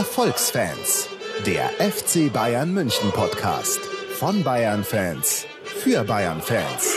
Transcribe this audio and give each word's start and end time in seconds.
Erfolgsfans, 0.00 1.10
der 1.44 1.68
FC 1.78 2.32
Bayern 2.32 2.72
München 2.72 3.10
Podcast 3.10 3.80
von 4.14 4.42
Bayern 4.42 4.82
Fans 4.82 5.44
für 5.62 6.02
Bayern 6.04 6.40
Fans. 6.40 6.96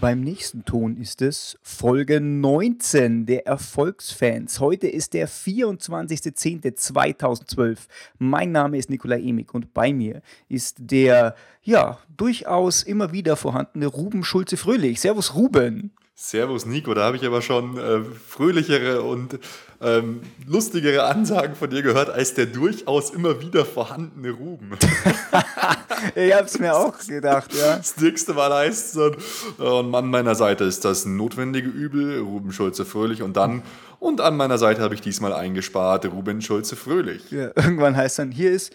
Beim 0.00 0.22
nächsten 0.22 0.64
Ton 0.64 0.96
ist 0.96 1.22
es 1.22 1.56
Folge 1.62 2.20
19 2.20 3.26
der 3.26 3.46
Erfolgsfans. 3.46 4.58
Heute 4.58 4.88
ist 4.88 5.14
der 5.14 5.28
24.10.2012. 5.28 7.78
Mein 8.18 8.50
Name 8.50 8.78
ist 8.78 8.90
Nikolai 8.90 9.20
Emig 9.20 9.54
und 9.54 9.72
bei 9.72 9.92
mir 9.92 10.20
ist 10.48 10.78
der, 10.80 11.36
ja, 11.62 12.00
durchaus 12.16 12.82
immer 12.82 13.12
wieder 13.12 13.36
vorhandene 13.36 13.86
Ruben 13.86 14.24
Schulze-Fröhlich. 14.24 15.00
Servus, 15.00 15.36
Ruben. 15.36 15.92
Servus 16.18 16.64
Nico, 16.64 16.94
da 16.94 17.04
habe 17.04 17.18
ich 17.18 17.26
aber 17.26 17.42
schon 17.42 17.76
äh, 17.76 18.00
fröhlichere 18.02 19.02
und 19.02 19.38
ähm, 19.82 20.22
lustigere 20.46 21.04
Ansagen 21.04 21.54
von 21.54 21.68
dir 21.68 21.82
gehört 21.82 22.08
als 22.08 22.32
der 22.32 22.46
durchaus 22.46 23.10
immer 23.10 23.42
wieder 23.42 23.66
vorhandene 23.66 24.30
Ruben. 24.30 24.70
ich 26.14 26.32
habe 26.32 26.46
es 26.46 26.58
mir 26.58 26.74
auch 26.74 26.98
gedacht, 27.06 27.52
ja. 27.54 27.76
Das 27.76 27.98
nächste 27.98 28.32
Mal 28.32 28.50
heißt 28.50 28.86
es 28.86 28.92
dann, 28.94 29.16
äh, 29.58 29.68
und 29.68 29.94
an 29.94 30.06
meiner 30.06 30.34
Seite 30.34 30.64
ist 30.64 30.86
das 30.86 31.04
notwendige 31.04 31.68
Übel, 31.68 32.20
Ruben 32.20 32.50
Schulze 32.50 32.86
Fröhlich 32.86 33.20
und 33.20 33.36
dann, 33.36 33.62
und 34.00 34.22
an 34.22 34.38
meiner 34.38 34.56
Seite 34.56 34.80
habe 34.80 34.94
ich 34.94 35.02
diesmal 35.02 35.34
eingespart, 35.34 36.06
Ruben 36.06 36.40
Schulze 36.40 36.76
Fröhlich. 36.76 37.30
Ja, 37.30 37.50
irgendwann 37.56 37.94
heißt 37.94 38.20
dann, 38.20 38.30
hier 38.32 38.52
ist 38.52 38.72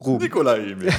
Ruben. 0.00 0.22
Nikolai 0.22 0.70
Emil. 0.70 0.92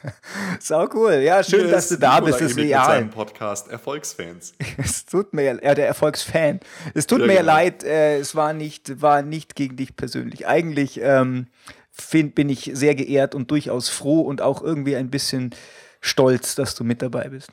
Sau 0.60 0.88
cool. 0.94 1.14
Ja, 1.14 1.42
schön, 1.42 1.62
Hier 1.62 1.70
dass 1.72 1.88
du 1.88 1.98
da 1.98 2.20
Nikolai 2.20 2.30
bist. 2.30 2.40
Das 2.42 2.50
ist 2.52 2.58
real. 2.58 3.02
Mit 3.02 3.12
Podcast 3.12 3.68
Erfolgsfans. 3.68 4.54
es 4.76 5.04
tut 5.04 5.32
mir 5.34 5.60
ja, 5.62 5.74
der 5.74 5.88
Erfolgsfan. 5.88 6.60
Es 6.94 7.08
tut 7.08 7.20
ja, 7.20 7.26
mir 7.26 7.38
genau. 7.38 7.46
leid, 7.46 7.82
äh, 7.82 8.18
es 8.18 8.36
war 8.36 8.52
nicht, 8.52 9.02
war 9.02 9.22
nicht 9.22 9.56
gegen 9.56 9.76
dich 9.76 9.96
persönlich. 9.96 10.46
Eigentlich 10.46 11.00
ähm, 11.02 11.48
find, 11.90 12.36
bin 12.36 12.48
ich 12.48 12.70
sehr 12.74 12.94
geehrt 12.94 13.34
und 13.34 13.50
durchaus 13.50 13.88
froh 13.88 14.20
und 14.20 14.40
auch 14.40 14.62
irgendwie 14.62 14.94
ein 14.94 15.10
bisschen 15.10 15.52
stolz, 16.00 16.54
dass 16.54 16.76
du 16.76 16.84
mit 16.84 17.02
dabei 17.02 17.28
bist. 17.28 17.50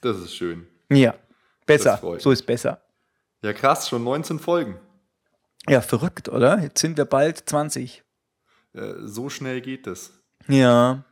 Das 0.00 0.18
ist 0.18 0.34
schön. 0.34 0.66
Ja, 0.90 1.14
besser. 1.64 2.00
So 2.18 2.32
ist 2.32 2.44
besser. 2.44 2.82
Ja, 3.42 3.52
krass, 3.52 3.88
schon 3.88 4.02
19 4.02 4.40
Folgen. 4.40 4.80
Ja, 5.68 5.80
verrückt, 5.80 6.28
oder? 6.28 6.60
Jetzt 6.60 6.80
sind 6.80 6.96
wir 6.96 7.04
bald 7.04 7.48
20. 7.48 8.02
Äh, 8.74 8.94
so 9.04 9.30
schnell 9.30 9.60
geht 9.60 9.86
es. 9.86 10.23
Ja. 10.48 11.04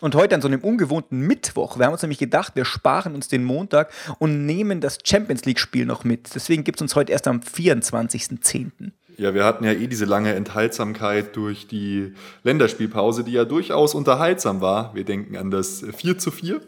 Und 0.00 0.14
heute 0.14 0.34
an 0.34 0.40
so 0.40 0.48
einem 0.48 0.60
ungewohnten 0.60 1.20
Mittwoch. 1.20 1.78
Wir 1.78 1.86
haben 1.86 1.92
uns 1.92 2.02
nämlich 2.02 2.18
gedacht, 2.18 2.56
wir 2.56 2.64
sparen 2.64 3.14
uns 3.14 3.28
den 3.28 3.44
Montag 3.44 3.92
und 4.18 4.46
nehmen 4.46 4.80
das 4.80 4.98
Champions 5.04 5.44
League-Spiel 5.44 5.84
noch 5.84 6.04
mit. 6.04 6.34
Deswegen 6.34 6.64
gibt 6.64 6.78
es 6.78 6.82
uns 6.82 6.96
heute 6.96 7.12
erst 7.12 7.28
am 7.28 7.40
24.10. 7.40 8.92
Ja, 9.18 9.34
wir 9.34 9.44
hatten 9.44 9.64
ja 9.64 9.72
eh 9.72 9.86
diese 9.86 10.06
lange 10.06 10.34
Enthaltsamkeit 10.34 11.36
durch 11.36 11.66
die 11.66 12.14
Länderspielpause, 12.42 13.24
die 13.24 13.32
ja 13.32 13.44
durchaus 13.44 13.94
unterhaltsam 13.94 14.62
war. 14.62 14.94
Wir 14.94 15.04
denken 15.04 15.36
an 15.36 15.50
das 15.50 15.84
4 15.94 16.16
zu 16.18 16.30
4. 16.30 16.62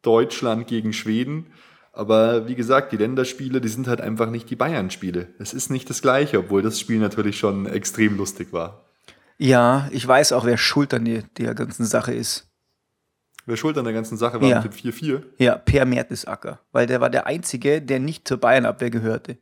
Deutschland 0.00 0.66
gegen 0.66 0.94
Schweden. 0.94 1.48
Aber 1.92 2.48
wie 2.48 2.54
gesagt, 2.54 2.92
die 2.92 2.96
Länderspiele, 2.96 3.60
die 3.60 3.68
sind 3.68 3.88
halt 3.88 4.00
einfach 4.00 4.30
nicht 4.30 4.48
die 4.48 4.56
Bayern-Spiele. 4.56 5.34
Es 5.38 5.52
ist 5.52 5.70
nicht 5.70 5.90
das 5.90 6.00
Gleiche, 6.00 6.38
obwohl 6.38 6.62
das 6.62 6.80
Spiel 6.80 6.98
natürlich 6.98 7.38
schon 7.38 7.66
extrem 7.66 8.16
lustig 8.16 8.54
war. 8.54 8.89
Ja, 9.40 9.88
ich 9.90 10.06
weiß 10.06 10.32
auch, 10.32 10.44
wer 10.44 10.58
schuld 10.58 10.92
an 10.92 11.06
der, 11.06 11.22
der 11.38 11.54
ganzen 11.54 11.86
Sache 11.86 12.12
ist. 12.12 12.46
Wer 13.46 13.56
schuld 13.56 13.78
an 13.78 13.84
der 13.84 13.94
ganzen 13.94 14.18
Sache 14.18 14.38
war 14.38 14.46
ja. 14.46 14.60
mit 14.60 14.84
dem 14.84 14.92
4-4? 14.92 15.22
Ja, 15.38 15.56
Per 15.56 15.86
Mertesacker. 15.86 16.60
Weil 16.72 16.86
der 16.86 17.00
war 17.00 17.08
der 17.08 17.26
Einzige, 17.26 17.80
der 17.80 18.00
nicht 18.00 18.28
zur 18.28 18.36
Bayern-Abwehr 18.36 18.90
gehörte. 18.90 19.38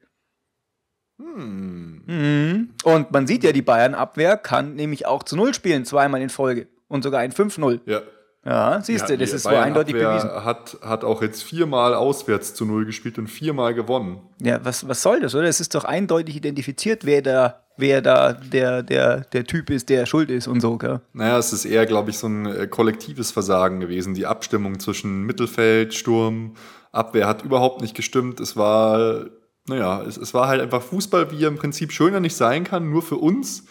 Hm. 1.19 2.05
Mhm. 2.07 2.69
Und 2.85 3.11
man 3.11 3.27
sieht 3.27 3.43
ja, 3.43 3.51
die 3.51 3.63
Bayern-Abwehr 3.63 4.37
kann 4.37 4.77
nämlich 4.77 5.05
auch 5.05 5.25
zu 5.25 5.35
Null 5.35 5.53
spielen, 5.53 5.85
zweimal 5.85 6.23
in 6.23 6.31
Folge. 6.31 6.69
Und 6.87 7.03
sogar 7.03 7.21
ein 7.21 7.33
5-0. 7.33 7.81
Ja. 7.87 8.03
Ja, 8.45 8.81
siehst 8.81 9.11
du, 9.11 9.19
das 9.19 9.33
ist 9.33 9.43
so 9.43 9.49
eindeutig 9.49 9.95
bewiesen. 9.95 10.31
Hat, 10.31 10.79
hat 10.81 11.03
auch 11.03 11.23
jetzt 11.23 11.43
viermal 11.43 11.95
auswärts 11.95 12.55
zu 12.55 12.65
Null 12.65 12.87
gespielt 12.87 13.19
und 13.19 13.27
viermal 13.27 13.75
gewonnen. 13.75 14.21
Ja, 14.41 14.65
was, 14.65 14.87
was 14.87 15.03
soll 15.03 15.19
das, 15.19 15.35
oder? 15.35 15.49
Es 15.49 15.59
ist 15.59 15.75
doch 15.75 15.85
eindeutig 15.85 16.37
identifiziert, 16.37 17.05
wer 17.05 17.21
da 17.21 17.65
wer 17.79 18.03
da 18.03 18.35
der, 18.35 18.83
der, 18.83 19.21
der 19.21 19.45
Typ 19.45 19.71
ist, 19.71 19.89
der 19.89 20.05
schuld 20.05 20.31
ist 20.31 20.47
und 20.47 20.61
so, 20.61 20.77
gell? 20.77 21.01
Naja, 21.15 21.39
es 21.39 21.53
ist 21.53 21.65
eher, 21.65 21.87
glaube 21.87 22.11
ich, 22.11 22.19
so 22.19 22.27
ein 22.27 22.47
äh, 22.47 22.67
kollektives 22.67 23.31
Versagen 23.31 23.81
gewesen. 23.81 24.15
Die 24.15 24.27
Abstimmung 24.27 24.79
zwischen 24.81 25.23
Mittelfeld, 25.23 25.95
Sturm, 25.95 26.57
Abwehr 26.93 27.27
hat 27.27 27.43
überhaupt 27.43 27.81
nicht 27.81 27.95
gestimmt. 27.95 28.41
Es 28.41 28.57
war, 28.57 29.27
naja, 29.67 30.03
es, 30.03 30.17
es 30.17 30.35
war 30.35 30.49
halt 30.49 30.61
einfach 30.61 30.83
Fußball, 30.83 31.31
wie 31.31 31.43
er 31.43 31.49
im 31.49 31.57
Prinzip 31.57 31.93
schöner 31.93 32.21
nicht 32.21 32.37
sein 32.37 32.65
kann, 32.65 32.91
nur 32.91 33.03
für 33.03 33.17
uns 33.17 33.65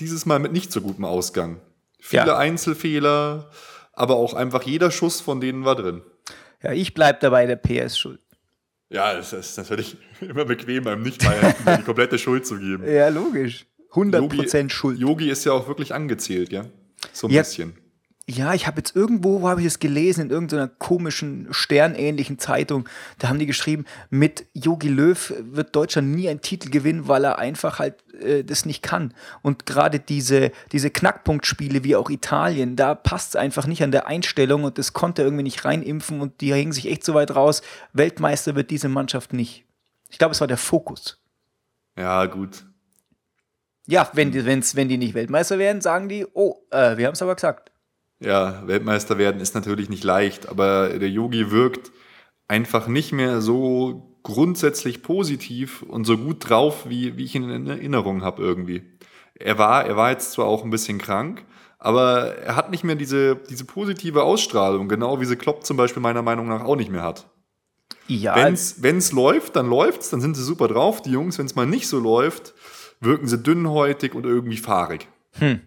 dieses 0.00 0.24
Mal 0.24 0.38
mit 0.38 0.52
nicht 0.52 0.72
so 0.72 0.80
gutem 0.80 1.04
Ausgang. 1.04 1.60
Viele 2.00 2.28
ja. 2.28 2.36
Einzelfehler, 2.36 3.50
aber 3.92 4.16
auch 4.16 4.34
einfach 4.34 4.62
jeder 4.62 4.90
Schuss 4.90 5.20
von 5.20 5.40
denen 5.40 5.64
war 5.64 5.74
drin. 5.74 6.02
Ja, 6.62 6.72
ich 6.72 6.94
bleibe 6.94 7.18
dabei, 7.20 7.46
der 7.46 7.56
PS 7.56 7.98
schuld. 7.98 8.20
Ja, 8.90 9.18
es 9.18 9.32
ist 9.32 9.56
natürlich 9.58 9.96
immer 10.20 10.44
bequem, 10.44 10.84
beim 10.84 11.02
Nicht-Bayern 11.02 11.54
die 11.78 11.82
komplette 11.84 12.18
Schuld 12.18 12.46
zu 12.46 12.58
geben. 12.58 12.84
Ja, 12.90 13.08
logisch. 13.08 13.66
100% 13.92 14.16
Yogi, 14.20 14.70
Schuld. 14.70 14.98
Yogi 14.98 15.30
ist 15.30 15.44
ja 15.44 15.52
auch 15.52 15.66
wirklich 15.66 15.94
angezählt, 15.94 16.52
ja? 16.52 16.66
So 17.12 17.26
ein 17.26 17.32
ja, 17.32 17.42
bisschen. 17.42 17.74
Ja, 18.30 18.52
ich 18.52 18.66
habe 18.66 18.76
jetzt 18.76 18.94
irgendwo, 18.94 19.40
wo 19.40 19.48
habe 19.48 19.62
ich 19.62 19.66
es 19.66 19.78
gelesen, 19.78 20.26
in 20.26 20.30
irgendeiner 20.30 20.68
komischen, 20.68 21.48
sternähnlichen 21.50 22.38
Zeitung, 22.38 22.86
da 23.18 23.28
haben 23.28 23.38
die 23.38 23.46
geschrieben, 23.46 23.86
mit 24.10 24.44
Yogi 24.52 24.88
Löw 24.88 25.32
wird 25.38 25.74
Deutschland 25.74 26.14
nie 26.14 26.28
einen 26.28 26.42
Titel 26.42 26.68
gewinnen, 26.68 27.08
weil 27.08 27.24
er 27.24 27.38
einfach 27.38 27.78
halt 27.78 27.94
äh, 28.20 28.44
das 28.44 28.66
nicht 28.66 28.82
kann. 28.82 29.14
Und 29.40 29.64
gerade 29.64 29.98
diese, 29.98 30.52
diese 30.72 30.90
Knackpunktspiele 30.90 31.84
wie 31.84 31.96
auch 31.96 32.10
Italien, 32.10 32.76
da 32.76 32.94
passt 32.94 33.30
es 33.30 33.36
einfach 33.36 33.66
nicht 33.66 33.82
an 33.82 33.92
der 33.92 34.06
Einstellung 34.06 34.64
und 34.64 34.76
das 34.76 34.92
konnte 34.92 35.22
er 35.22 35.26
irgendwie 35.26 35.44
nicht 35.44 35.64
reimpfen 35.64 36.20
und 36.20 36.42
die 36.42 36.52
hängen 36.52 36.72
sich 36.72 36.90
echt 36.90 37.04
so 37.04 37.14
weit 37.14 37.34
raus. 37.34 37.62
Weltmeister 37.94 38.54
wird 38.54 38.70
diese 38.70 38.90
Mannschaft 38.90 39.32
nicht. 39.32 39.64
Ich 40.10 40.18
glaube, 40.18 40.32
es 40.32 40.40
war 40.42 40.48
der 40.48 40.58
Fokus. 40.58 41.18
Ja, 41.96 42.26
gut. 42.26 42.66
Ja, 43.86 44.10
wenn 44.12 44.32
die, 44.32 44.44
wenn's, 44.44 44.76
wenn 44.76 44.90
die 44.90 44.98
nicht 44.98 45.14
Weltmeister 45.14 45.58
werden, 45.58 45.80
sagen 45.80 46.10
die, 46.10 46.26
oh, 46.34 46.56
äh, 46.70 46.98
wir 46.98 47.06
haben 47.06 47.14
es 47.14 47.22
aber 47.22 47.34
gesagt. 47.34 47.72
Ja, 48.20 48.66
Weltmeister 48.66 49.16
werden 49.18 49.40
ist 49.40 49.54
natürlich 49.54 49.88
nicht 49.88 50.04
leicht, 50.04 50.48
aber 50.48 50.98
der 50.98 51.08
Yogi 51.08 51.50
wirkt 51.50 51.92
einfach 52.48 52.88
nicht 52.88 53.12
mehr 53.12 53.40
so 53.40 54.18
grundsätzlich 54.22 55.02
positiv 55.02 55.82
und 55.82 56.04
so 56.04 56.18
gut 56.18 56.48
drauf, 56.48 56.88
wie, 56.88 57.16
wie 57.16 57.24
ich 57.24 57.34
ihn 57.34 57.48
in 57.48 57.66
Erinnerung 57.66 58.22
habe 58.22 58.42
irgendwie. 58.42 58.82
Er 59.34 59.58
war, 59.58 59.86
er 59.86 59.96
war 59.96 60.10
jetzt 60.10 60.32
zwar 60.32 60.46
auch 60.46 60.64
ein 60.64 60.70
bisschen 60.70 60.98
krank, 60.98 61.44
aber 61.78 62.36
er 62.38 62.56
hat 62.56 62.70
nicht 62.70 62.82
mehr 62.82 62.96
diese, 62.96 63.36
diese 63.36 63.64
positive 63.64 64.24
Ausstrahlung, 64.24 64.88
genau 64.88 65.20
wie 65.20 65.24
sie 65.24 65.36
Klopp 65.36 65.64
zum 65.64 65.76
Beispiel 65.76 66.02
meiner 66.02 66.22
Meinung 66.22 66.48
nach 66.48 66.64
auch 66.64 66.76
nicht 66.76 66.90
mehr 66.90 67.04
hat. 67.04 67.30
Ja. 68.08 68.34
Wenn 68.34 68.96
es 68.98 69.12
läuft, 69.12 69.54
dann 69.54 69.68
läuft's, 69.68 70.10
dann 70.10 70.20
sind 70.20 70.34
sie 70.34 70.42
super 70.42 70.66
drauf. 70.66 71.02
Die 71.02 71.10
Jungs, 71.10 71.38
wenn 71.38 71.46
es 71.46 71.54
mal 71.54 71.66
nicht 71.66 71.88
so 71.88 71.98
läuft, 72.00 72.54
wirken 73.00 73.28
sie 73.28 73.38
dünnhäutig 73.38 74.14
und 74.14 74.24
irgendwie 74.24 74.56
fahrig. 74.56 75.06
Hm. 75.38 75.60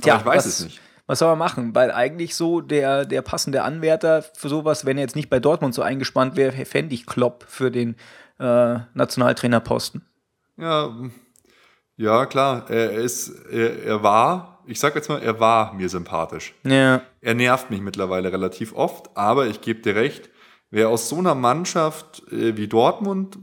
Tja, 0.00 0.18
ich 0.18 0.26
weiß 0.26 0.38
was, 0.38 0.46
es 0.46 0.64
nicht. 0.64 0.80
Was 1.06 1.18
soll 1.18 1.28
man 1.28 1.38
machen? 1.38 1.74
Weil 1.74 1.90
eigentlich 1.90 2.34
so 2.34 2.60
der, 2.60 3.04
der 3.04 3.22
passende 3.22 3.62
Anwärter 3.62 4.22
für 4.22 4.48
sowas, 4.48 4.86
wenn 4.86 4.96
er 4.96 5.02
jetzt 5.02 5.16
nicht 5.16 5.28
bei 5.28 5.38
Dortmund 5.38 5.74
so 5.74 5.82
eingespannt 5.82 6.36
wäre, 6.36 6.64
fände 6.64 6.94
ich 6.94 7.06
Klopp 7.06 7.44
für 7.46 7.70
den 7.70 7.96
äh, 8.38 8.78
Nationaltrainerposten. 8.94 10.06
Ja, 10.56 10.94
ja, 11.96 12.26
klar. 12.26 12.68
Er 12.70 12.92
ist, 12.92 13.28
er, 13.50 13.84
er 13.84 14.02
war, 14.02 14.62
ich 14.66 14.80
sag 14.80 14.94
jetzt 14.94 15.08
mal, 15.08 15.22
er 15.22 15.38
war 15.38 15.74
mir 15.74 15.88
sympathisch. 15.88 16.54
Ja. 16.64 17.02
Er 17.20 17.34
nervt 17.34 17.70
mich 17.70 17.80
mittlerweile 17.80 18.32
relativ 18.32 18.74
oft, 18.74 19.16
aber 19.16 19.46
ich 19.46 19.60
gebe 19.60 19.80
dir 19.80 19.94
recht, 19.94 20.30
wer 20.70 20.88
aus 20.88 21.08
so 21.08 21.18
einer 21.18 21.34
Mannschaft 21.34 22.22
äh, 22.32 22.56
wie 22.56 22.66
Dortmund 22.66 23.38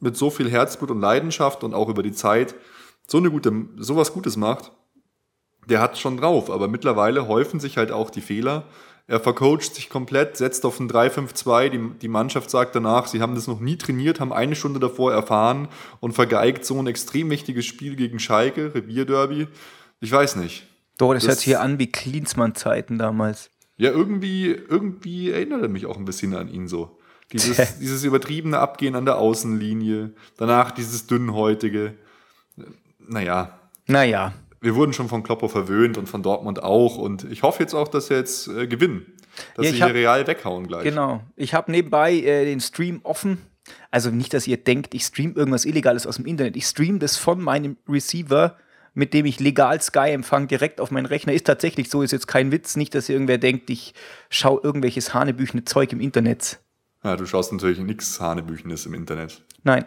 mit 0.00 0.16
so 0.16 0.30
viel 0.30 0.48
Herzblut 0.48 0.90
und 0.90 1.00
Leidenschaft 1.00 1.64
und 1.64 1.74
auch 1.74 1.88
über 1.88 2.02
die 2.02 2.12
Zeit 2.12 2.54
so 3.06 3.18
eine 3.18 3.30
gute, 3.30 3.52
sowas 3.76 4.12
Gutes 4.12 4.36
macht, 4.36 4.70
der 5.68 5.80
hat 5.80 5.98
schon 5.98 6.16
drauf, 6.16 6.50
aber 6.50 6.68
mittlerweile 6.68 7.28
häufen 7.28 7.60
sich 7.60 7.76
halt 7.76 7.92
auch 7.92 8.10
die 8.10 8.20
Fehler. 8.20 8.64
Er 9.06 9.20
vercoacht 9.20 9.74
sich 9.74 9.88
komplett, 9.88 10.36
setzt 10.36 10.66
auf 10.66 10.78
ein 10.80 10.90
3-5-2. 10.90 11.68
Die, 11.70 11.98
die 12.00 12.08
Mannschaft 12.08 12.50
sagt 12.50 12.74
danach, 12.74 13.06
sie 13.06 13.22
haben 13.22 13.34
das 13.34 13.46
noch 13.46 13.60
nie 13.60 13.76
trainiert, 13.76 14.20
haben 14.20 14.32
eine 14.32 14.54
Stunde 14.54 14.80
davor 14.80 15.12
erfahren 15.12 15.68
und 16.00 16.12
vergeigt 16.12 16.64
so 16.64 16.78
ein 16.78 16.86
extrem 16.86 17.30
wichtiges 17.30 17.64
Spiel 17.64 17.96
gegen 17.96 18.18
Schalke, 18.18 18.74
Revierderby. 18.74 19.48
Ich 20.00 20.12
weiß 20.12 20.36
nicht. 20.36 20.66
Doch, 20.98 21.14
das, 21.14 21.22
das 21.22 21.28
hört 21.28 21.38
sich 21.38 21.44
hier 21.46 21.60
an 21.60 21.78
wie 21.78 21.90
Klinsmann-Zeiten 21.90 22.98
damals. 22.98 23.50
Ja, 23.78 23.90
irgendwie, 23.90 24.48
irgendwie 24.48 25.30
erinnert 25.30 25.62
er 25.62 25.68
mich 25.68 25.86
auch 25.86 25.96
ein 25.96 26.04
bisschen 26.04 26.34
an 26.34 26.48
ihn 26.48 26.68
so. 26.68 26.98
Dieses, 27.32 27.78
dieses 27.78 28.04
übertriebene 28.04 28.58
Abgehen 28.58 28.94
an 28.94 29.04
der 29.04 29.18
Außenlinie, 29.18 30.12
danach 30.36 30.70
dieses 30.70 31.06
dünnhäutige. 31.06 31.94
Naja. 32.98 33.58
Naja 33.86 34.34
wir 34.60 34.74
wurden 34.74 34.92
schon 34.92 35.08
von 35.08 35.22
Kloppo 35.22 35.48
verwöhnt 35.48 35.98
und 35.98 36.08
von 36.08 36.22
Dortmund 36.22 36.62
auch. 36.62 36.96
Und 36.96 37.24
ich 37.30 37.42
hoffe 37.42 37.62
jetzt 37.62 37.74
auch, 37.74 37.88
dass 37.88 38.08
sie 38.08 38.14
jetzt 38.14 38.48
äh, 38.48 38.66
gewinnen. 38.66 39.06
Dass 39.54 39.66
ja, 39.66 39.72
sie 39.72 39.82
hab, 39.82 39.90
hier 39.90 40.00
real 40.00 40.26
weghauen 40.26 40.66
gleich. 40.66 40.84
Genau. 40.84 41.22
Ich 41.36 41.54
habe 41.54 41.70
nebenbei 41.70 42.14
äh, 42.14 42.44
den 42.44 42.60
Stream 42.60 43.00
offen 43.04 43.38
Also 43.90 44.10
nicht, 44.10 44.34
dass 44.34 44.46
ihr 44.46 44.56
denkt, 44.56 44.94
ich 44.94 45.04
stream 45.04 45.34
irgendwas 45.34 45.64
Illegales 45.64 46.06
aus 46.06 46.16
dem 46.16 46.26
Internet. 46.26 46.56
Ich 46.56 46.66
stream 46.66 46.98
das 46.98 47.16
von 47.16 47.40
meinem 47.40 47.76
Receiver, 47.88 48.56
mit 48.94 49.14
dem 49.14 49.26
ich 49.26 49.38
legal 49.38 49.80
Sky 49.80 50.10
empfange, 50.10 50.48
direkt 50.48 50.80
auf 50.80 50.90
meinen 50.90 51.06
Rechner. 51.06 51.32
Ist 51.32 51.46
tatsächlich 51.46 51.88
so, 51.88 52.02
ist 52.02 52.12
jetzt 52.12 52.26
kein 52.26 52.50
Witz. 52.50 52.76
Nicht, 52.76 52.94
dass 52.94 53.08
irgendwer 53.08 53.38
denkt, 53.38 53.70
ich 53.70 53.94
schaue 54.28 54.60
irgendwelches 54.62 55.14
hanebüchene 55.14 55.64
Zeug 55.64 55.92
im 55.92 56.00
Internet. 56.00 56.58
Ja, 57.04 57.16
du 57.16 57.26
schaust 57.26 57.52
natürlich 57.52 57.78
nichts 57.78 58.20
Hanebüchenes 58.20 58.86
im 58.86 58.94
Internet. 58.94 59.42
Nein. 59.62 59.84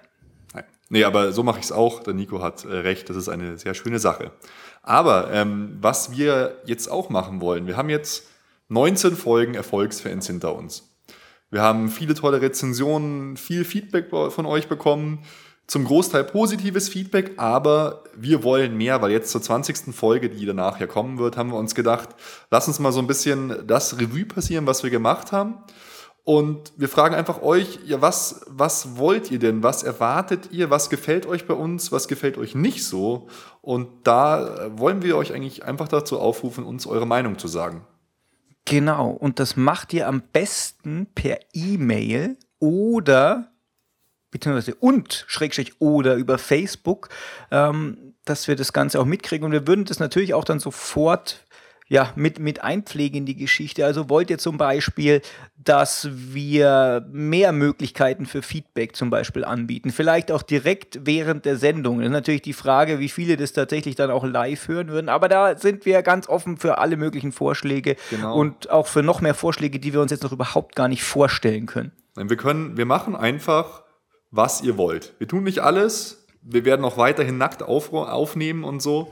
Nein. 0.54 0.64
Nee, 0.90 1.04
aber 1.04 1.32
so 1.32 1.44
mache 1.44 1.60
ich 1.60 1.66
es 1.66 1.72
auch. 1.72 2.04
Der 2.04 2.14
Nico 2.14 2.42
hat 2.42 2.66
äh, 2.66 2.70
recht, 2.70 3.10
das 3.10 3.18
ist 3.18 3.30
eine 3.30 3.58
sehr 3.58 3.74
schöne 3.74 4.00
Sache. 4.00 4.32
Aber 4.84 5.32
ähm, 5.32 5.78
was 5.80 6.12
wir 6.12 6.62
jetzt 6.66 6.90
auch 6.90 7.10
machen 7.10 7.42
wollen, 7.42 7.68
wir 7.68 7.78
haben 7.78 7.90
jetzt 7.90 8.28
19 8.70 9.16
Folgen 9.16 9.54
Erfolgsfans 9.54 10.28
hinter 10.28 10.56
uns. 10.56 10.90
Wir 11.50 11.62
haben 11.62 11.90
viele 11.90 12.14
tolle 12.14 12.42
Rezensionen, 12.42 13.36
viel 13.36 13.66
Feedback 13.66 14.10
von 14.10 14.46
euch 14.46 14.68
bekommen. 14.68 15.20
Zum 15.68 15.86
Großteil 15.86 16.24
positives 16.24 16.90
Feedback, 16.90 17.34
aber 17.38 18.04
wir 18.16 18.44
wollen 18.44 18.76
mehr, 18.76 19.02
weil 19.02 19.12
jetzt 19.12 19.32
zur 19.32 19.42
20. 19.42 19.94
Folge, 19.96 20.30
die 20.30 20.46
danach 20.46 20.80
ja 20.80 20.88
kommen 20.88 21.18
wird, 21.18 21.38
haben 21.38 21.52
wir 21.52 21.58
uns 21.58 21.76
gedacht, 21.76 22.10
lass 22.50 22.68
uns 22.68 22.80
mal 22.80 22.92
so 22.92 23.00
ein 23.00 23.08
bisschen 23.08 23.56
das 23.68 23.98
Revue 23.98 24.26
passieren, 24.26 24.66
was 24.66 24.84
wir 24.84 24.90
gemacht 24.90 25.32
haben. 25.32 25.56
Und 26.24 26.72
wir 26.78 26.88
fragen 26.88 27.16
einfach 27.16 27.42
euch, 27.42 27.80
ja, 27.86 28.02
was, 28.02 28.46
was 28.48 28.98
wollt 28.98 29.32
ihr 29.32 29.40
denn? 29.40 29.64
Was 29.64 29.82
erwartet 29.82 30.50
ihr? 30.52 30.70
Was 30.70 30.90
gefällt 30.90 31.26
euch 31.26 31.48
bei 31.48 31.56
uns? 31.56 31.92
Was 31.92 32.08
gefällt 32.08 32.38
euch 32.38 32.54
nicht 32.54 32.86
so? 32.86 33.28
Und 33.62 33.88
da 34.04 34.70
wollen 34.78 35.02
wir 35.02 35.18
euch 35.18 35.34
eigentlich 35.34 35.66
einfach 35.66 35.88
dazu 35.88 36.20
aufrufen, 36.20 36.64
uns 36.64 36.86
eure 36.86 37.08
Meinung 37.08 37.40
zu 37.40 37.48
sagen. 37.48 37.86
Genau, 38.66 39.10
und 39.10 39.40
das 39.40 39.56
macht 39.56 39.94
ihr 39.94 40.08
am 40.08 40.22
besten 40.22 41.08
per 41.16 41.40
E-Mail 41.54 42.38
oder 42.60 43.52
beziehungsweise 44.30 44.76
und 44.76 45.26
Schrägstrich 45.28 45.82
oder 45.82 46.16
über 46.16 46.38
Facebook, 46.38 47.10
ähm, 47.50 48.14
dass 48.24 48.48
wir 48.48 48.56
das 48.56 48.72
Ganze 48.72 49.00
auch 49.00 49.06
mitkriegen. 49.06 49.46
Und 49.46 49.52
wir 49.52 49.68
würden 49.68 49.86
das 49.86 50.00
natürlich 50.00 50.34
auch 50.34 50.44
dann 50.44 50.60
sofort 50.60 51.46
ja, 51.92 52.14
mit, 52.16 52.40
mit 52.40 52.64
einpflegen 52.64 53.18
in 53.18 53.26
die 53.26 53.36
Geschichte. 53.36 53.86
Also 53.86 54.08
wollt 54.08 54.30
ihr 54.30 54.38
zum 54.38 54.58
Beispiel, 54.58 55.22
dass 55.58 56.08
wir 56.10 57.06
mehr 57.12 57.52
Möglichkeiten 57.52 58.26
für 58.26 58.42
Feedback 58.42 58.96
zum 58.96 59.10
Beispiel 59.10 59.44
anbieten? 59.44 59.92
Vielleicht 59.92 60.32
auch 60.32 60.42
direkt 60.42 61.02
während 61.04 61.44
der 61.44 61.58
Sendung. 61.58 61.98
Das 61.98 62.06
ist 62.06 62.14
natürlich 62.14 62.44
die 62.44 62.54
Frage, 62.54 63.00
wie 63.00 63.10
viele 63.10 63.36
das 63.36 63.52
tatsächlich 63.52 63.96
dann 63.96 64.10
auch 64.10 64.24
live 64.24 64.70
hören 64.70 64.88
würden. 64.88 65.10
Aber 65.10 65.28
da 65.28 65.58
sind 65.58 65.86
wir 65.86 66.02
ganz 66.02 66.30
offen 66.30 66.56
für 66.56 66.78
alle 66.78 66.96
möglichen 66.96 67.34
Vorschläge 67.34 67.98
genau. 68.10 68.38
und 68.38 68.70
auch 68.70 68.88
für 68.88 69.04
noch 69.04 69.20
mehr 69.20 69.34
Vorschläge, 69.34 69.78
die 69.78 69.92
wir 69.92 70.00
uns 70.00 70.12
jetzt 70.12 70.24
noch 70.24 70.32
überhaupt 70.32 70.78
gar 70.78 70.88
nicht 70.88 71.04
vorstellen 71.04 71.66
können. 71.66 71.92
Wir 72.16 72.38
können, 72.38 72.78
wir 72.78 72.86
machen 72.86 73.18
einfach, 73.18 73.84
was 74.30 74.62
ihr 74.62 74.78
wollt. 74.78 75.14
Wir 75.18 75.28
tun 75.28 75.44
nicht 75.44 75.60
alles. 75.60 76.26
Wir 76.42 76.64
werden 76.64 76.86
auch 76.86 76.96
weiterhin 76.96 77.38
nackt 77.38 77.62
auf, 77.62 77.92
aufnehmen 77.92 78.64
und 78.64 78.82
so. 78.82 79.12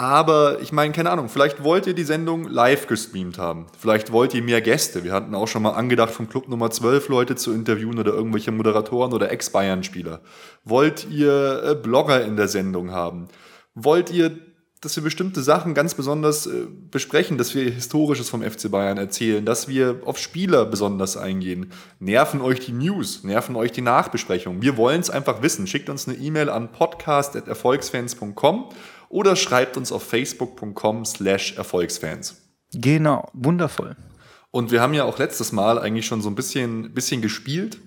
Aber 0.00 0.60
ich 0.62 0.70
meine, 0.70 0.92
keine 0.92 1.10
Ahnung, 1.10 1.28
vielleicht 1.28 1.64
wollt 1.64 1.88
ihr 1.88 1.92
die 1.92 2.04
Sendung 2.04 2.44
live 2.44 2.86
gestreamt 2.86 3.36
haben. 3.36 3.66
Vielleicht 3.76 4.12
wollt 4.12 4.32
ihr 4.32 4.44
mehr 4.44 4.60
Gäste. 4.60 5.02
Wir 5.02 5.12
hatten 5.12 5.34
auch 5.34 5.48
schon 5.48 5.62
mal 5.62 5.72
angedacht, 5.72 6.12
vom 6.12 6.28
Club 6.28 6.46
Nummer 6.48 6.70
12 6.70 7.08
Leute 7.08 7.34
zu 7.34 7.52
interviewen 7.52 7.98
oder 7.98 8.12
irgendwelche 8.12 8.52
Moderatoren 8.52 9.12
oder 9.12 9.32
Ex-Bayern-Spieler. 9.32 10.20
Wollt 10.64 11.08
ihr 11.10 11.64
äh, 11.64 11.74
Blogger 11.74 12.24
in 12.24 12.36
der 12.36 12.46
Sendung 12.46 12.92
haben? 12.92 13.26
Wollt 13.74 14.12
ihr, 14.12 14.38
dass 14.80 14.94
wir 14.94 15.02
bestimmte 15.02 15.42
Sachen 15.42 15.74
ganz 15.74 15.94
besonders 15.94 16.46
äh, 16.46 16.68
besprechen, 16.92 17.36
dass 17.36 17.56
wir 17.56 17.68
Historisches 17.68 18.30
vom 18.30 18.42
FC 18.42 18.70
Bayern 18.70 18.98
erzählen, 18.98 19.44
dass 19.44 19.66
wir 19.66 20.02
auf 20.04 20.16
Spieler 20.18 20.64
besonders 20.64 21.16
eingehen? 21.16 21.72
Nerven 21.98 22.40
euch 22.40 22.60
die 22.60 22.70
News? 22.70 23.24
Nerven 23.24 23.56
euch 23.56 23.72
die 23.72 23.82
Nachbesprechungen? 23.82 24.62
Wir 24.62 24.76
wollen 24.76 25.00
es 25.00 25.10
einfach 25.10 25.42
wissen. 25.42 25.66
Schickt 25.66 25.90
uns 25.90 26.06
eine 26.06 26.16
E-Mail 26.18 26.50
an 26.50 26.70
podcast.erfolgsfans.com 26.70 28.68
oder 29.08 29.36
schreibt 29.36 29.76
uns 29.76 29.92
auf 29.92 30.02
facebook.com 30.02 31.04
slash 31.04 31.56
Erfolgsfans. 31.56 32.36
Genau, 32.72 33.28
wundervoll. 33.32 33.96
Und 34.50 34.70
wir 34.70 34.80
haben 34.80 34.94
ja 34.94 35.04
auch 35.04 35.18
letztes 35.18 35.52
Mal 35.52 35.78
eigentlich 35.78 36.06
schon 36.06 36.22
so 36.22 36.28
ein 36.28 36.34
bisschen, 36.34 36.94
bisschen 36.94 37.22
gespielt. 37.22 37.78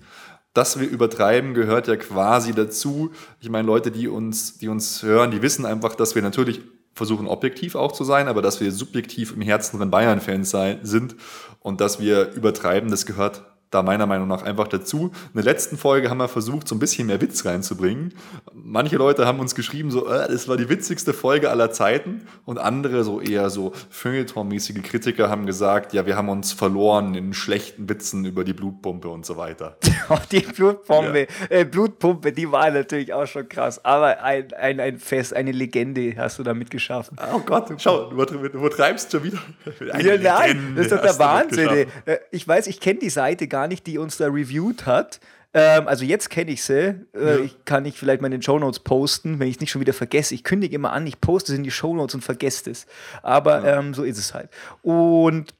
Dass 0.54 0.78
wir 0.78 0.86
übertreiben, 0.86 1.54
gehört 1.54 1.88
ja 1.88 1.96
quasi 1.96 2.52
dazu. 2.52 3.10
Ich 3.40 3.48
meine, 3.48 3.66
Leute, 3.66 3.90
die 3.90 4.06
uns, 4.06 4.58
die 4.58 4.68
uns 4.68 5.02
hören, 5.02 5.30
die 5.30 5.40
wissen 5.40 5.64
einfach, 5.64 5.94
dass 5.94 6.14
wir 6.14 6.20
natürlich 6.20 6.60
versuchen, 6.94 7.26
objektiv 7.26 7.74
auch 7.74 7.92
zu 7.92 8.04
sein, 8.04 8.28
aber 8.28 8.42
dass 8.42 8.60
wir 8.60 8.70
subjektiv 8.70 9.32
im 9.32 9.40
Herzen 9.40 9.78
von 9.78 9.90
Bayern-Fans 9.90 10.54
sind 10.82 11.16
und 11.60 11.80
dass 11.80 12.00
wir 12.00 12.32
übertreiben, 12.32 12.90
das 12.90 13.06
gehört 13.06 13.44
da 13.72 13.82
meiner 13.82 14.06
Meinung 14.06 14.28
nach 14.28 14.42
einfach 14.42 14.68
dazu. 14.68 15.10
In 15.34 15.34
der 15.34 15.44
letzten 15.44 15.76
Folge 15.76 16.10
haben 16.10 16.18
wir 16.18 16.28
versucht, 16.28 16.68
so 16.68 16.74
ein 16.74 16.78
bisschen 16.78 17.06
mehr 17.06 17.20
Witz 17.20 17.44
reinzubringen. 17.44 18.14
Manche 18.52 18.96
Leute 18.96 19.26
haben 19.26 19.40
uns 19.40 19.54
geschrieben, 19.54 19.90
so, 19.90 20.06
äh, 20.08 20.28
das 20.28 20.46
war 20.46 20.56
die 20.56 20.68
witzigste 20.68 21.14
Folge 21.14 21.50
aller 21.50 21.72
Zeiten. 21.72 22.26
Und 22.44 22.58
andere, 22.58 23.02
so 23.02 23.20
eher 23.20 23.48
so 23.50 23.72
Feuilleton-mäßige 23.90 24.82
Kritiker, 24.82 25.30
haben 25.30 25.46
gesagt, 25.46 25.94
ja, 25.94 26.06
wir 26.06 26.16
haben 26.16 26.28
uns 26.28 26.52
verloren 26.52 27.14
in 27.14 27.32
schlechten 27.32 27.88
Witzen 27.88 28.24
über 28.26 28.44
die 28.44 28.52
Blutpumpe 28.52 29.08
und 29.08 29.24
so 29.24 29.38
weiter. 29.38 29.78
die 30.30 30.40
Blutpumpe, 30.40 31.20
ja. 31.20 31.26
äh, 31.48 31.64
Blutpumpe, 31.64 32.32
die 32.32 32.52
war 32.52 32.70
natürlich 32.70 33.14
auch 33.14 33.26
schon 33.26 33.48
krass. 33.48 33.82
Aber 33.84 34.22
ein, 34.22 34.52
ein, 34.52 34.80
ein 34.80 34.98
Fest, 34.98 35.34
eine 35.34 35.52
Legende 35.52 36.14
hast 36.18 36.38
du 36.38 36.42
damit 36.42 36.70
geschaffen. 36.70 37.16
Oh 37.34 37.40
Gott, 37.40 37.70
schau, 37.78 38.10
du 38.10 38.34
übertreibst 38.34 39.10
schon 39.10 39.24
wieder. 39.24 39.38
ja, 39.98 40.18
nein, 40.18 40.74
das 40.76 40.86
ist 40.86 40.92
doch 40.92 41.00
der 41.00 41.18
Wahnsinn. 41.18 41.86
Äh, 42.04 42.18
ich 42.30 42.46
weiß, 42.46 42.66
ich 42.66 42.78
kenne 42.78 42.98
die 42.98 43.10
Seite 43.10 43.48
gar 43.48 43.61
gar 43.62 43.68
nicht, 43.68 43.86
die 43.86 43.98
uns 43.98 44.16
da 44.16 44.26
reviewed 44.26 44.86
hat. 44.86 45.20
Ähm, 45.54 45.86
also 45.86 46.04
jetzt 46.04 46.30
kenne 46.30 46.50
ich 46.50 46.64
sie. 46.64 46.96
Äh, 47.14 47.24
ja. 47.24 47.36
Ich 47.38 47.64
kann 47.64 47.84
nicht 47.84 47.96
vielleicht 47.96 48.20
mal 48.20 48.26
in 48.26 48.32
den 48.32 48.42
Shownotes 48.42 48.80
posten, 48.80 49.38
wenn 49.38 49.46
ich 49.46 49.56
es 49.56 49.60
nicht 49.60 49.70
schon 49.70 49.80
wieder 49.80 49.92
vergesse. 49.92 50.34
Ich 50.34 50.42
kündige 50.42 50.74
immer 50.74 50.92
an, 50.92 51.06
ich 51.06 51.20
poste 51.20 51.52
es 51.52 51.58
in 51.58 51.62
die 51.62 51.70
Shownotes 51.70 52.14
und 52.16 52.22
vergesse 52.22 52.70
es. 52.70 52.86
Aber 53.22 53.64
ja. 53.64 53.78
ähm, 53.78 53.94
so 53.94 54.02
ist 54.02 54.18
es 54.18 54.34
halt. 54.34 54.50
Und 54.82 55.54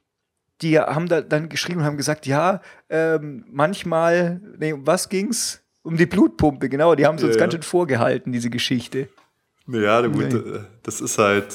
die 0.61 0.79
haben 0.79 1.07
da 1.07 1.21
dann 1.21 1.47
geschrieben 1.47 1.79
und 1.79 1.85
haben 1.85 1.97
gesagt, 1.97 2.25
ja, 2.25 2.61
ähm, 2.89 3.45
manchmal, 3.49 4.41
nee, 4.57 4.73
was 4.75 5.07
ging's? 5.07 5.61
Um 5.81 5.97
die 5.97 6.05
Blutpumpe, 6.05 6.69
genau. 6.69 6.95
Die 6.95 7.05
haben 7.05 7.17
es 7.17 7.23
uns 7.23 7.35
ja, 7.35 7.39
ganz 7.39 7.53
schön 7.53 7.63
vorgehalten, 7.63 8.31
diese 8.31 8.49
Geschichte. 8.49 9.09
Ja, 9.67 10.01
gut, 10.07 10.33
nee. 10.33 10.59
das 10.81 11.01
ist 11.01 11.17
halt 11.17 11.47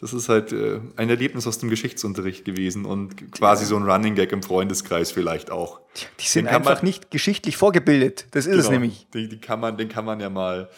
das 0.00 0.14
ist 0.14 0.30
halt 0.30 0.52
äh, 0.52 0.80
ein 0.96 1.10
Erlebnis 1.10 1.46
aus 1.46 1.58
dem 1.58 1.68
Geschichtsunterricht 1.68 2.46
gewesen 2.46 2.86
und 2.86 3.32
quasi 3.32 3.66
so 3.66 3.76
ein 3.76 3.82
Running 3.82 4.14
Gag 4.14 4.32
im 4.32 4.42
Freundeskreis 4.42 5.12
vielleicht 5.12 5.50
auch. 5.50 5.80
Die 6.20 6.26
sind 6.26 6.48
einfach 6.48 6.76
man, 6.76 6.84
nicht 6.84 7.10
geschichtlich 7.10 7.58
vorgebildet. 7.58 8.26
Das 8.30 8.46
ist 8.46 8.52
genau, 8.52 8.64
es 8.64 8.70
nämlich. 8.70 9.06
Den, 9.12 9.28
den, 9.28 9.40
kann 9.40 9.60
man, 9.60 9.76
den 9.76 9.90
kann 9.90 10.06
man 10.06 10.18
ja 10.18 10.30
mal, 10.30 10.70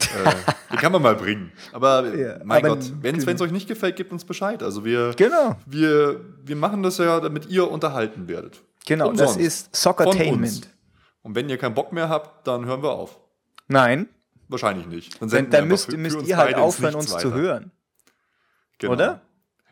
äh, 0.00 0.30
den 0.72 0.78
kann 0.78 0.92
man 0.92 1.02
mal 1.02 1.14
bringen. 1.14 1.52
Aber 1.72 2.06
ja, 2.16 2.38
mein 2.42 2.64
aber 2.64 2.76
Gott, 2.76 2.92
wenn 3.02 3.16
es 3.16 3.26
genau. 3.26 3.44
euch 3.44 3.52
nicht 3.52 3.68
gefällt, 3.68 3.96
gebt 3.96 4.12
uns 4.12 4.24
Bescheid. 4.24 4.62
Also 4.62 4.82
wir, 4.82 5.12
genau. 5.14 5.56
wir, 5.66 6.24
wir 6.42 6.56
machen 6.56 6.82
das 6.82 6.96
ja, 6.96 7.20
damit 7.20 7.50
ihr 7.50 7.70
unterhalten 7.70 8.28
werdet. 8.28 8.62
Genau, 8.86 9.10
Umsonst. 9.10 9.36
das 9.36 9.42
ist 9.42 9.76
Soccertainment. 9.76 10.70
Und 11.20 11.34
wenn 11.34 11.50
ihr 11.50 11.58
keinen 11.58 11.74
Bock 11.74 11.92
mehr 11.92 12.08
habt, 12.08 12.46
dann 12.46 12.64
hören 12.64 12.82
wir 12.82 12.92
auf. 12.92 13.20
Nein. 13.68 14.08
Wahrscheinlich 14.48 14.86
nicht. 14.86 15.20
Dann, 15.20 15.50
dann 15.50 15.68
müsst, 15.68 15.90
für, 15.90 15.98
müsst 15.98 16.26
ihr 16.26 16.38
halt 16.38 16.56
aufhören, 16.56 16.94
uns 16.94 17.12
weiter. 17.12 17.20
zu 17.20 17.34
hören. 17.34 17.72
Genau. 18.80 18.92
Oder? 18.94 19.20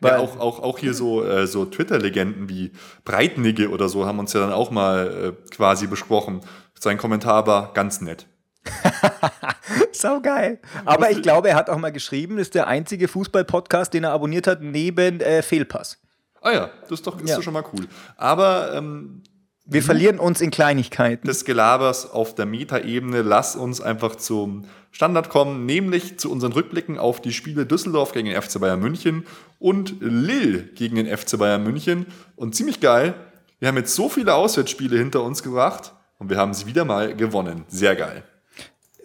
Ja, 0.01 0.19
auch, 0.19 0.39
auch, 0.39 0.59
auch 0.59 0.79
hier 0.79 0.93
so, 0.93 1.25
äh, 1.25 1.45
so 1.45 1.65
Twitter-Legenden 1.65 2.47
wie 2.47 2.71
Breitnigge 3.03 3.69
oder 3.69 3.89
so 3.89 4.05
haben 4.05 4.19
uns 4.19 4.31
ja 4.31 4.39
dann 4.39 4.53
auch 4.53 4.71
mal 4.71 5.35
äh, 5.37 5.51
quasi 5.53 5.87
besprochen. 5.87 6.39
Sein 6.79 6.97
Kommentar 6.97 7.45
war 7.47 7.73
ganz 7.73 7.99
nett. 7.99 8.25
so 9.91 10.21
geil. 10.21 10.59
Aber 10.85 11.11
ich 11.11 11.21
glaube, 11.21 11.49
er 11.49 11.55
hat 11.55 11.69
auch 11.69 11.77
mal 11.77 11.91
geschrieben, 11.91 12.37
ist 12.37 12.55
der 12.55 12.67
einzige 12.67 13.09
Fußball-Podcast, 13.09 13.93
den 13.93 14.05
er 14.05 14.11
abonniert 14.11 14.47
hat, 14.47 14.61
neben 14.61 15.19
äh, 15.19 15.41
Fehlpass. 15.41 15.99
Ah 16.41 16.51
ja, 16.51 16.69
das 16.83 16.91
ist 16.91 17.07
doch, 17.07 17.19
ist 17.19 17.29
ja. 17.29 17.35
doch 17.35 17.43
schon 17.43 17.53
mal 17.53 17.65
cool. 17.73 17.87
Aber 18.15 18.73
ähm, 18.73 19.23
wir 19.71 19.83
verlieren 19.83 20.17
uns 20.17 20.41
in 20.41 20.49
Kleinigkeiten. 20.49 21.27
Des 21.27 21.45
Gelabers 21.45 22.09
auf 22.09 22.33
der 22.33 22.47
Metaebene, 22.47 23.21
lass 23.21 23.55
uns 23.55 23.81
einfach 23.81 24.15
zum 24.15 24.65
Standard 24.91 25.29
kommen, 25.29 25.67
nämlich 25.67 26.17
zu 26.17 26.31
unseren 26.31 26.53
Rückblicken 26.53 26.97
auf 26.97 27.21
die 27.21 27.31
Spiele 27.31 27.67
Düsseldorf 27.67 28.11
gegen 28.11 28.29
den 28.29 28.41
FC 28.41 28.59
Bayern 28.59 28.79
München 28.79 29.27
und 29.59 29.95
Lille 29.99 30.63
gegen 30.63 30.95
den 30.95 31.05
FC 31.05 31.37
Bayern 31.37 31.63
München. 31.63 32.07
Und 32.35 32.55
ziemlich 32.55 32.79
geil, 32.79 33.13
wir 33.59 33.67
haben 33.67 33.77
jetzt 33.77 33.93
so 33.93 34.09
viele 34.09 34.33
Auswärtsspiele 34.33 34.97
hinter 34.97 35.21
uns 35.21 35.43
gebracht 35.43 35.93
und 36.17 36.31
wir 36.31 36.37
haben 36.37 36.55
sie 36.55 36.65
wieder 36.65 36.83
mal 36.83 37.15
gewonnen. 37.15 37.65
Sehr 37.67 37.95
geil. 37.95 38.23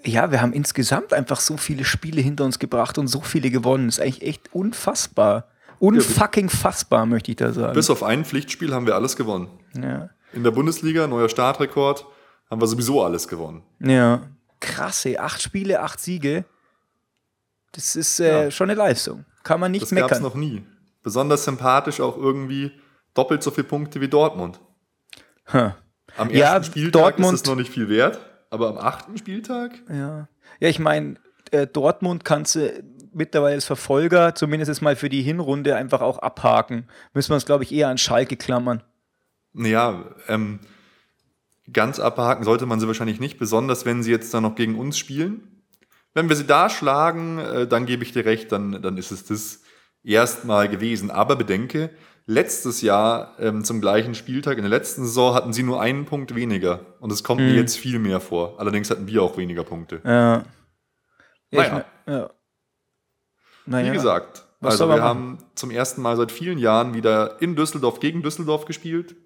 Ja, 0.03 0.31
wir 0.31 0.41
haben 0.41 0.55
insgesamt 0.55 1.13
einfach 1.13 1.41
so 1.41 1.59
viele 1.59 1.85
Spiele 1.85 2.23
hinter 2.23 2.45
uns 2.45 2.59
gebracht 2.59 2.97
und 2.97 3.09
so 3.09 3.21
viele 3.21 3.51
gewonnen. 3.51 3.89
Das 3.89 3.99
ist 3.99 4.03
eigentlich 4.03 4.23
echt 4.23 4.55
unfassbar. 4.55 5.49
Unfucking 5.79 6.49
fassbar, 6.49 7.05
möchte 7.05 7.33
ich 7.33 7.37
da 7.37 7.53
sagen. 7.53 7.75
Bis 7.75 7.91
auf 7.91 8.03
ein 8.03 8.25
Pflichtspiel 8.25 8.73
haben 8.73 8.87
wir 8.87 8.95
alles 8.95 9.17
gewonnen. 9.17 9.49
Ja 9.75 10.09
in 10.35 10.45
der 10.45 10.51
Bundesliga, 10.51 11.07
neuer 11.07 11.29
Startrekord, 11.29 12.07
haben 12.51 12.61
wir 12.61 12.67
sowieso 12.67 13.03
alles 13.03 13.29
gewonnen. 13.29 13.63
Ja, 13.81 14.23
krass, 14.61 15.05
ey. 15.05 15.19
Acht 15.19 15.43
Spiele, 15.43 15.81
acht 15.81 16.01
Siege. 16.01 16.45
Das 17.73 17.97
ist 17.97 18.21
äh, 18.21 18.45
ja. 18.45 18.51
schon 18.51 18.71
eine 18.71 18.79
Leistung. 18.79 19.25
Kann 19.43 19.61
man 19.61 19.73
nicht 19.73 19.83
das 19.83 19.93
meckern. 19.93 20.09
Das 20.09 20.19
gab 20.21 20.29
es 20.29 20.35
noch 20.35 20.41
nie. 20.41 20.63
Besonders 21.03 21.45
sympathisch 21.45 22.01
auch 22.01 22.17
irgendwie 22.17 22.73
doppelt 23.13 23.43
so 23.43 23.51
viele 23.51 23.67
Punkte 23.67 24.01
wie 24.01 24.09
Dortmund. 24.09 24.61
Huh. 25.53 25.73
Am 26.17 26.31
ersten 26.31 26.37
ja, 26.37 26.63
Spieltag 26.63 27.03
Dortmund, 27.03 27.35
ist 27.35 27.41
es 27.43 27.47
noch 27.47 27.57
nicht 27.57 27.71
viel 27.71 27.89
wert, 27.89 28.21
Aber 28.51 28.69
am 28.69 28.79
achten 28.79 29.19
Spieltag? 29.19 29.73
Ja. 29.89 30.29
Ja, 30.61 30.69
ich 30.69 30.79
meine, 30.79 31.17
äh, 31.51 31.67
Dortmund 31.67 32.25
kannst 32.25 32.55
du 32.55 32.85
mittlerweile 33.13 33.55
als 33.55 33.65
Verfolger, 33.65 34.35
zumindest 34.35 34.69
jetzt 34.69 34.83
mal 34.83 34.97
für 34.97 35.09
die 35.09 35.23
Hinrunde, 35.23 35.77
einfach 35.77 36.01
auch 36.01 36.19
abhaken. 36.19 36.87
Müssen 37.13 37.31
wir 37.31 37.35
uns, 37.35 37.47
glaube 37.47 37.65
ich, 37.65 37.73
eher 37.73 37.89
an 37.89 37.99
Schalke 37.99 38.37
klammern. 38.37 38.83
Ja, 39.55 40.05
ähm, 40.29 40.59
ganz 41.73 41.99
abhaken 42.01 42.45
sollte 42.45 42.67
man 42.67 42.81
sie 42.81 42.87
wahrscheinlich 42.87 43.21
nicht, 43.21 43.39
besonders 43.39 43.85
wenn 43.87 44.03
sie 44.03 44.11
jetzt 44.11 44.35
dann 44.35 44.43
noch 44.43 44.55
gegen 44.57 44.79
uns 44.79 44.99
spielen. 44.99 45.63
Wenn 46.13 46.29
wir 46.29 46.37
sie 46.37 46.47
da 46.47 46.69
schlagen, 46.69 47.39
äh, 47.39 47.67
dann 47.67 47.87
gebe 47.87 48.03
ich 48.05 48.13
dir 48.13 48.25
recht, 48.25 48.53
dann, 48.53 48.83
dann 48.83 48.97
ist 48.97 49.11
es 49.11 49.25
das 49.25 49.63
erstmal 50.03 50.69
gewesen. 50.69 51.11
Aber 51.11 51.37
bedenke, 51.37 51.91
letztes 52.27 52.83
Jahr 52.83 53.35
ähm, 53.39 53.65
zum 53.65 53.81
gleichen 53.81 54.15
Spieltag, 54.15 54.57
in 54.59 54.63
der 54.63 54.71
letzten 54.71 55.05
Saison 55.05 55.35
hatten 55.35 55.53
sie 55.53 55.63
nur 55.63 55.81
einen 55.81 56.05
Punkt 56.05 56.35
weniger. 56.35 56.81
Und 57.01 57.13
es 57.13 57.23
kommt 57.25 57.41
mir 57.41 57.51
Mhm. 57.53 57.57
jetzt 57.59 57.77
viel 57.79 57.99
mehr 57.99 58.21
vor. 58.21 58.59
Allerdings 58.61 58.91
hatten 58.91 59.07
wir 59.09 59.23
auch 59.23 59.37
weniger 59.37 59.65
Punkte. 59.65 60.01
Ja. 60.05 60.37
Ja, 60.37 60.43
ich 61.51 61.57
Naja. 61.59 61.85
mein- 62.07 62.15
ja. 62.15 62.31
Wie 63.67 63.71
Naja. 63.71 63.93
gesagt, 63.93 64.47
Was 64.61 64.81
also 64.81 64.89
wir 64.95 65.03
haben 65.03 65.39
zum 65.55 65.71
ersten 65.71 66.01
Mal 66.03 66.17
seit 66.17 66.33
vielen 66.33 66.59
Jahren 66.59 66.95
wieder 66.95 67.41
in 67.43 67.55
Düsseldorf 67.57 68.01
gegen 68.01 68.23
Düsseldorf 68.23 68.65
gespielt. 68.67 69.17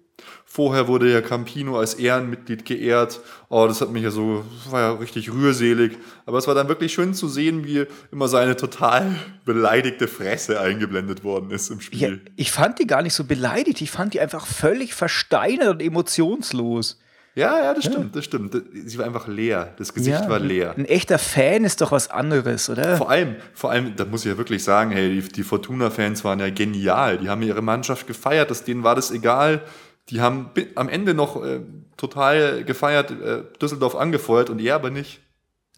Vorher 0.45 0.87
wurde 0.87 1.11
ja 1.11 1.21
Campino 1.21 1.77
als 1.77 1.93
Ehrenmitglied 1.93 2.65
geehrt. 2.65 3.19
Oh, 3.49 3.65
das 3.67 3.81
hat 3.81 3.91
mich 3.91 4.01
ja 4.03 4.09
so, 4.11 4.43
das 4.63 4.71
war 4.71 4.81
ja 4.81 4.91
richtig 4.93 5.31
rührselig. 5.31 5.97
Aber 6.25 6.39
es 6.39 6.47
war 6.47 6.55
dann 6.55 6.67
wirklich 6.67 6.91
schön 6.93 7.13
zu 7.13 7.27
sehen, 7.27 7.65
wie 7.65 7.85
immer 8.11 8.27
seine 8.27 8.55
total 8.55 9.15
beleidigte 9.45 10.07
Fresse 10.07 10.59
eingeblendet 10.59 11.23
worden 11.23 11.51
ist 11.51 11.69
im 11.69 11.77
Ja, 11.77 11.83
Spiel. 11.83 12.21
ich 12.35 12.51
fand 12.51 12.79
die 12.79 12.87
gar 12.87 13.03
nicht 13.03 13.13
so 13.13 13.23
beleidigt. 13.25 13.79
Ich 13.81 13.91
fand 13.91 14.13
die 14.15 14.19
einfach 14.19 14.47
völlig 14.47 14.93
versteinert 14.95 15.67
und 15.69 15.81
emotionslos. 15.81 16.99
Ja, 17.35 17.57
ja, 17.63 17.73
das 17.75 17.85
stimmt, 17.85 18.15
das 18.15 18.25
stimmt. 18.25 18.59
Sie 18.85 18.97
war 18.97 19.05
einfach 19.05 19.27
leer. 19.27 19.73
Das 19.77 19.93
Gesicht 19.93 20.27
war 20.27 20.39
leer. 20.39 20.73
Ein 20.75 20.85
echter 20.85 21.19
Fan 21.19 21.63
ist 21.63 21.79
doch 21.79 21.91
was 21.91 22.09
anderes, 22.09 22.69
oder? 22.69 22.97
Vor 22.97 23.09
allem, 23.09 23.35
vor 23.53 23.71
allem, 23.71 23.95
da 23.95 24.03
muss 24.03 24.25
ich 24.25 24.31
ja 24.31 24.37
wirklich 24.37 24.63
sagen, 24.63 24.91
hey, 24.91 25.21
die, 25.21 25.27
die 25.29 25.43
Fortuna-Fans 25.43 26.23
waren 26.25 26.39
ja 26.39 26.49
genial. 26.49 27.19
Die 27.19 27.29
haben 27.29 27.41
ihre 27.43 27.61
Mannschaft 27.61 28.07
gefeiert, 28.07 28.49
das, 28.49 28.63
denen 28.63 28.83
war 28.83 28.95
das 28.95 29.11
egal. 29.11 29.61
Die 30.09 30.21
haben 30.21 30.49
am 30.75 30.89
Ende 30.89 31.13
noch 31.13 31.43
äh, 31.43 31.61
total 31.97 32.63
gefeiert, 32.63 33.11
äh, 33.11 33.43
Düsseldorf 33.61 33.95
angefeuert 33.95 34.49
und 34.49 34.59
er 34.59 34.75
aber 34.75 34.89
nicht. 34.89 35.21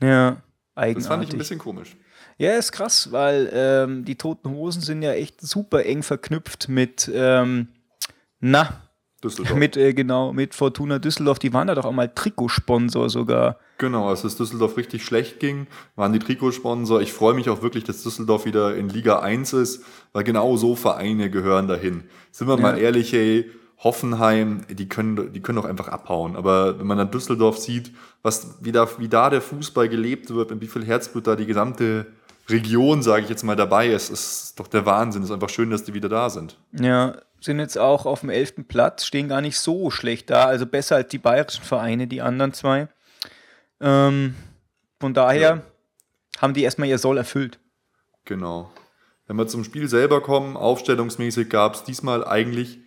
Ja, 0.02 0.38
Das 0.76 1.08
fand 1.08 1.24
ich 1.24 1.32
ein 1.32 1.38
bisschen 1.38 1.60
komisch. 1.60 1.96
Ja, 2.38 2.54
ist 2.54 2.72
krass, 2.72 3.12
weil 3.12 3.50
ähm, 3.54 4.06
die 4.06 4.16
Toten 4.16 4.50
Hosen 4.50 4.82
sind 4.82 5.02
ja 5.04 5.12
echt 5.14 5.42
super 5.42 5.86
eng 5.86 6.02
verknüpft 6.02 6.70
mit, 6.70 7.12
ähm, 7.14 7.68
na, 8.40 8.82
Düsseldorf. 9.24 9.56
mit, 9.60 9.78
äh, 9.78 9.94
genau, 9.94 10.34
mit 10.34 10.56
Fortuna 10.56 10.98
Düsseldorf. 10.98 11.38
Die 11.38 11.54
waren 11.54 11.68
da 11.68 11.76
doch 11.76 11.86
auch 11.86 11.92
mal 11.92 12.08
Trikotsponsor 12.08 13.10
sogar. 13.12 13.60
Genau, 13.78 14.10
als 14.10 14.24
es 14.24 14.36
Düsseldorf 14.38 14.78
richtig 14.78 15.06
schlecht 15.06 15.40
ging, 15.40 15.68
waren 15.96 16.14
die 16.14 16.20
Trikotsponsor. 16.20 17.02
Ich 17.02 17.14
freue 17.14 17.36
mich 17.36 17.48
auch 17.50 17.62
wirklich, 17.62 17.84
dass 17.84 18.02
Düsseldorf 18.02 18.46
wieder 18.46 18.76
in 18.76 18.90
Liga 18.90 19.20
1 19.20 19.54
ist, 19.54 19.84
weil 20.14 20.24
genau 20.24 20.58
so 20.58 20.76
Vereine 20.76 21.30
gehören 21.30 21.68
dahin. 21.68 22.06
Sind 22.32 22.48
wir 22.48 22.58
mal 22.58 22.78
Ja. 22.78 22.84
ehrlich, 22.86 23.12
hey, 23.14 23.52
Hoffenheim, 23.84 24.66
die 24.70 24.88
können, 24.88 25.34
die 25.34 25.42
können 25.42 25.56
doch 25.56 25.66
einfach 25.66 25.88
abhauen. 25.88 26.36
Aber 26.36 26.78
wenn 26.80 26.86
man 26.88 26.98
dann 26.98 27.10
Düsseldorf 27.12 27.58
sieht, 27.58 27.92
was, 28.22 28.58
wie, 28.62 28.72
da, 28.72 28.88
wie 29.00 29.10
da 29.10 29.30
der 29.30 29.42
Fußball 29.42 29.90
gelebt 29.90 30.30
wird 30.30 30.52
und 30.52 30.62
wie 30.62 30.68
viel 30.68 30.86
Herzblut 30.86 31.26
da 31.28 31.36
die 31.36 31.48
gesamte 31.48 32.06
Region, 32.48 33.02
sage 33.02 33.24
ich 33.24 33.30
jetzt 33.30 33.44
mal, 33.44 33.56
dabei 33.56 33.88
ist, 33.88 34.10
ist 34.12 34.60
doch 34.60 34.68
der 34.68 34.86
Wahnsinn. 34.86 35.24
Ist 35.24 35.32
einfach 35.32 35.50
schön, 35.50 35.72
dass 35.72 35.84
die 35.84 35.94
wieder 35.96 36.10
da 36.10 36.30
sind. 36.30 36.58
Ja, 36.74 37.16
sind 37.40 37.60
jetzt 37.60 37.78
auch 37.78 38.06
auf 38.06 38.20
dem 38.20 38.30
elften 38.30 38.66
Platz, 38.66 39.06
stehen 39.06 39.28
gar 39.30 39.42
nicht 39.42 39.58
so 39.58 39.90
schlecht 39.90 40.30
da. 40.30 40.46
Also 40.46 40.68
besser 40.68 40.98
als 40.98 41.08
die 41.08 41.18
bayerischen 41.18 41.64
Vereine, 41.64 42.06
die 42.06 42.22
anderen 42.22 42.54
zwei. 42.54 42.88
Ähm, 43.80 44.36
von 45.00 45.14
daher 45.16 45.42
Ja. 45.42 45.62
haben 46.40 46.54
die 46.54 46.62
erstmal 46.62 46.88
ihr 46.88 47.00
Soll 47.00 47.18
erfüllt. 47.18 47.60
Genau. 48.26 48.72
Wenn 49.26 49.38
wir 49.38 49.48
zum 49.48 49.64
Spiel 49.64 49.88
selber 49.88 50.22
kommen, 50.22 50.56
aufstellungsmäßig 50.56 51.50
gab 51.50 51.74
es 51.74 51.84
diesmal 51.84 52.24
eigentlich 52.28 52.78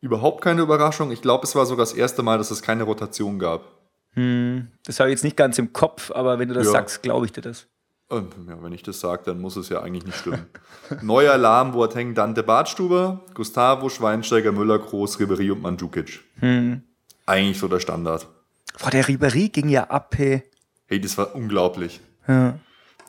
überhaupt 0.00 0.42
keine 0.42 0.62
Überraschung. 0.62 1.10
Ich 1.10 1.22
glaube, 1.22 1.44
es 1.44 1.54
war 1.54 1.66
sogar 1.66 1.84
das 1.84 1.92
erste 1.94 2.22
Mal, 2.22 2.38
dass 2.38 2.50
es 2.50 2.62
keine 2.62 2.84
Rotation 2.84 3.38
gab. 3.38 3.64
Hm, 4.14 4.68
das 4.84 5.00
habe 5.00 5.10
ich 5.10 5.14
jetzt 5.14 5.24
nicht 5.24 5.36
ganz 5.36 5.58
im 5.58 5.72
Kopf, 5.72 6.10
aber 6.10 6.38
wenn 6.38 6.48
du 6.48 6.54
das 6.54 6.66
Ja. 6.66 6.72
sagst, 6.72 7.02
glaube 7.02 7.26
ich 7.26 7.32
dir 7.32 7.42
das. 7.42 7.66
Und, 8.08 8.34
ja, 8.48 8.62
wenn 8.62 8.72
ich 8.72 8.82
das 8.82 9.00
sage, 9.00 9.22
dann 9.26 9.38
muss 9.40 9.56
es 9.56 9.68
ja 9.68 9.82
eigentlich 9.82 10.06
nicht 10.06 10.18
stimmen. 10.18 10.46
Neuer 11.02 11.32
Alarm, 11.32 11.72
Boateng, 11.72 12.14
Dante 12.14 12.42
Bartstuber, 12.42 13.20
Gustavo, 13.34 13.90
Schweinsteiger, 13.90 14.50
Müller, 14.50 14.78
Groß, 14.78 15.20
Ribery 15.20 15.50
und 15.50 15.60
Mandzukic. 15.60 16.20
Hm. 16.40 16.82
Eigentlich 17.26 17.58
so 17.58 17.68
der 17.68 17.80
Standard. 17.80 18.26
Boah, 18.80 18.90
der 18.90 19.04
Ribéry 19.04 19.50
ging 19.50 19.68
ja 19.68 19.84
ab, 19.90 20.14
hey. 20.16 20.42
Hey, 20.86 21.00
das 21.00 21.18
war 21.18 21.34
unglaublich. 21.34 22.00
Ja. 22.26 22.58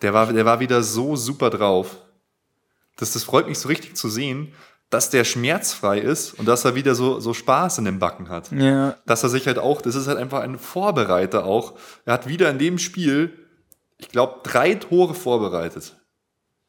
Der 0.01 0.13
war, 0.13 0.31
der 0.33 0.45
war 0.45 0.59
wieder 0.59 0.83
so 0.83 1.15
super 1.15 1.49
drauf. 1.49 1.95
Das, 2.97 3.13
das 3.13 3.23
freut 3.23 3.47
mich 3.47 3.57
so 3.59 3.69
richtig 3.69 3.95
zu 3.95 4.09
sehen, 4.09 4.53
dass 4.89 5.09
der 5.09 5.23
schmerzfrei 5.23 5.99
ist 5.99 6.33
und 6.33 6.47
dass 6.47 6.65
er 6.65 6.75
wieder 6.75 6.95
so, 6.95 7.19
so 7.19 7.33
Spaß 7.33 7.77
in 7.77 7.85
den 7.85 7.99
Backen 7.99 8.29
hat. 8.29 8.51
ja. 8.51 8.95
dass 9.05 9.23
er 9.23 9.29
sich 9.29 9.45
halt 9.45 9.59
auch, 9.59 9.81
das 9.81 9.95
ist 9.95 10.07
halt 10.07 10.17
einfach 10.17 10.41
ein 10.41 10.57
Vorbereiter 10.57 11.45
auch. 11.45 11.77
Er 12.05 12.13
hat 12.13 12.27
wieder 12.27 12.49
in 12.49 12.57
dem 12.57 12.79
Spiel, 12.79 13.33
ich 13.97 14.09
glaube, 14.09 14.39
drei 14.43 14.75
Tore 14.75 15.13
vorbereitet. 15.13 15.95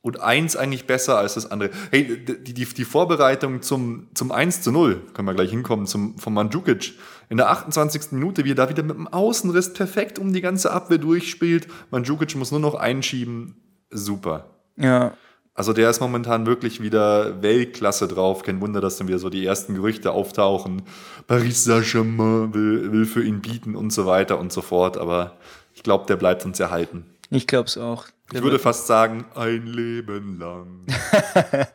Und 0.03 0.21
eins 0.21 0.57
eigentlich 0.57 0.87
besser 0.87 1.19
als 1.19 1.35
das 1.35 1.51
andere. 1.51 1.71
Hey, 1.91 2.25
die, 2.25 2.55
die, 2.55 2.65
die 2.65 2.85
Vorbereitung 2.85 3.61
zum, 3.61 4.09
zum 4.15 4.33
1 4.33 4.63
zu 4.63 4.73
0, 4.73 5.03
können 5.13 5.29
wir 5.29 5.35
gleich 5.35 5.51
hinkommen, 5.51 5.87
zum, 5.87 6.17
von 6.19 6.33
Mandzukic. 6.33 6.95
In 7.29 7.37
der 7.37 7.51
28. 7.51 8.13
Minute, 8.13 8.47
wie 8.47 8.53
er 8.53 8.55
da 8.55 8.71
wieder 8.71 8.83
mit 8.83 8.97
dem 8.97 9.09
Außenriss 9.09 9.75
perfekt 9.75 10.19
um 10.19 10.33
die 10.33 10.41
ganze 10.41 10.71
Abwehr 10.71 10.97
durchspielt. 10.97 11.69
Mandzukic 11.91 12.35
muss 12.35 12.51
nur 12.51 12.61
noch 12.61 12.77
einschieben. 12.77 13.57
Super. 13.91 14.47
Ja. 14.77 15.13
Also 15.55 15.73
der 15.73 15.91
ist 15.91 16.01
momentan 16.01 16.47
wirklich 16.47 16.81
wieder 16.81 17.43
Weltklasse 17.43 18.09
drauf. 18.09 18.43
Kein 18.43 18.61
Wunder, 18.61 18.81
dass 18.81 18.97
dann 18.97 19.09
wieder 19.09 19.19
so 19.19 19.31
die 19.31 19.45
ersten 19.45 19.75
Gerüchte 19.75 20.13
auftauchen. 20.13 20.83
Paris 21.27 21.65
Saint-Germain 21.65 22.55
will, 22.55 22.93
will 22.93 23.05
für 23.05 23.23
ihn 23.23 23.41
bieten 23.41 23.77
und 23.77 23.91
so 23.93 24.07
weiter 24.07 24.39
und 24.39 24.53
so 24.53 24.63
fort. 24.63 24.97
Aber 24.97 25.37
ich 25.75 25.83
glaube, 25.83 26.07
der 26.07 26.17
bleibt 26.17 26.45
uns 26.45 26.61
erhalten. 26.61 27.05
Ich 27.31 27.47
glaube 27.47 27.67
es 27.67 27.77
auch. 27.77 28.07
Ich 28.33 28.43
würde 28.43 28.59
fast 28.59 28.87
sagen, 28.87 29.25
ein 29.35 29.67
Leben 29.67 30.39
lang. 30.39 30.87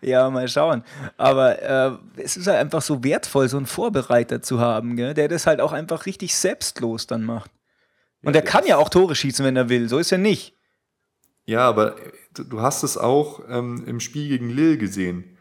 Ja, 0.00 0.28
mal 0.30 0.48
schauen. 0.48 0.82
Aber 1.16 1.62
äh, 1.62 1.92
es 2.16 2.36
ist 2.36 2.46
halt 2.46 2.58
einfach 2.58 2.82
so 2.82 3.04
wertvoll, 3.04 3.48
so 3.48 3.56
einen 3.56 3.66
Vorbereiter 3.66 4.42
zu 4.42 4.60
haben, 4.60 4.96
gell? 4.96 5.14
der 5.14 5.28
das 5.28 5.46
halt 5.46 5.60
auch 5.60 5.72
einfach 5.72 6.06
richtig 6.06 6.34
selbstlos 6.34 7.06
dann 7.06 7.24
macht. 7.24 7.50
Und 8.22 8.34
der 8.34 8.42
kann 8.42 8.66
ja 8.66 8.76
auch 8.76 8.88
Tore 8.90 9.14
schießen, 9.14 9.44
wenn 9.44 9.56
er 9.56 9.68
will. 9.68 9.88
So 9.88 9.98
ist 9.98 10.12
er 10.12 10.18
nicht. 10.18 10.54
Ja, 11.46 11.68
aber 11.68 11.96
du- 12.34 12.60
hast 12.60 12.82
es 12.82 12.96
auch 12.98 13.40
ähm, 13.48 13.84
im 13.86 14.00
Spiel 14.00 14.28
gegen 14.28 14.50
Lille 14.50 14.78
gesehen. 14.78 15.36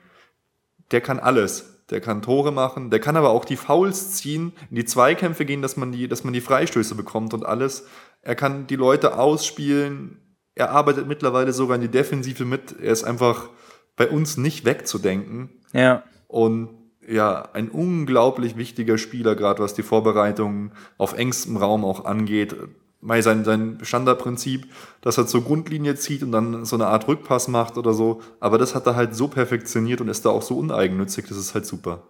Der 0.92 1.02
kann 1.02 1.20
alles. 1.20 1.76
Der 1.90 2.02
kann 2.02 2.22
Tore 2.22 2.52
machen, 2.52 2.92
der 2.92 3.00
kann 3.00 3.18
aber 3.18 3.32
auch 3.32 3.46
die 3.46 3.56
Fouls 3.56 4.12
ziehen, 4.12 4.54
in 4.70 4.76
die 4.76 4.86
Zweikämpfe 4.86 5.44
gehen, 5.44 5.64
dass 5.64 5.76
man 5.76 5.92
die, 5.92 6.08
dass 6.08 6.24
man 6.24 6.34
die 6.34 6.42
Freistöße 6.42 6.94
bekommt 6.94 7.34
und 7.34 7.44
alles. 7.44 7.88
Er 8.22 8.36
kann 8.36 8.68
die 8.68 8.76
Leute 8.76 9.18
ausspielen. 9.18 10.20
Er 10.54 10.70
arbeitet 10.70 11.08
mittlerweile 11.08 11.52
sogar 11.52 11.76
in 11.76 11.82
die 11.82 11.88
Defensive 11.88 12.46
mit. 12.46 12.76
Er 12.80 12.92
ist 12.92 13.06
einfach 13.06 13.50
bei 13.96 14.08
uns 14.08 14.38
nicht 14.38 14.66
wegzudenken. 14.66 15.50
Ja. 15.74 16.04
Und 16.28 16.70
ja, 17.08 17.50
ein 17.54 17.70
unglaublich 17.70 18.56
wichtiger 18.56 19.00
Spieler, 19.00 19.36
gerade 19.36 19.64
was 19.64 19.74
die 19.74 19.82
Vorbereitung 19.82 20.74
auf 21.00 21.14
engstem 21.18 21.58
Raum 21.58 21.84
auch 21.84 22.06
angeht. 22.06 22.56
Mal 23.02 23.22
sein, 23.24 23.46
sein 23.46 23.80
Standardprinzip, 23.82 24.68
dass 25.02 25.18
er 25.18 25.26
zur 25.26 25.44
Grundlinie 25.44 25.96
zieht 25.96 26.22
und 26.22 26.32
dann 26.32 26.66
so 26.66 26.76
eine 26.76 26.88
Art 26.88 27.08
Rückpass 27.08 27.48
macht 27.48 27.78
oder 27.78 27.94
so. 27.94 28.22
Aber 28.40 28.58
das 28.58 28.76
hat 28.76 28.88
er 28.88 28.96
halt 28.96 29.16
so 29.16 29.28
perfektioniert 29.28 30.02
und 30.02 30.10
ist 30.10 30.26
da 30.26 30.30
auch 30.30 30.42
so 30.42 30.58
uneigennützig, 30.58 31.26
das 31.28 31.38
ist 31.38 31.54
halt 31.54 31.66
super. 31.66 32.04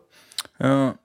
Ja. 0.60 0.98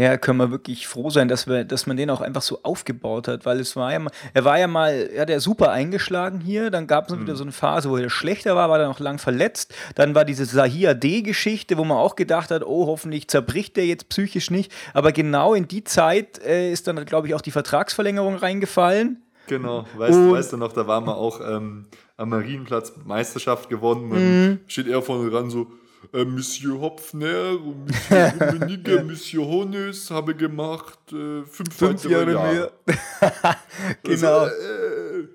Ja, 0.00 0.16
können 0.16 0.38
wir 0.38 0.52
wirklich 0.52 0.86
froh 0.86 1.10
sein, 1.10 1.26
dass, 1.26 1.48
wir, 1.48 1.64
dass 1.64 1.88
man 1.88 1.96
den 1.96 2.08
auch 2.10 2.20
einfach 2.20 2.40
so 2.42 2.60
aufgebaut 2.62 3.26
hat, 3.26 3.44
weil 3.44 3.58
es 3.58 3.74
war 3.74 3.90
ja 3.92 3.98
mal, 3.98 4.12
er 4.32 4.44
war 4.44 4.56
ja 4.56 4.68
mal, 4.68 4.92
er 5.12 5.22
hat 5.22 5.28
ja 5.28 5.40
super 5.40 5.72
eingeschlagen 5.72 6.38
hier, 6.38 6.70
dann 6.70 6.86
gab 6.86 7.10
es 7.10 7.18
wieder 7.18 7.34
so 7.34 7.42
eine 7.42 7.50
Phase, 7.50 7.90
wo 7.90 7.96
er 7.96 8.08
schlechter 8.08 8.54
war, 8.54 8.70
war 8.70 8.78
dann 8.78 8.92
auch 8.92 9.00
lang 9.00 9.18
verletzt, 9.18 9.74
dann 9.96 10.14
war 10.14 10.24
diese 10.24 10.44
Sahia 10.44 10.94
D-Geschichte, 10.94 11.76
wo 11.78 11.84
man 11.84 11.96
auch 11.98 12.14
gedacht 12.14 12.52
hat, 12.52 12.64
oh, 12.64 12.86
hoffentlich 12.86 13.26
zerbricht 13.26 13.76
der 13.76 13.86
jetzt 13.86 14.08
psychisch 14.08 14.52
nicht, 14.52 14.70
aber 14.94 15.10
genau 15.10 15.52
in 15.54 15.66
die 15.66 15.82
Zeit 15.82 16.38
äh, 16.44 16.70
ist 16.70 16.86
dann, 16.86 17.04
glaube 17.04 17.26
ich, 17.26 17.34
auch 17.34 17.40
die 17.40 17.50
Vertragsverlängerung 17.50 18.36
reingefallen. 18.36 19.20
Genau, 19.48 19.84
weißt, 19.96 20.14
Und- 20.16 20.28
du, 20.28 20.32
weißt 20.32 20.52
du 20.52 20.56
noch, 20.58 20.72
da 20.74 20.86
waren 20.86 21.06
wir 21.06 21.16
auch 21.16 21.40
ähm, 21.40 21.86
am 22.16 22.28
Marienplatz 22.28 22.92
Meisterschaft 23.04 23.68
gewonnen. 23.68 24.10
Dann 24.10 24.60
steht 24.68 24.86
er 24.86 25.02
vorne 25.02 25.28
dran 25.28 25.50
so, 25.50 25.66
äh, 26.12 26.24
Monsieur 26.24 26.80
Hopfner, 26.80 27.58
Monsieur 27.58 28.32
Rummenigge, 28.40 29.02
Monsieur 29.04 29.46
Honnes 29.46 30.10
habe 30.10 30.34
gemacht, 30.34 30.98
äh, 31.12 31.42
fünf, 31.44 31.74
Fünf 31.74 32.04
Jahre 32.04 32.26
mehr. 32.26 32.72
Also, 34.06 34.26
genau. 34.26 34.46
äh, 34.46 35.28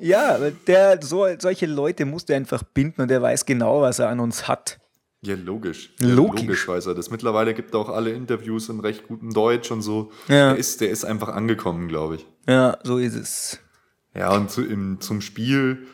Ja, 0.00 0.38
der, 0.66 1.02
so, 1.02 1.26
solche 1.38 1.66
Leute 1.66 2.04
muss 2.04 2.24
der 2.24 2.36
einfach 2.36 2.62
binden 2.62 3.02
und 3.02 3.08
der 3.08 3.20
weiß 3.22 3.44
genau, 3.46 3.82
was 3.82 3.98
er 3.98 4.08
an 4.08 4.20
uns 4.20 4.46
hat. 4.48 4.78
Ja, 5.20 5.34
logisch. 5.34 5.90
Logisch. 5.98 6.08
Ja, 6.08 6.14
logisch 6.14 6.68
weiß 6.68 6.86
er 6.86 6.94
das. 6.94 7.10
Mittlerweile 7.10 7.52
gibt 7.52 7.74
er 7.74 7.80
auch 7.80 7.88
alle 7.88 8.12
Interviews 8.12 8.68
in 8.68 8.78
recht 8.78 9.08
gutem 9.08 9.32
Deutsch 9.32 9.70
und 9.72 9.82
so. 9.82 10.12
Ja. 10.28 10.50
Der, 10.50 10.56
ist, 10.56 10.80
der 10.80 10.90
ist 10.90 11.04
einfach 11.04 11.28
angekommen, 11.28 11.88
glaube 11.88 12.16
ich. 12.16 12.26
Ja, 12.46 12.78
so 12.84 12.98
ist 12.98 13.16
es. 13.16 13.58
Ja, 14.14 14.32
und 14.36 14.50
zu, 14.50 14.64
im, 14.64 15.00
zum 15.00 15.20
Spiel, 15.20 15.86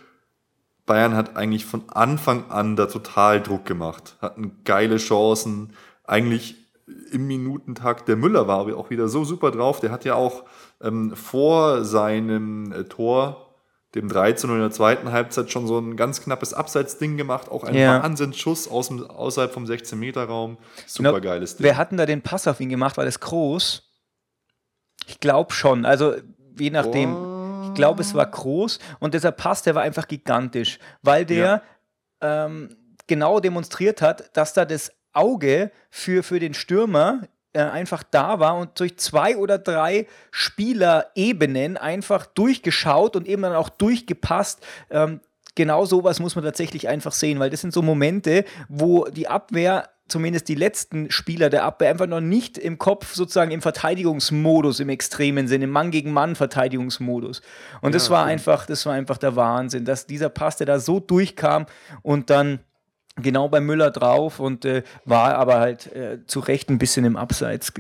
Bayern 0.87 1.15
hat 1.17 1.37
eigentlich 1.37 1.65
von 1.65 1.85
Anfang 1.89 2.51
an 2.51 2.77
da 2.77 2.87
total 2.87 3.41
Druck 3.43 3.65
gemacht, 3.65 4.17
hatten 4.21 4.61
geile 4.65 4.97
Chancen, 4.99 5.73
eigentlich 6.05 6.57
im 7.13 7.27
Minutentakt. 7.27 8.09
Der 8.09 8.17
Müller 8.17 8.47
war 8.47 8.59
aber 8.61 8.77
auch 8.77 8.91
wieder 8.91 9.09
so 9.09 9.25
super 9.25 9.51
drauf, 9.51 9.81
der 9.81 9.91
hat 9.91 10.05
ja 10.05 10.15
auch 10.15 10.45
ähm, 10.83 11.17
vor 11.17 11.85
seinem 11.85 12.73
äh, 12.73 12.85
Tor, 12.85 13.41
dem 13.95 14.09
13 14.09 14.51
in 14.51 14.59
der 14.59 14.71
zweiten 14.73 15.11
Halbzeit, 15.13 15.51
schon 15.51 15.67
so 15.67 15.79
ein 15.79 15.97
ganz 15.97 16.21
knappes 16.21 16.53
Abseitsding 16.53 17.17
gemacht, 17.17 17.49
auch 17.51 17.65
ein 17.65 17.75
Ja. 17.75 18.03
Wahnsinnsschuss 18.03 18.69
aus 18.69 18.89
dem, 18.89 19.09
außerhalb 19.09 19.53
vom 19.53 19.65
16-Meter-Raum. 19.65 20.59
Super 20.87 21.13
Genau. 21.13 21.21
geiles 21.23 21.57
Ding. 21.57 21.65
Wer 21.65 21.77
hat 21.79 21.93
denn 21.93 21.99
da 21.99 22.05
den 22.05 22.21
Pass 22.21 22.47
auf 22.49 22.61
ihn 22.61 22.69
gemacht? 22.69 22.97
War 22.99 23.05
das 23.05 23.21
groß? 23.21 23.83
Ich 25.07 25.21
glaube 25.21 25.53
schon. 25.55 25.85
Also 25.87 26.15
je 26.59 26.71
nachdem. 26.71 27.15
Ich 27.75 27.77
glaube, 27.77 28.03
es 28.03 28.15
war 28.15 28.25
groß 28.25 28.79
und 29.01 29.15
dieser 29.15 29.33
Pass, 29.33 29.63
der 29.63 29.75
war 29.75 29.83
einfach 29.83 30.07
gigantisch, 30.07 30.79
weil 31.03 31.27
der 31.27 31.61
ähm, 32.21 32.77
genau 33.09 33.41
demonstriert 33.41 34.01
hat, 34.01 34.37
dass 34.37 34.53
da 34.53 34.65
das 34.65 34.93
Auge 35.13 35.73
für, 35.91 36.23
für 36.23 36.39
den 36.39 36.55
Stürmer 36.55 37.23
äh, 37.53 37.63
einfach 37.63 38.05
da 38.05 38.39
war 38.39 38.57
und 38.57 38.79
durch 38.79 38.97
zwei 38.99 39.37
oder 39.37 39.59
drei 39.59 40.07
Spielerebenen 40.31 41.77
einfach 41.77 42.27
durchgeschaut 42.27 43.17
und 43.17 43.27
eben 43.27 43.43
dann 43.43 43.55
auch 43.55 43.71
durchgepasst. 43.71 44.65
Ähm, 44.91 45.21
genau 45.57 45.85
sowas 45.85 46.21
muss 46.21 46.37
man 46.37 46.45
tatsächlich 46.45 46.87
einfach 46.87 47.13
sehen, 47.13 47.41
weil 47.41 47.51
das 47.51 47.61
sind 47.61 47.73
so 47.73 47.83
Momente, 47.83 48.45
wo 48.69 49.07
die 49.07 49.27
Abwehr 49.27 49.91
zumindest 50.09 50.49
die 50.49 50.55
letzten 50.55 51.11
Spieler 51.11 51.51
der 51.51 51.65
Abwehr 51.65 51.91
einfach 51.91 52.07
noch 52.07 52.21
nicht 52.21 52.59
im 52.59 52.79
Kopf 52.79 53.15
sozusagen 53.15 53.51
im 53.51 53.63
Verteidigungsmodus 53.63 54.81
im 54.81 54.89
extremen 54.91 55.49
Sinne, 55.49 55.65
im 55.65 55.71
Mann 55.71 55.91
gegen 55.91 56.13
Mann 56.13 56.37
Verteidigungsmodus. 56.37 57.41
Und 57.81 57.95
das 57.95 58.07
Ja, 58.09 58.13
war 58.13 58.21
stimmt. 58.23 58.33
einfach, 58.33 58.67
das 58.67 58.85
war 58.87 58.93
einfach 58.93 59.19
der 59.19 59.37
Wahnsinn, 59.37 59.85
dass 59.85 60.07
dieser 60.07 60.29
Pass, 60.29 60.57
der 60.57 60.67
da 60.67 60.79
so 60.79 61.01
durchkam 61.01 61.67
und 62.03 62.31
dann 62.31 62.61
genau 63.17 63.49
bei 63.49 63.61
Müller 63.61 63.91
drauf 63.91 64.41
und 64.41 64.65
äh, 64.65 64.83
war 65.05 65.37
aber 65.37 65.61
halt 65.61 65.93
äh, 65.95 66.19
zu 66.27 66.41
Recht 66.41 66.69
ein 66.69 66.79
bisschen 66.79 67.05
im 67.05 67.17
Abseits. 67.17 67.73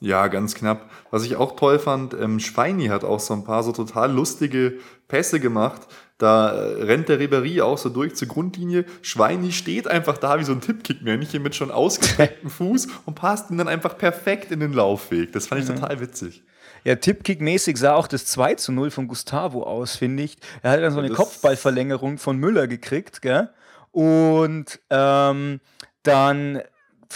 Ja, 0.00 0.26
ganz 0.26 0.54
knapp. 0.56 0.90
Was 1.10 1.24
ich 1.24 1.36
auch 1.36 1.54
toll 1.54 1.78
fand, 1.78 2.12
ähm, 2.14 2.40
Schweini 2.40 2.86
hat 2.88 3.04
auch 3.04 3.20
so 3.20 3.34
ein 3.34 3.44
paar 3.44 3.62
so 3.62 3.70
total 3.72 4.12
lustige 4.12 4.78
Pässe 5.06 5.38
gemacht. 5.38 5.82
Da 6.22 6.52
äh, 6.52 6.82
rennt 6.84 7.08
der 7.08 7.18
Ribéry 7.18 7.60
auch 7.62 7.76
so 7.78 7.88
durch 7.88 8.14
zur 8.14 8.28
Grundlinie. 8.28 8.84
Schweini 9.02 9.50
steht 9.50 9.88
einfach 9.88 10.18
da 10.18 10.38
wie 10.38 10.44
so 10.44 10.52
ein 10.52 10.60
Tippkick-Männchen 10.60 11.42
mit 11.42 11.56
schon 11.56 11.72
ausgestrecktem 11.72 12.48
Fuß 12.58 12.86
und 13.06 13.14
passt 13.16 13.50
ihn 13.50 13.58
dann 13.58 13.66
einfach 13.66 13.98
perfekt 13.98 14.52
in 14.52 14.60
den 14.60 14.72
Laufweg. 14.72 15.32
Das 15.32 15.48
fand 15.48 15.62
ich 15.62 15.66
total 15.66 15.98
witzig. 16.00 16.44
Ja, 16.84 16.94
Tippkick-mäßig 16.94 17.76
sah 17.76 17.94
auch 17.94 18.06
das 18.06 18.26
2 18.26 18.54
zu 18.54 18.70
0 18.70 18.90
von 18.92 19.08
Gustavo 19.08 19.64
aus, 19.64 19.96
finde 19.96 20.22
ich. 20.22 20.36
Er 20.62 20.70
hat 20.70 20.80
dann 20.80 20.92
so 20.92 21.00
eine 21.00 21.08
Das- 21.08 21.16
Kopfballverlängerung 21.16 22.18
von 22.18 22.36
Müller 22.38 22.68
gekriegt, 22.68 23.20
gell? 23.20 23.48
Und 23.90 24.78
ähm, 24.90 25.60
dann 26.04 26.62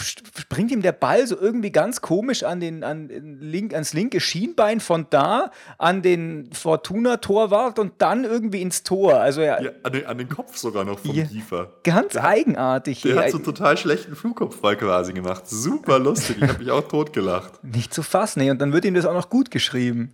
springt 0.03 0.71
ihm 0.71 0.81
der 0.81 0.91
Ball 0.91 1.25
so 1.27 1.37
irgendwie 1.39 1.71
ganz 1.71 2.01
komisch 2.01 2.43
an 2.43 2.59
den, 2.59 2.83
an 2.83 3.07
link, 3.41 3.73
ans 3.73 3.93
linke 3.93 4.19
Schienbein 4.19 4.79
von 4.79 5.07
da 5.09 5.51
an 5.77 6.01
den 6.01 6.49
Fortuna-Torwart 6.53 7.79
und 7.79 7.93
dann 7.99 8.23
irgendwie 8.23 8.61
ins 8.61 8.83
Tor. 8.83 9.15
Also 9.19 9.41
er, 9.41 9.61
Ja, 9.61 9.71
an, 9.83 9.91
den, 9.93 10.05
an 10.05 10.17
den 10.17 10.29
Kopf 10.29 10.57
sogar 10.57 10.83
noch 10.85 10.99
vom 10.99 11.15
Ja. 11.15 11.25
Kiefer. 11.25 11.73
ganz 11.83 12.15
eigenartig. 12.17 13.01
Der 13.01 13.15
Ja, 13.15 13.21
hat 13.23 13.31
so 13.31 13.37
einen 13.37 13.45
total 13.45 13.77
schlechten 13.77 14.15
Flugkopfball 14.15 14.77
quasi 14.77 15.13
gemacht. 15.13 15.43
Super 15.47 15.99
lustig. 15.99 16.37
Ich 16.41 16.47
habe 16.47 16.59
mich 16.59 16.71
auch 16.71 16.87
totgelacht. 16.87 17.63
nicht 17.63 17.93
zu 17.93 18.03
fassen. 18.03 18.41
ey. 18.41 18.51
Und 18.51 18.59
dann 18.59 18.73
wird 18.73 18.85
ihm 18.85 18.93
das 18.93 19.05
auch 19.05 19.13
noch 19.13 19.29
gut 19.29 19.51
geschrieben. 19.51 20.13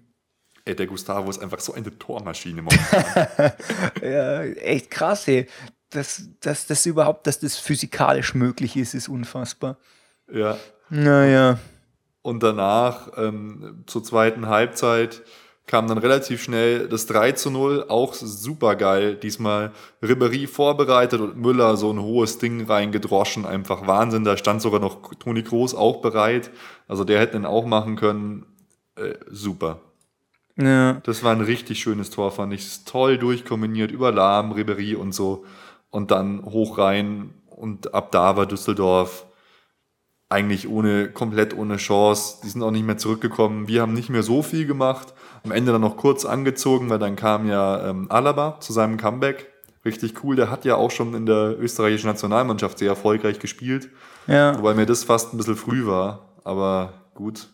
Ey, 0.66 0.76
der 0.78 0.88
Gustavo 0.88 1.30
ist 1.30 1.40
einfach 1.42 1.60
so 1.60 1.74
eine 1.74 1.98
Tormaschine. 2.00 2.64
Ja, 4.02 4.44
echt 4.44 4.90
krass, 4.92 5.28
ey. 5.28 5.48
Dass, 5.94 6.24
dass 6.42 6.66
das 6.68 6.86
überhaupt, 6.86 7.28
dass 7.28 7.40
das 7.40 7.58
physikalisch 7.58 8.34
möglich 8.34 8.76
ist, 8.76 8.94
ist 8.94 9.10
unfassbar. 9.10 9.78
ja. 10.32 10.58
Naja. 10.90 11.58
Und 12.22 12.42
danach, 12.44 13.10
ähm, 13.18 13.84
zur 13.86 14.04
zweiten 14.04 14.48
Halbzeit, 14.48 15.24
kam 15.66 15.88
dann 15.88 15.98
relativ 15.98 16.44
schnell 16.44 16.88
das 16.88 17.06
3 17.06 17.34
zu 17.34 17.50
0, 17.50 17.86
auch 17.88 18.14
super 18.14 18.76
geil. 18.76 19.16
Diesmal 19.16 19.72
Ribéry 20.02 20.48
vorbereitet 20.48 21.22
und 21.22 21.38
Müller 21.38 21.78
so 21.78 21.92
ein 21.92 22.02
hohes 22.02 22.38
Ding 22.38 22.66
reingedroschen. 22.66 23.46
Einfach 23.46 23.88
Wahnsinn. 23.88 24.24
Da 24.24 24.38
stand 24.38 24.62
sogar 24.62 24.80
noch 24.80 25.14
Toni 25.16 25.44
Kroos 25.44 25.74
auch 25.74 26.02
bereit. 26.02 26.52
Also 26.88 27.04
der 27.04 27.20
hätte 27.20 27.38
ihn 27.38 27.46
auch 27.46 27.66
machen 27.66 27.96
können. 27.96 28.46
Äh, 28.96 29.16
super. 29.30 29.80
Ja. 30.56 31.02
Das 31.04 31.24
war 31.24 31.32
ein 31.32 31.42
richtig 31.42 31.80
schönes 31.80 32.10
Tor, 32.10 32.32
fand 32.32 32.54
ich. 32.54 32.84
Toll 32.86 33.18
durchkombiniert 33.18 33.92
über 33.92 34.12
Lahm, 34.12 34.54
Ribéry 34.54 34.96
und 34.96 35.14
so. 35.14 35.46
Und 35.94 36.10
dann 36.10 36.44
hoch 36.44 36.80
rein. 36.80 37.36
Und 37.46 37.94
ab 37.94 38.12
da 38.12 38.36
war 38.36 38.48
Düsseldorf 38.48 39.28
eigentlich 40.28 40.68
ohne, 40.68 41.12
komplett 41.12 41.56
ohne 41.56 41.78
Chance. 41.78 42.40
Die 42.44 42.50
sind 42.50 42.64
auch 42.64 42.72
nicht 42.72 42.84
mehr 42.84 42.98
zurückgekommen. 42.98 43.68
Wir 43.68 43.84
haben 43.84 43.94
nicht 43.94 44.10
mehr 44.10 44.24
so 44.24 44.42
viel 44.42 44.66
gemacht. 44.66 45.14
Am 45.44 45.52
Ende 45.52 45.72
dann 45.72 45.82
noch 45.82 45.96
kurz 45.96 46.26
angezogen, 46.26 46.90
weil 46.90 46.98
dann 46.98 47.16
kam 47.16 47.48
ja 47.48 47.90
ähm, 47.90 48.08
Alaba 48.10 48.60
zu 48.60 48.74
seinem 48.74 48.98
Comeback. 48.98 49.52
Richtig 49.86 50.24
cool. 50.24 50.36
Der 50.36 50.50
hat 50.50 50.66
ja 50.66 50.78
auch 50.78 50.90
schon 50.90 51.14
in 51.14 51.28
der 51.28 51.60
österreichischen 51.60 52.08
Nationalmannschaft 52.08 52.80
sehr 52.80 52.90
erfolgreich 52.90 53.38
gespielt. 53.38 53.90
Ja. 54.26 54.58
Wobei 54.58 54.74
mir 54.74 54.88
das 54.88 55.04
fast 55.04 55.32
ein 55.32 55.38
bisschen 55.38 55.58
früh 55.58 55.86
war. 55.86 56.34
Aber 56.44 56.94
gut. 57.14 57.50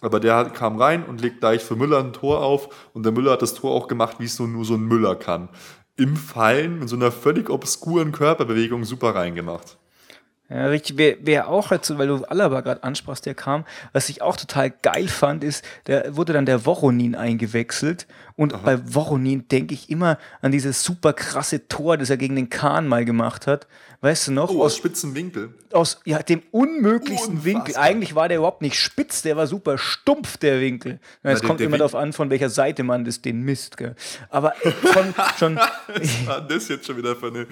Aber 0.00 0.18
der 0.18 0.46
kam 0.46 0.76
rein 0.76 1.04
und 1.04 1.20
legt 1.20 1.38
gleich 1.38 1.62
für 1.62 1.76
Müller 1.76 2.00
ein 2.00 2.12
Tor 2.12 2.42
auf. 2.42 2.90
Und 2.94 3.04
der 3.04 3.12
Müller 3.12 3.30
hat 3.30 3.42
das 3.42 3.54
Tor 3.54 3.72
auch 3.72 3.86
gemacht, 3.86 4.16
wie 4.18 4.24
es 4.24 4.34
so, 4.34 4.48
nur 4.48 4.64
so 4.64 4.74
ein 4.74 4.82
Müller 4.82 5.14
kann. 5.14 5.48
Im 5.96 6.16
Fallen 6.16 6.78
mit 6.78 6.88
so 6.88 6.96
einer 6.96 7.12
völlig 7.12 7.50
obskuren 7.50 8.12
Körperbewegung 8.12 8.84
super 8.84 9.14
reingemacht. 9.14 9.76
Ja, 10.52 10.66
richtig. 10.66 10.98
Wer, 10.98 11.16
wer 11.22 11.48
auch 11.48 11.68
dazu, 11.68 11.96
weil 11.96 12.08
du 12.08 12.24
Alaba 12.24 12.60
gerade 12.60 12.82
ansprachst, 12.82 13.24
der 13.24 13.34
kam, 13.34 13.64
was 13.92 14.10
ich 14.10 14.20
auch 14.20 14.36
total 14.36 14.70
geil 14.70 15.08
fand, 15.08 15.44
ist, 15.44 15.64
der 15.86 16.14
wurde 16.14 16.34
dann 16.34 16.44
der 16.44 16.66
Voronin 16.66 17.14
eingewechselt. 17.14 18.06
Und 18.36 18.62
bei 18.64 18.78
Voronin 18.94 19.46
denke 19.48 19.74
ich 19.74 19.90
immer 19.90 20.18
an 20.40 20.52
dieses 20.52 20.82
super 20.82 21.12
krasse 21.12 21.68
Tor, 21.68 21.96
das 21.96 22.10
er 22.10 22.16
gegen 22.16 22.36
den 22.36 22.48
Kahn 22.50 22.88
mal 22.88 23.04
gemacht 23.04 23.46
hat. 23.46 23.66
Weißt 24.00 24.26
du 24.28 24.32
noch? 24.32 24.50
Oh, 24.50 24.60
aus 24.60 24.72
aus, 24.72 24.76
spitzen 24.78 25.14
Winkel. 25.14 25.54
aus 25.72 26.00
ja, 26.04 26.18
dem 26.24 26.42
unmöglichsten 26.50 27.34
Unfassbar. 27.36 27.44
Winkel. 27.66 27.76
Eigentlich 27.76 28.14
war 28.16 28.28
der 28.28 28.38
überhaupt 28.38 28.60
nicht 28.60 28.74
spitz, 28.76 29.22
der 29.22 29.36
war 29.36 29.46
super 29.46 29.78
stumpf, 29.78 30.38
der 30.38 30.60
Winkel. 30.60 30.98
Ja, 31.22 31.30
es 31.30 31.40
der- 31.40 31.46
kommt 31.48 31.60
der 31.60 31.68
immer 31.68 31.78
darauf 31.78 31.94
an, 31.94 32.12
von 32.12 32.28
welcher 32.28 32.50
Seite 32.50 32.82
man 32.82 33.04
das 33.04 33.22
den 33.22 33.42
misst. 33.42 33.76
Gell? 33.76 33.94
Aber 34.28 34.54
schon, 34.92 35.14
schon 35.38 35.56
Was 35.86 36.26
war 36.26 36.40
das 36.40 36.66
jetzt 36.68 36.86
schon 36.86 36.96
wieder 36.96 37.14
für 37.14 37.28
eine 37.28 37.46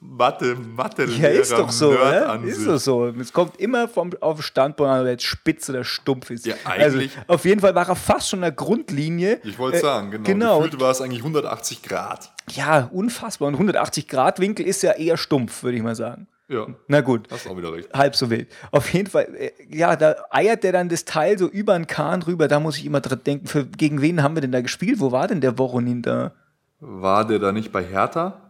Mathe, 0.00 0.54
Mathe 0.54 1.04
Ja, 1.20 1.28
ist 1.28 1.50
doch 1.50 1.70
so? 1.70 1.90
Nerd-Ansicht? 1.92 2.58
Ist 2.58 2.66
doch 2.68 2.78
so. 2.78 3.06
Es 3.08 3.32
kommt 3.32 3.58
immer 3.58 3.88
vom, 3.88 4.10
auf 4.20 4.36
den 4.38 4.42
Standpunkt 4.42 4.90
an, 4.92 5.00
ob 5.00 5.06
er 5.06 5.12
jetzt 5.12 5.24
spitz 5.24 5.68
oder 5.70 5.82
stumpf 5.82 6.30
ist. 6.30 6.46
Ja, 6.46 6.54
also, 6.64 6.98
eigentlich- 6.98 7.12
auf 7.26 7.44
jeden 7.44 7.60
Fall 7.60 7.74
war 7.74 7.88
er 7.88 7.96
fast 7.96 8.28
schon 8.28 8.38
in 8.38 8.42
der 8.42 8.52
Grundlinie. 8.52 9.40
Ich 9.42 9.58
wollte 9.58 9.78
Äh, 9.78 9.80
sagen, 9.80 10.10
genau. 10.12 10.24
Genau. 10.24 10.35
Gefühlt 10.40 10.80
war 10.80 10.90
es 10.90 11.00
eigentlich 11.00 11.20
180 11.20 11.82
Grad. 11.82 12.32
Ja, 12.50 12.88
unfassbar. 12.92 13.48
Und 13.48 13.54
180 13.54 14.08
Grad 14.08 14.38
Winkel 14.40 14.66
ist 14.66 14.82
ja 14.82 14.92
eher 14.92 15.16
stumpf, 15.16 15.62
würde 15.62 15.76
ich 15.78 15.82
mal 15.82 15.94
sagen. 15.96 16.26
Ja, 16.48 16.66
Na 16.86 17.00
gut. 17.00 17.26
hast 17.32 17.48
auch 17.48 17.56
wieder 17.56 17.72
recht. 17.72 17.92
Halb 17.92 18.14
so 18.14 18.30
wild. 18.30 18.48
Auf 18.70 18.92
jeden 18.92 19.10
Fall, 19.10 19.26
äh, 19.34 19.50
ja, 19.68 19.96
da 19.96 20.14
eiert 20.30 20.62
der 20.62 20.70
dann 20.70 20.88
das 20.88 21.04
Teil 21.04 21.36
so 21.38 21.48
über 21.48 21.74
den 21.76 21.88
Kahn 21.88 22.22
rüber. 22.22 22.46
Da 22.46 22.60
muss 22.60 22.78
ich 22.78 22.84
immer 22.86 23.00
dran 23.00 23.20
denken, 23.26 23.46
für, 23.48 23.66
gegen 23.66 24.00
wen 24.00 24.22
haben 24.22 24.36
wir 24.36 24.42
denn 24.42 24.52
da 24.52 24.60
gespielt? 24.60 25.00
Wo 25.00 25.10
war 25.10 25.26
denn 25.26 25.40
der 25.40 25.58
Voronin 25.58 26.02
da? 26.02 26.32
War 26.78 27.26
der 27.26 27.40
da 27.40 27.50
nicht 27.50 27.72
bei 27.72 27.82
Hertha? 27.82 28.42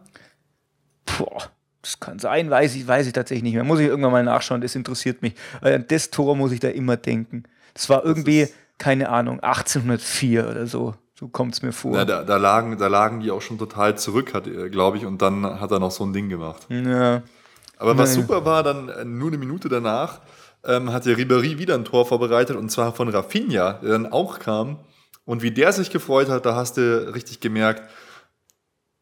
Boah, 1.17 1.49
das 1.81 1.99
kann 1.99 2.19
sein, 2.19 2.49
weiß 2.49 2.75
ich, 2.75 2.87
weiß 2.87 3.07
ich 3.07 3.13
tatsächlich 3.13 3.43
nicht 3.43 3.55
mehr. 3.55 3.63
Muss 3.63 3.79
ich 3.79 3.87
irgendwann 3.87 4.11
mal 4.11 4.23
nachschauen, 4.23 4.61
das 4.61 4.75
interessiert 4.75 5.21
mich. 5.21 5.33
Weil 5.61 5.73
An 5.75 5.85
das 5.87 6.11
Tor 6.11 6.35
muss 6.35 6.51
ich 6.51 6.59
da 6.59 6.67
immer 6.67 6.97
denken. 6.97 7.43
Das 7.73 7.89
war 7.89 8.03
irgendwie, 8.05 8.41
ist- 8.41 8.53
keine 8.77 9.09
Ahnung, 9.09 9.39
1804 9.39 10.47
oder 10.47 10.67
so. 10.67 10.93
So 11.19 11.27
kommt 11.27 11.53
es 11.55 11.61
mir 11.61 11.71
vor. 11.71 11.91
Na, 11.93 12.05
da, 12.05 12.23
da, 12.23 12.37
lagen, 12.37 12.77
da 12.77 12.87
lagen 12.87 13.21
die 13.21 13.31
auch 13.31 13.41
schon 13.41 13.57
total 13.57 13.97
zurück, 13.97 14.31
glaube 14.71 14.97
ich, 14.97 15.05
und 15.05 15.21
dann 15.21 15.59
hat 15.59 15.71
er 15.71 15.79
noch 15.79 15.91
so 15.91 16.05
ein 16.05 16.13
Ding 16.13 16.29
gemacht. 16.29 16.67
ja. 16.69 17.23
Aber 17.79 17.95
was 17.95 18.15
Naja. 18.15 18.21
super 18.23 18.43
war, 18.45 18.63
dann 18.63 18.89
äh, 18.89 19.05
nur 19.05 19.27
eine 19.27 19.37
Minute 19.37 19.69
danach 19.69 20.21
ähm, 20.65 20.91
hat 20.91 21.05
der 21.05 21.15
Ribéry 21.15 21.59
wieder 21.59 21.75
ein 21.75 21.85
Tor 21.85 22.07
vorbereitet 22.07 22.55
und 22.55 22.69
zwar 22.71 22.91
von 22.93 23.07
Rafinha, 23.07 23.73
der 23.73 23.91
dann 23.91 24.11
auch 24.11 24.39
kam. 24.39 24.77
Und 25.25 25.43
wie 25.43 25.51
der 25.51 25.71
sich 25.73 25.91
gefreut 25.91 26.27
hat, 26.29 26.47
da 26.47 26.55
hast 26.55 26.77
du 26.77 27.13
richtig 27.13 27.39
gemerkt, 27.39 27.83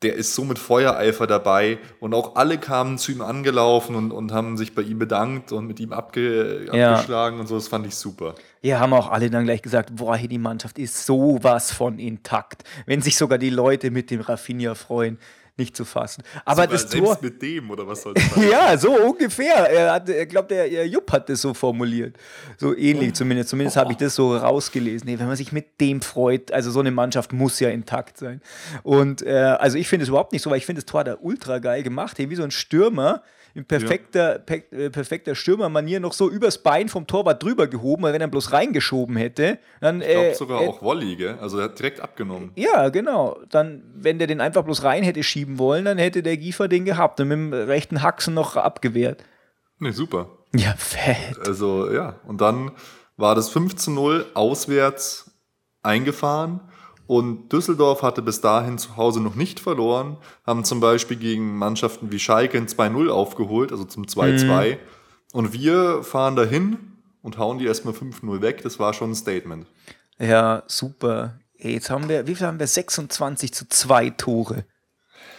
der 0.01 0.15
ist 0.15 0.35
so 0.35 0.43
mit 0.43 0.59
Feuereifer 0.59 1.25
dabei 1.25 1.79
und 1.99 2.13
auch 2.13 2.35
alle 2.35 2.57
kamen 2.57 2.97
zu 2.97 3.11
ihm 3.11 3.21
angelaufen 3.21 3.95
und, 3.95 4.11
und 4.11 4.31
haben 4.33 4.57
sich 4.57 4.75
bei 4.75 4.81
ihm 4.81 4.99
bedankt 4.99 5.51
und 5.51 5.65
mit 5.67 5.79
ihm 5.79 5.93
abge, 5.93 6.65
Ja. 6.71 6.93
abgeschlagen 6.93 7.39
und 7.39 7.47
so. 7.47 7.55
Das 7.55 7.67
fand 7.69 7.87
ich 7.87 7.95
super. 7.95 8.35
Ja, 8.61 8.79
haben 8.79 8.93
auch 8.93 9.09
alle 9.09 9.29
dann 9.29 9.45
gleich 9.45 9.61
gesagt, 9.61 9.95
boah, 9.95 10.15
hier 10.17 10.29
die 10.29 10.37
Mannschaft 10.37 10.77
ist 10.77 11.05
sowas 11.05 11.71
von 11.71 11.97
intakt. 11.97 12.63
Wenn 12.85 13.01
sich 13.01 13.17
sogar 13.17 13.37
die 13.37 13.49
Leute 13.49 13.89
mit 13.89 14.11
dem 14.11 14.21
Rafinha 14.21 14.75
freuen. 14.75 15.17
Nicht 15.57 15.75
zu 15.75 15.85
fassen. 15.85 16.23
Aber 16.43 16.67
das 16.67 16.89
selbst 16.89 17.05
Tor. 17.05 17.17
mit 17.21 17.41
dem, 17.41 17.69
oder 17.71 17.87
was 17.87 18.01
soll 18.01 18.13
das 18.13 18.29
sein? 18.35 18.49
Ja, 18.49 18.77
so 18.77 18.91
ungefähr. 18.91 19.69
Er, 19.69 19.93
hat, 19.93 20.09
er 20.09 20.25
glaubt, 20.25 20.51
der, 20.51 20.69
der 20.69 20.87
Jupp 20.87 21.11
hat 21.11 21.29
das 21.29 21.41
so 21.41 21.53
formuliert. 21.53 22.17
So 22.57 22.75
ähnlich 22.75 23.13
zumindest. 23.13 23.49
Zumindest 23.49 23.77
habe 23.77 23.91
ich 23.91 23.97
das 23.97 24.15
so 24.15 24.35
rausgelesen. 24.35 25.07
Nee, 25.07 25.19
wenn 25.19 25.27
man 25.27 25.37
sich 25.37 25.51
mit 25.51 25.79
dem 25.79 26.01
freut, 26.01 26.51
also 26.51 26.71
so 26.71 26.79
eine 26.79 26.91
Mannschaft 26.91 27.31
muss 27.33 27.59
ja 27.59 27.69
intakt 27.69 28.17
sein. 28.17 28.41
Und 28.83 29.21
äh, 29.21 29.31
also 29.33 29.77
ich 29.77 29.87
finde 29.87 30.03
es 30.03 30.09
überhaupt 30.09 30.33
nicht 30.33 30.41
so, 30.41 30.49
weil 30.49 30.57
ich 30.57 30.65
finde 30.65 30.81
das 30.81 30.85
Tor 30.85 31.03
da 31.03 31.17
ultra 31.21 31.59
geil 31.59 31.83
gemacht. 31.83 32.17
Hey, 32.17 32.29
wie 32.29 32.35
so 32.35 32.43
ein 32.43 32.51
Stürmer 32.51 33.23
in 33.55 33.63
perfekter, 33.63 34.39
per, 34.39 34.71
äh, 34.73 34.89
perfekter 34.89 35.33
Stürmermanier 35.33 36.01
noch 36.01 36.11
so 36.11 36.29
übers 36.29 36.57
Bein 36.57 36.89
vom 36.89 37.07
Torwart 37.07 37.41
drüber 37.41 37.67
gehoben, 37.67 38.03
weil 38.03 38.13
wenn 38.13 38.19
er 38.19 38.27
bloß 38.27 38.51
reingeschoben 38.51 39.15
hätte, 39.15 39.59
dann. 39.79 40.01
Ich 40.01 40.09
glaube 40.09 40.27
äh, 40.27 40.35
sogar 40.35 40.61
äh, 40.61 40.67
auch 40.67 40.81
Volley, 40.81 41.15
gell? 41.15 41.37
Also 41.39 41.59
er 41.59 41.65
hat 41.65 41.79
direkt 41.79 42.01
abgenommen. 42.01 42.51
ja, 42.55 42.89
genau. 42.89 43.39
Dann, 43.49 43.81
wenn 43.95 44.19
der 44.19 44.27
den 44.27 44.41
einfach 44.41 44.63
bloß 44.63 44.83
rein 44.83 45.03
hätte 45.03 45.23
schieben 45.23 45.57
wollen, 45.57 45.85
dann 45.85 45.97
hätte 45.97 46.21
der 46.21 46.35
Giefer 46.35 46.67
den 46.67 46.83
gehabt 46.83 47.19
und 47.21 47.29
mit 47.29 47.37
dem 47.37 47.53
rechten 47.53 48.01
Haxen 48.01 48.33
noch 48.33 48.57
abgewehrt. 48.57 49.23
Ne, 49.79 49.93
super. 49.93 50.29
Ja, 50.53 50.73
fett. 50.77 51.39
Also 51.47 51.91
ja, 51.91 52.19
und 52.27 52.41
dann 52.41 52.71
war 53.15 53.35
das 53.35 53.49
5 53.49 53.75
zu 53.77 53.91
0 53.91 54.25
auswärts 54.33 55.31
eingefahren 55.81 56.59
und 57.07 57.49
Düsseldorf 57.51 58.01
hatte 58.01 58.21
bis 58.21 58.41
dahin 58.41 58.77
zu 58.77 58.97
Hause 58.97 59.19
noch 59.21 59.35
nicht 59.35 59.59
verloren, 59.59 60.17
haben 60.45 60.63
zum 60.63 60.79
Beispiel 60.79 61.17
gegen 61.17 61.57
Mannschaften 61.57 62.11
wie 62.11 62.19
Schalke 62.19 62.57
ein 62.57 62.67
2-0 62.67 63.09
aufgeholt, 63.09 63.71
also 63.71 63.85
zum 63.85 64.05
2-2. 64.05 64.77
Und 65.33 65.53
wir 65.53 66.03
fahren 66.03 66.35
dahin 66.35 66.77
und 67.21 67.37
hauen 67.37 67.59
die 67.59 67.65
erstmal 67.65 67.93
5-0 67.93 68.41
weg. 68.41 68.61
Das 68.63 68.79
war 68.79 68.93
schon 68.93 69.11
ein 69.11 69.15
Statement. 69.15 69.67
Ja, 70.19 70.63
super. 70.67 71.39
Jetzt 71.57 71.89
haben 71.89 72.07
wir, 72.09 72.27
wie 72.27 72.35
viel 72.35 72.47
haben 72.47 72.59
wir? 72.59 72.67
26 72.67 73.53
zu 73.53 73.67
2 73.67 74.11
Tore. 74.11 74.65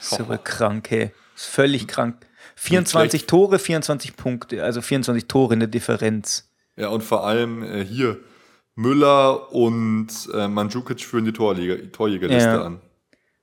So 0.01 0.27
Oh. 0.29 0.37
krank, 0.43 0.91
ey. 0.93 1.13
Ist 1.35 1.47
völlig 1.47 1.87
krank. 1.89 2.27
24 2.57 3.21
schlecht. 3.21 3.31
Tore, 3.31 3.59
24 3.59 4.17
Punkte, 4.17 4.63
also 4.65 4.81
24 4.81 5.27
Tore 5.29 5.55
in 5.55 5.61
der 5.61 5.69
Differenz. 5.69 6.51
Ja, 6.77 6.89
und 6.89 7.03
vor 7.03 7.25
allem 7.27 7.63
äh, 7.63 7.85
hier 7.85 8.19
Müller 8.77 9.53
und 9.53 10.09
äh, 10.35 10.47
Mandzukic 10.49 11.01
führen 11.01 11.25
die 11.25 11.33
Torliga, 11.33 11.77
Torjägerliste 11.93 12.49
Ja. 12.51 12.63
an. 12.63 12.81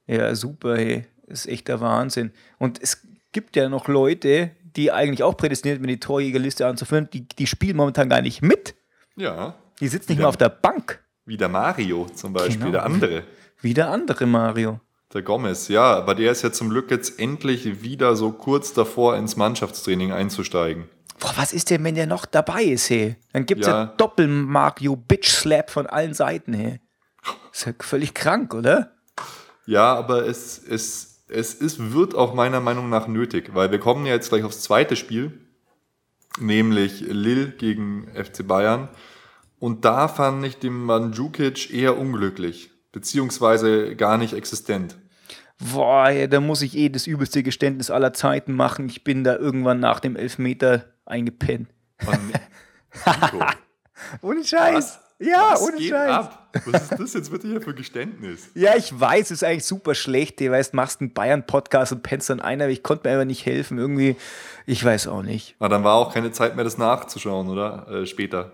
Ja, 0.08 0.34
super, 0.36 0.78
hey. 0.78 1.06
Ist 1.28 1.48
echt 1.48 1.67
der 1.67 1.82
Wahnsinn. 1.82 2.32
Und 2.60 2.82
es 2.82 3.06
gibt 3.32 3.56
ja 3.56 3.67
noch 3.69 3.88
Leute, 3.88 4.52
die 4.76 4.91
eigentlich 4.91 5.24
auch 5.24 5.36
prädestiniert 5.36 5.80
sind, 5.80 5.88
die 5.89 6.00
Torjägerliste 6.00 6.67
anzuführen, 6.67 7.10
die, 7.12 7.28
die 7.28 7.48
spielen 7.48 7.78
momentan 7.78 8.10
gar 8.10 8.22
nicht 8.22 8.41
mit. 8.41 8.76
Ja, 9.15 9.56
Die 9.80 9.88
sitzen 9.88 10.12
nicht 10.12 10.19
mehr 10.19 10.28
auf 10.30 10.38
der 10.38 10.50
Bank. 10.50 11.00
wie 11.26 11.38
der 11.38 11.50
Mario 11.50 12.08
zum 12.13 12.34
Beispiel, 12.34 12.58
Genau. 12.58 12.72
der 12.72 12.84
andere. 12.86 13.24
Wie 13.62 13.74
der 13.74 13.89
andere 13.89 14.26
Mario. 14.26 14.80
Der 15.13 15.22
Gomez, 15.22 15.67
ja, 15.69 15.96
aber 15.96 16.15
der 16.15 16.32
ist 16.32 16.41
ja 16.41 16.52
zum 16.52 16.69
Glück 16.69 16.91
jetzt 16.91 17.19
endlich 17.19 17.82
wieder 17.82 18.15
so 18.15 18.32
kurz 18.32 18.74
davor 18.74 19.15
ins 19.15 19.36
Mannschaftstraining 19.38 20.12
einzusteigen. 20.12 20.89
Boah, 21.24 21.34
was 21.38 21.54
ist 21.54 21.70
denn, 21.70 21.82
wenn 21.86 21.96
der 21.96 22.06
noch 22.06 22.26
dabei 22.26 22.64
ist, 22.64 22.90
hey? 22.90 23.16
Dann 23.32 23.46
gibt 23.46 23.62
es 23.62 23.68
ja, 23.68 23.84
Ja. 23.84 23.86
Doppel-Mario-Bitch-Slap 23.96 25.70
von 25.70 25.88
allen 25.88 26.14
Seiten, 26.14 26.54
hey. 26.54 26.82
Ist 27.54 27.66
ja 27.66 27.72
völlig 27.80 28.14
krank, 28.14 28.54
oder? 28.54 28.92
Ja, 29.66 29.96
aber 29.96 30.28
es, 30.28 30.62
es, 30.68 31.24
es 31.30 31.54
ist, 31.54 31.94
wird 31.94 32.14
auch 32.14 32.34
meiner 32.34 32.60
Meinung 32.60 32.90
nach 32.90 33.08
nötig, 33.08 33.52
weil 33.56 33.72
wir 33.72 33.80
kommen 33.80 34.06
ja 34.06 34.12
jetzt 34.14 34.28
gleich 34.28 34.44
aufs 34.44 34.60
zweite 34.60 34.98
Spiel, 34.98 35.32
nämlich 36.40 37.00
Lille 37.00 37.52
gegen 37.52 38.10
FC 38.14 38.46
Bayern. 38.46 38.90
Und 39.60 39.86
da 39.86 40.10
fand 40.10 40.46
ich 40.46 40.58
den 40.58 40.74
Mandzukic 40.74 41.74
eher 41.74 41.98
unglücklich, 41.98 42.72
beziehungsweise 42.92 43.96
gar 43.96 44.18
nicht 44.18 44.34
existent. 44.34 44.98
Boah, 45.72 46.12
da 46.28 46.42
muss 46.42 46.62
ich 46.62 46.76
eh 46.76 46.90
das 46.90 47.08
übelste 47.08 47.44
Geständnis 47.44 47.90
aller 47.90 48.12
Zeiten 48.12 48.52
machen. 48.52 48.90
Ich 48.90 49.06
bin 49.06 49.24
da 49.24 49.38
irgendwann 49.38 49.80
nach 49.80 50.02
dem 50.02 50.18
Elfmeter 50.18 50.92
eingepennt. 51.06 51.70
Nico, 52.02 53.46
Ohne 54.22 54.44
Scheiß. 54.44 54.76
Was? 54.76 55.00
Ja, 55.20 55.52
was 55.54 55.62
ohne 55.62 55.78
geht 55.78 55.89
Scheiß. 55.89 56.10
ab? 56.12 56.52
Was 56.66 56.92
ist 56.92 57.00
das 57.00 57.13
jetzt 57.13 57.32
bitte 57.32 57.48
hier 57.48 57.62
für 57.62 57.74
Geständnis? 57.74 58.50
Ja, 58.56 58.76
ich 58.76 59.00
weiß, 59.00 59.26
es 59.28 59.32
ist 59.32 59.44
eigentlich 59.44 59.63
super 59.66 59.96
schlecht. 59.96 60.39
Du 60.42 60.52
weißt, 60.52 60.74
machst 60.74 61.00
einen 61.02 61.13
Bayern-Podcast 61.13 61.94
und 61.94 62.04
pennst 62.04 62.30
dann 62.30 62.42
ein, 62.42 62.62
aber 62.62 62.72
ich 62.72 62.84
konnte 62.84 63.08
mir 63.08 63.13
einfach 63.13 63.26
nicht 63.26 63.46
helfen. 63.46 63.78
Irgendwie, 63.78 64.18
ich 64.66 64.84
weiß 64.84 65.08
auch 65.08 65.22
nicht. 65.24 65.56
Na, 65.60 65.70
dann 65.70 65.84
war 65.84 65.96
auch 65.96 66.13
keine 66.13 66.32
Zeit 66.32 66.56
mehr, 66.56 66.63
das 66.66 66.78
nachzuschauen, 66.78 67.48
oder? 67.48 67.88
Äh, 67.89 68.06
später. 68.06 68.52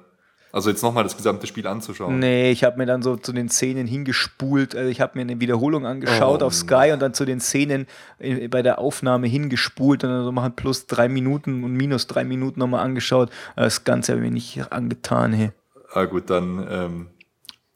Also 0.51 0.69
jetzt 0.69 0.81
nochmal 0.81 1.03
das 1.03 1.15
gesamte 1.15 1.45
Spiel 1.45 1.67
anzuschauen. 1.67 2.17
Nee, 2.19 2.51
ich 2.51 2.63
habe 2.63 2.77
mir 2.77 2.87
dann 2.87 3.03
so 3.03 3.15
zu 3.15 3.33
den 3.33 3.49
Szenen 3.49 3.85
hingespult. 3.85 4.75
Also 4.75 4.89
ich 4.89 4.99
habe 4.99 5.17
mir 5.17 5.21
eine 5.21 5.39
Wiederholung 5.39 5.85
angeschaut 5.85 6.41
Oh 6.41 6.45
auf 6.45 6.55
Sky 6.55 6.91
und 6.91 7.01
dann 7.01 7.13
zu 7.13 7.25
den 7.25 7.39
Szenen 7.39 7.85
äh, 8.17 8.47
bei 8.47 8.63
der 8.63 8.79
Aufnahme 8.79 9.27
hingespult 9.27 10.03
und 10.03 10.09
dann 10.09 10.23
so 10.23 10.31
mal 10.31 10.49
plus 10.49 10.87
drei 10.87 11.07
Minuten 11.07 11.63
und 11.63 11.73
minus 11.73 12.07
drei 12.07 12.23
Minuten 12.23 12.59
nochmal 12.59 12.83
angeschaut. 12.83 13.29
Das 13.55 13.83
Ganze 13.83 14.13
habe 14.13 14.21
ich 14.21 14.27
mir 14.27 14.33
nicht 14.33 14.71
angetan. 14.71 15.33
Hey. 15.33 15.51
Ah, 15.93 16.05
gut, 16.05 16.29
dann 16.29 16.65
ähm, 16.69 17.07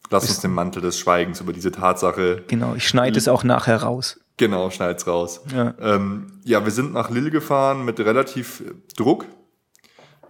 lass 0.10 0.28
uns 0.30 0.40
den 0.42 0.52
Mantel 0.52 0.82
des 0.82 0.98
Schweigens 0.98 1.42
über 1.42 1.54
diese 1.54 1.72
Tatsache. 1.72 2.44
Genau, 2.48 2.74
ich 2.76 2.88
schneide 2.88 3.18
es 3.18 3.28
auch 3.28 3.44
nachher 3.44 3.78
raus. 3.78 4.20
Genau, 4.38 4.72
schneid's 4.72 5.06
raus. 5.06 5.42
Ja. 5.54 5.76
Ähm, 5.80 6.40
ja, 6.44 6.64
wir 6.64 6.72
sind 6.72 6.92
nach 6.94 7.12
Lille 7.12 7.30
gefahren 7.30 7.86
mit 7.86 8.00
relativ 8.00 8.62
äh, 8.62 8.74
Druck. 8.98 9.26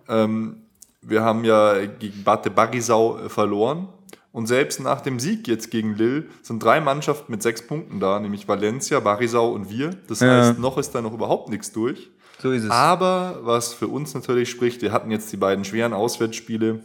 Ähm, 0.10 0.63
wir 1.08 1.24
haben 1.24 1.44
ja 1.44 1.86
gegen 1.86 2.24
Bate 2.24 2.50
Barisau 2.50 3.18
äh, 3.20 3.30
verloren. 3.30 3.88
Und 4.32 4.48
selbst 4.48 4.80
nach 4.80 5.02
dem 5.02 5.20
Sieg 5.20 5.48
jetzt 5.48 5.70
gegen 5.70 5.96
Lille 5.96 6.26
sind 6.42 6.64
drei 6.64 6.82
Mannschaften 6.82 7.32
mit 7.32 7.44
sechs 7.44 7.68
Punkten 7.68 8.00
da, 8.00 8.20
nämlich 8.20 8.48
Valencia, 8.48 9.00
Barisau 9.00 9.52
und 9.52 9.70
wir. 9.70 9.92
Das 10.08 10.22
Ja. 10.22 10.48
heißt, 10.50 10.60
noch 10.60 10.78
ist 10.80 10.92
da 10.96 11.02
noch 11.04 11.14
überhaupt 11.14 11.50
nichts 11.50 11.72
durch. 11.72 12.10
So 12.42 12.52
ist 12.52 12.64
es. 12.64 12.72
Aber 12.72 13.40
was 13.44 13.74
für 13.74 13.88
uns 13.88 14.14
natürlich 14.16 14.50
spricht, 14.50 14.82
wir 14.82 14.92
hatten 14.92 15.12
jetzt 15.12 15.32
die 15.32 15.38
beiden 15.38 15.64
schweren 15.64 15.94
Auswärtsspiele 15.94 16.80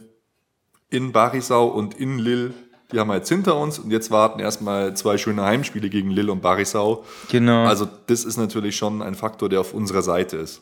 in 0.91 1.11
Barisau 1.11 1.65
und 1.67 1.95
in 1.95 2.19
Lille. 2.19 2.53
Die 2.91 2.99
haben 2.99 3.07
wir 3.07 3.15
jetzt 3.15 3.29
hinter 3.29 3.55
uns 3.55 3.77
und 3.79 3.91
jetzt 3.91 4.09
warten 4.11 4.39
erstmal 4.39 4.95
zwei 4.95 5.17
schöne 5.17 5.43
Heimspiele 5.43 5.89
gegen 5.89 6.11
Lille 6.11 6.31
und 6.31 6.41
Barisau. 6.41 7.03
Genau. 7.31 7.65
Also 7.65 7.87
das 8.07 8.25
ist 8.25 8.37
natürlich 8.37 8.75
schon 8.77 9.01
ein 9.01 9.15
Faktor, 9.15 9.49
der 9.49 9.59
auf 9.61 9.73
unserer 9.73 10.01
Seite 10.03 10.37
ist. 10.37 10.61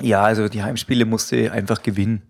ja, 0.00 0.22
also 0.22 0.48
die 0.48 0.62
Heimspiele 0.62 1.04
musste 1.06 1.50
einfach 1.52 1.82
gewinnen. 1.82 2.22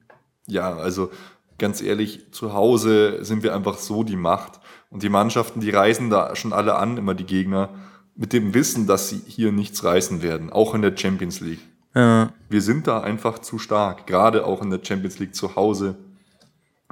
Ja, 0.50 0.74
also 0.76 1.10
ganz 1.58 1.80
ehrlich, 1.82 2.32
zu 2.32 2.52
Hause 2.52 3.24
sind 3.24 3.42
wir 3.42 3.54
einfach 3.54 3.78
so 3.78 4.02
die 4.04 4.16
Macht. 4.16 4.60
Und 4.90 5.02
die 5.02 5.08
Mannschaften, 5.08 5.60
die 5.60 5.70
reisen 5.70 6.10
da 6.10 6.34
schon 6.34 6.52
alle 6.52 6.74
an, 6.74 6.96
immer 6.96 7.14
die 7.14 7.24
Gegner, 7.26 7.68
mit 8.16 8.32
dem 8.32 8.54
Wissen, 8.54 8.86
dass 8.86 9.08
sie 9.08 9.22
hier 9.26 9.52
nichts 9.52 9.84
reißen 9.84 10.20
werden, 10.22 10.50
auch 10.50 10.74
in 10.74 10.82
der 10.82 10.96
Champions 10.96 11.40
League. 11.40 11.60
Ja. 11.94 12.32
Wir 12.48 12.60
sind 12.60 12.86
da 12.86 13.00
einfach 13.00 13.38
zu 13.38 13.58
stark, 13.58 14.06
gerade 14.06 14.44
auch 14.44 14.62
in 14.62 14.70
der 14.70 14.80
Champions 14.82 15.18
League 15.20 15.34
zu 15.34 15.54
Hause. 15.56 15.96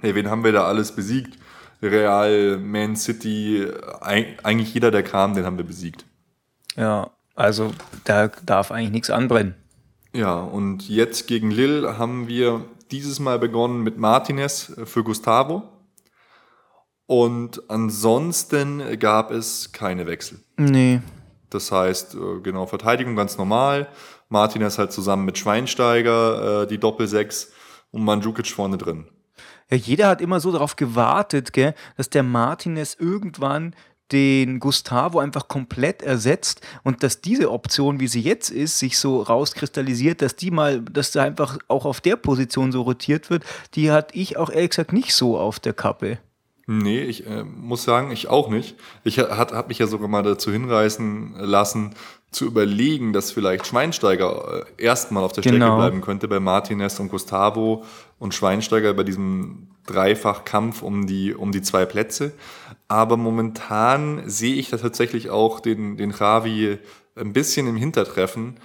Hey, 0.01 0.15
wen 0.15 0.31
haben 0.31 0.45
wir 0.45 0.53
da 0.53 0.65
alles 0.65 0.93
besiegt? 0.93 1.39
Real, 1.83 2.59
Man 2.59 2.97
City, 2.97 3.67
eig- 4.01 4.45
eigentlich 4.45 4.73
jeder, 4.75 4.91
der 4.91 5.03
kam, 5.03 5.35
den 5.35 5.45
haben 5.45 5.57
wir 5.59 5.65
besiegt. 5.65 6.05
ja, 6.77 7.11
also 7.35 7.73
da 8.05 8.29
darf 8.45 8.73
eigentlich 8.73 8.91
nichts 8.91 9.11
anbrennen. 9.11 9.55
Ja, 10.13 10.35
und 10.41 10.89
jetzt 10.89 11.29
gegen 11.29 11.51
Lille 11.53 11.97
haben 11.99 12.27
wir 12.27 12.65
dieses 12.93 13.21
Mal 13.21 13.39
begonnen 13.39 13.83
mit 13.83 13.99
Martinez 13.99 14.73
für 14.85 15.05
Gustavo. 15.05 15.63
Und 17.07 17.63
ansonsten 17.71 18.99
gab 18.99 19.31
es 19.31 19.73
keine 19.73 20.07
Wechsel. 20.07 20.41
Nee. 20.59 21.01
Das 21.51 21.73
heißt, 21.73 22.15
äh, 22.15 22.41
genau, 22.43 22.67
Verteidigung 22.67 23.17
ganz 23.17 23.39
normal. 23.39 23.89
Martinez 24.29 24.79
halt 24.79 24.93
zusammen 24.93 25.25
mit 25.25 25.39
Schweinsteiger, 25.39 26.63
äh, 26.63 26.67
die 26.67 26.79
Doppelsechs 26.79 27.51
und 27.91 28.05
Mandzukic 28.05 28.49
vorne 28.49 28.77
drin. 28.77 29.07
Ja, 29.71 29.77
jeder 29.77 30.09
hat 30.09 30.21
immer 30.21 30.41
so 30.41 30.53
darauf 30.53 30.77
gewartet, 30.77 31.53
gell, 31.53 31.75
dass 31.97 32.11
der 32.11 32.23
Martinez 32.23 32.97
irgendwann 32.99 33.75
den 34.13 34.59
Gustavo 34.59 35.19
einfach 35.19 35.49
komplett 35.49 36.03
ersetzt 36.03 36.61
und 36.83 37.03
dass 37.03 37.21
diese 37.21 37.51
Option, 37.51 38.01
wie 38.01 38.09
sie 38.09 38.23
jetzt 38.23 38.51
ist, 38.51 38.79
sich 38.79 38.99
so 38.99 39.23
rauskristallisiert, 39.23 40.23
dass 40.23 40.37
die 40.37 40.51
mal, 40.51 40.81
dass 40.81 41.13
da 41.13 41.23
einfach 41.23 41.59
auch 41.69 41.85
auf 41.85 42.01
der 42.01 42.17
Position 42.17 42.73
so 42.73 42.83
rotiert 42.83 43.31
wird, 43.31 43.45
die 43.75 43.91
hatte 43.91 44.17
ich 44.17 44.37
auch 44.37 44.51
ehrlich 44.51 44.71
gesagt 44.71 44.93
nicht 44.93 45.15
so 45.15 45.39
auf 45.39 45.61
der 45.61 45.75
Kappe. 45.75 46.19
Nee, 46.71 47.01
ich 47.01 47.27
äh, 47.27 47.45
muss 47.45 47.85
sagen, 47.85 48.11
ich 48.11 48.29
auch 48.29 48.51
nicht. 48.51 48.77
Ich 49.03 49.19
hat, 49.19 49.53
hab 49.53 49.69
mich 49.69 49.79
ja 49.79 49.87
sogar 49.87 50.07
mal 50.07 50.23
dazu 50.23 50.53
hinreißen 50.53 51.37
lassen, 51.39 51.95
zu 52.31 52.45
überlegen, 52.45 53.15
dass 53.15 53.33
vielleicht 53.33 53.67
Schweinsteiger 53.67 54.67
äh, 54.79 54.83
erstmal 54.83 55.25
auf 55.25 55.33
der 55.33 55.41
Strecke 55.41 55.61
Genau. 55.61 55.79
bleiben 55.79 56.03
könnte 56.03 56.29
bei 56.29 56.41
Martinez 56.41 57.01
und 57.01 57.09
Gustavo 57.09 57.85
und 58.19 58.35
Schweinsteiger 58.35 58.93
bei 58.93 59.03
diesem 59.03 59.69
Dreifachkampf 59.87 60.83
um 60.83 61.07
die, 61.07 61.35
um 61.35 61.53
die 61.53 61.63
zwei 61.63 61.87
Plätze. 61.87 62.33
Aber 62.89 63.19
momentan 63.19 64.29
sehe 64.29 64.55
ich 64.55 64.71
da 64.71 64.79
tatsächlich 64.79 65.29
auch 65.31 65.61
den, 65.61 65.97
den 65.99 66.11
Javi 66.11 66.79
ein 67.17 67.33
bisschen 67.35 67.67
im 67.67 67.77
Hintertreffen. 67.77 68.59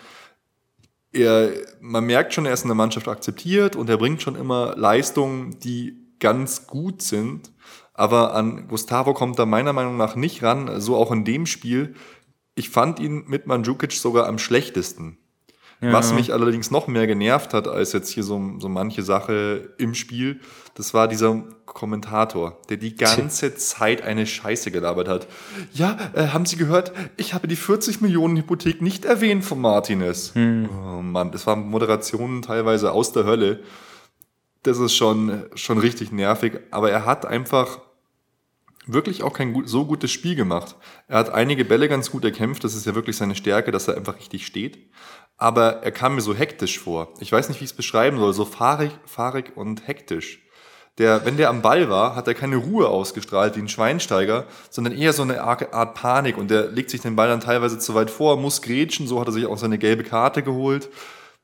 Er, 1.12 1.52
man 1.82 2.06
merkt 2.06 2.34
schon, 2.34 2.46
er 2.46 2.54
ist 2.54 2.64
in 2.64 2.70
der 2.70 2.76
Mannschaft 2.76 3.08
akzeptiert 3.08 3.76
und 3.76 3.90
er 3.90 3.98
bringt 3.98 4.22
schon 4.22 4.36
immer 4.36 4.76
Leistungen, 4.78 5.60
die 5.60 5.98
ganz 6.20 6.68
gut 6.68 7.02
sind. 7.02 7.52
Aber 7.94 8.34
an 8.34 8.68
Gustavo 8.68 9.14
kommt 9.14 9.38
da 9.38 9.46
meiner 9.46 9.74
Meinung 9.74 9.98
nach 9.98 10.16
nicht 10.16 10.42
ran, 10.42 10.80
so 10.82 10.96
auch 10.96 11.12
in 11.12 11.26
dem 11.26 11.46
Spiel. 11.46 11.96
ich 12.56 12.70
fand 12.70 13.00
ihn 13.00 13.26
mit 13.28 13.48
Mandzukic 13.48 13.94
sogar 13.94 14.28
am 14.28 14.38
schlechtesten. 14.38 15.18
Was 15.92 16.14
mich 16.14 16.32
allerdings 16.32 16.72
noch 16.72 16.88
mehr 16.88 17.08
genervt 17.08 17.54
hat, 17.54 17.68
als 17.68 17.94
jetzt 17.94 18.10
hier 18.10 18.24
so, 18.24 18.42
so 18.60 18.70
manche 18.70 19.04
Sache 19.04 19.74
im 19.78 19.94
Spiel, 19.94 20.40
das 20.76 20.94
war 20.94 21.08
dieser 21.08 21.44
Kommentator, 21.66 22.60
der 22.70 22.78
die 22.78 22.96
ganze 22.96 23.56
Zeit 23.56 24.02
eine 24.02 24.26
Scheiße 24.26 24.72
gelabert 24.72 25.08
hat. 25.08 25.28
Ja, 25.74 25.98
äh, 26.14 26.28
haben 26.28 26.46
Sie 26.46 26.56
gehört, 26.56 26.94
ich 27.18 27.34
habe 27.34 27.48
die 27.48 27.56
40 27.56 28.02
Millionen 28.02 28.38
Hypothek 28.38 28.82
nicht 28.82 29.06
erwähnt 29.06 29.44
von 29.44 29.60
Martinez. 29.60 30.34
Oh 30.36 31.02
Mann, 31.02 31.32
das 31.32 31.46
waren 31.48 31.68
Moderationen 31.68 32.42
teilweise 32.42 32.92
aus 32.92 33.12
der 33.12 33.26
Hölle. 33.26 33.62
Das 34.64 34.80
ist 34.80 34.96
schon, 34.96 35.44
schon 35.56 35.78
richtig 35.78 36.12
nervig, 36.12 36.60
aber 36.72 36.90
er 36.90 37.06
hat 37.06 37.26
einfach 37.26 37.80
wirklich 38.86 39.24
auch 39.24 39.34
kein 39.34 39.64
so 39.66 39.86
gutes 39.86 40.12
Spiel 40.12 40.36
gemacht. 40.36 40.76
Er 41.08 41.20
hat 41.20 41.34
einige 41.34 41.66
Bälle 41.66 41.88
ganz 41.88 42.12
gut 42.12 42.24
erkämpft, 42.24 42.64
das 42.64 42.76
ist 42.76 42.86
ja 42.86 42.96
wirklich 42.96 43.18
seine 43.18 43.36
Stärke, 43.36 43.72
dass 43.72 43.88
er 43.88 43.98
einfach 43.98 44.18
richtig 44.18 44.46
steht. 44.46 44.90
Aber 45.44 45.84
er 45.84 45.92
kam 45.92 46.16
mir 46.16 46.22
so 46.22 46.34
hektisch 46.34 46.80
vor. 46.80 47.10
Ich 47.20 47.30
weiß 47.30 47.50
nicht, 47.50 47.60
wie 47.60 47.66
ich 47.66 47.72
es 47.72 47.76
beschreiben 47.76 48.18
soll, 48.18 48.34
so 48.34 48.46
fahrig, 48.46 48.92
fahrig 49.06 49.52
und 49.58 49.86
hektisch. 49.88 50.40
Der, 51.00 51.26
wenn 51.26 51.36
der 51.36 51.50
am 51.50 51.62
Ball 51.62 51.90
war, 51.90 52.16
hat 52.16 52.30
er 52.30 52.34
keine 52.34 52.56
Ruhe 52.56 52.88
ausgestrahlt 52.88 53.58
wie 53.58 53.60
ein 53.60 53.68
Schweinsteiger, 53.68 54.46
sondern 54.70 54.94
eher 54.94 55.12
so 55.12 55.24
eine 55.24 55.42
Art 55.44 55.96
Panik 55.96 56.38
und 56.38 56.50
der 56.50 56.68
legt 56.68 56.90
sich 56.92 57.02
den 57.02 57.18
Ball 57.18 57.28
dann 57.28 57.42
teilweise 57.42 57.78
zu 57.78 57.94
weit 57.94 58.10
vor, 58.10 58.38
muss 58.38 58.62
grätschen, 58.62 59.06
so 59.06 59.20
hat 59.20 59.28
er 59.28 59.34
sich 59.34 59.46
auch 59.46 59.58
seine 59.58 59.78
gelbe 59.78 60.04
Karte 60.04 60.44
geholt. 60.44 60.90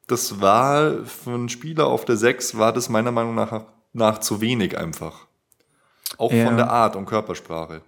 Das 0.07 0.39
war 0.39 1.03
für 1.03 1.31
einen 1.31 1.49
Spieler 1.49 1.87
auf 1.87 2.05
der 2.05 2.15
6 2.15 2.57
war 2.57 2.71
das 2.71 2.87
meiner 2.87 3.11
Meinung 3.11 3.35
nach, 3.35 3.63
nach 3.91 4.19
zu 4.19 4.39
wenig 4.39 4.77
einfach. 4.77 5.25
Auch 6.17 6.31
Ja. 6.31 6.45
von 6.45 6.55
der 6.55 6.69
Art 6.69 6.95
und 6.95 7.05
Körpersprache. 7.05 7.81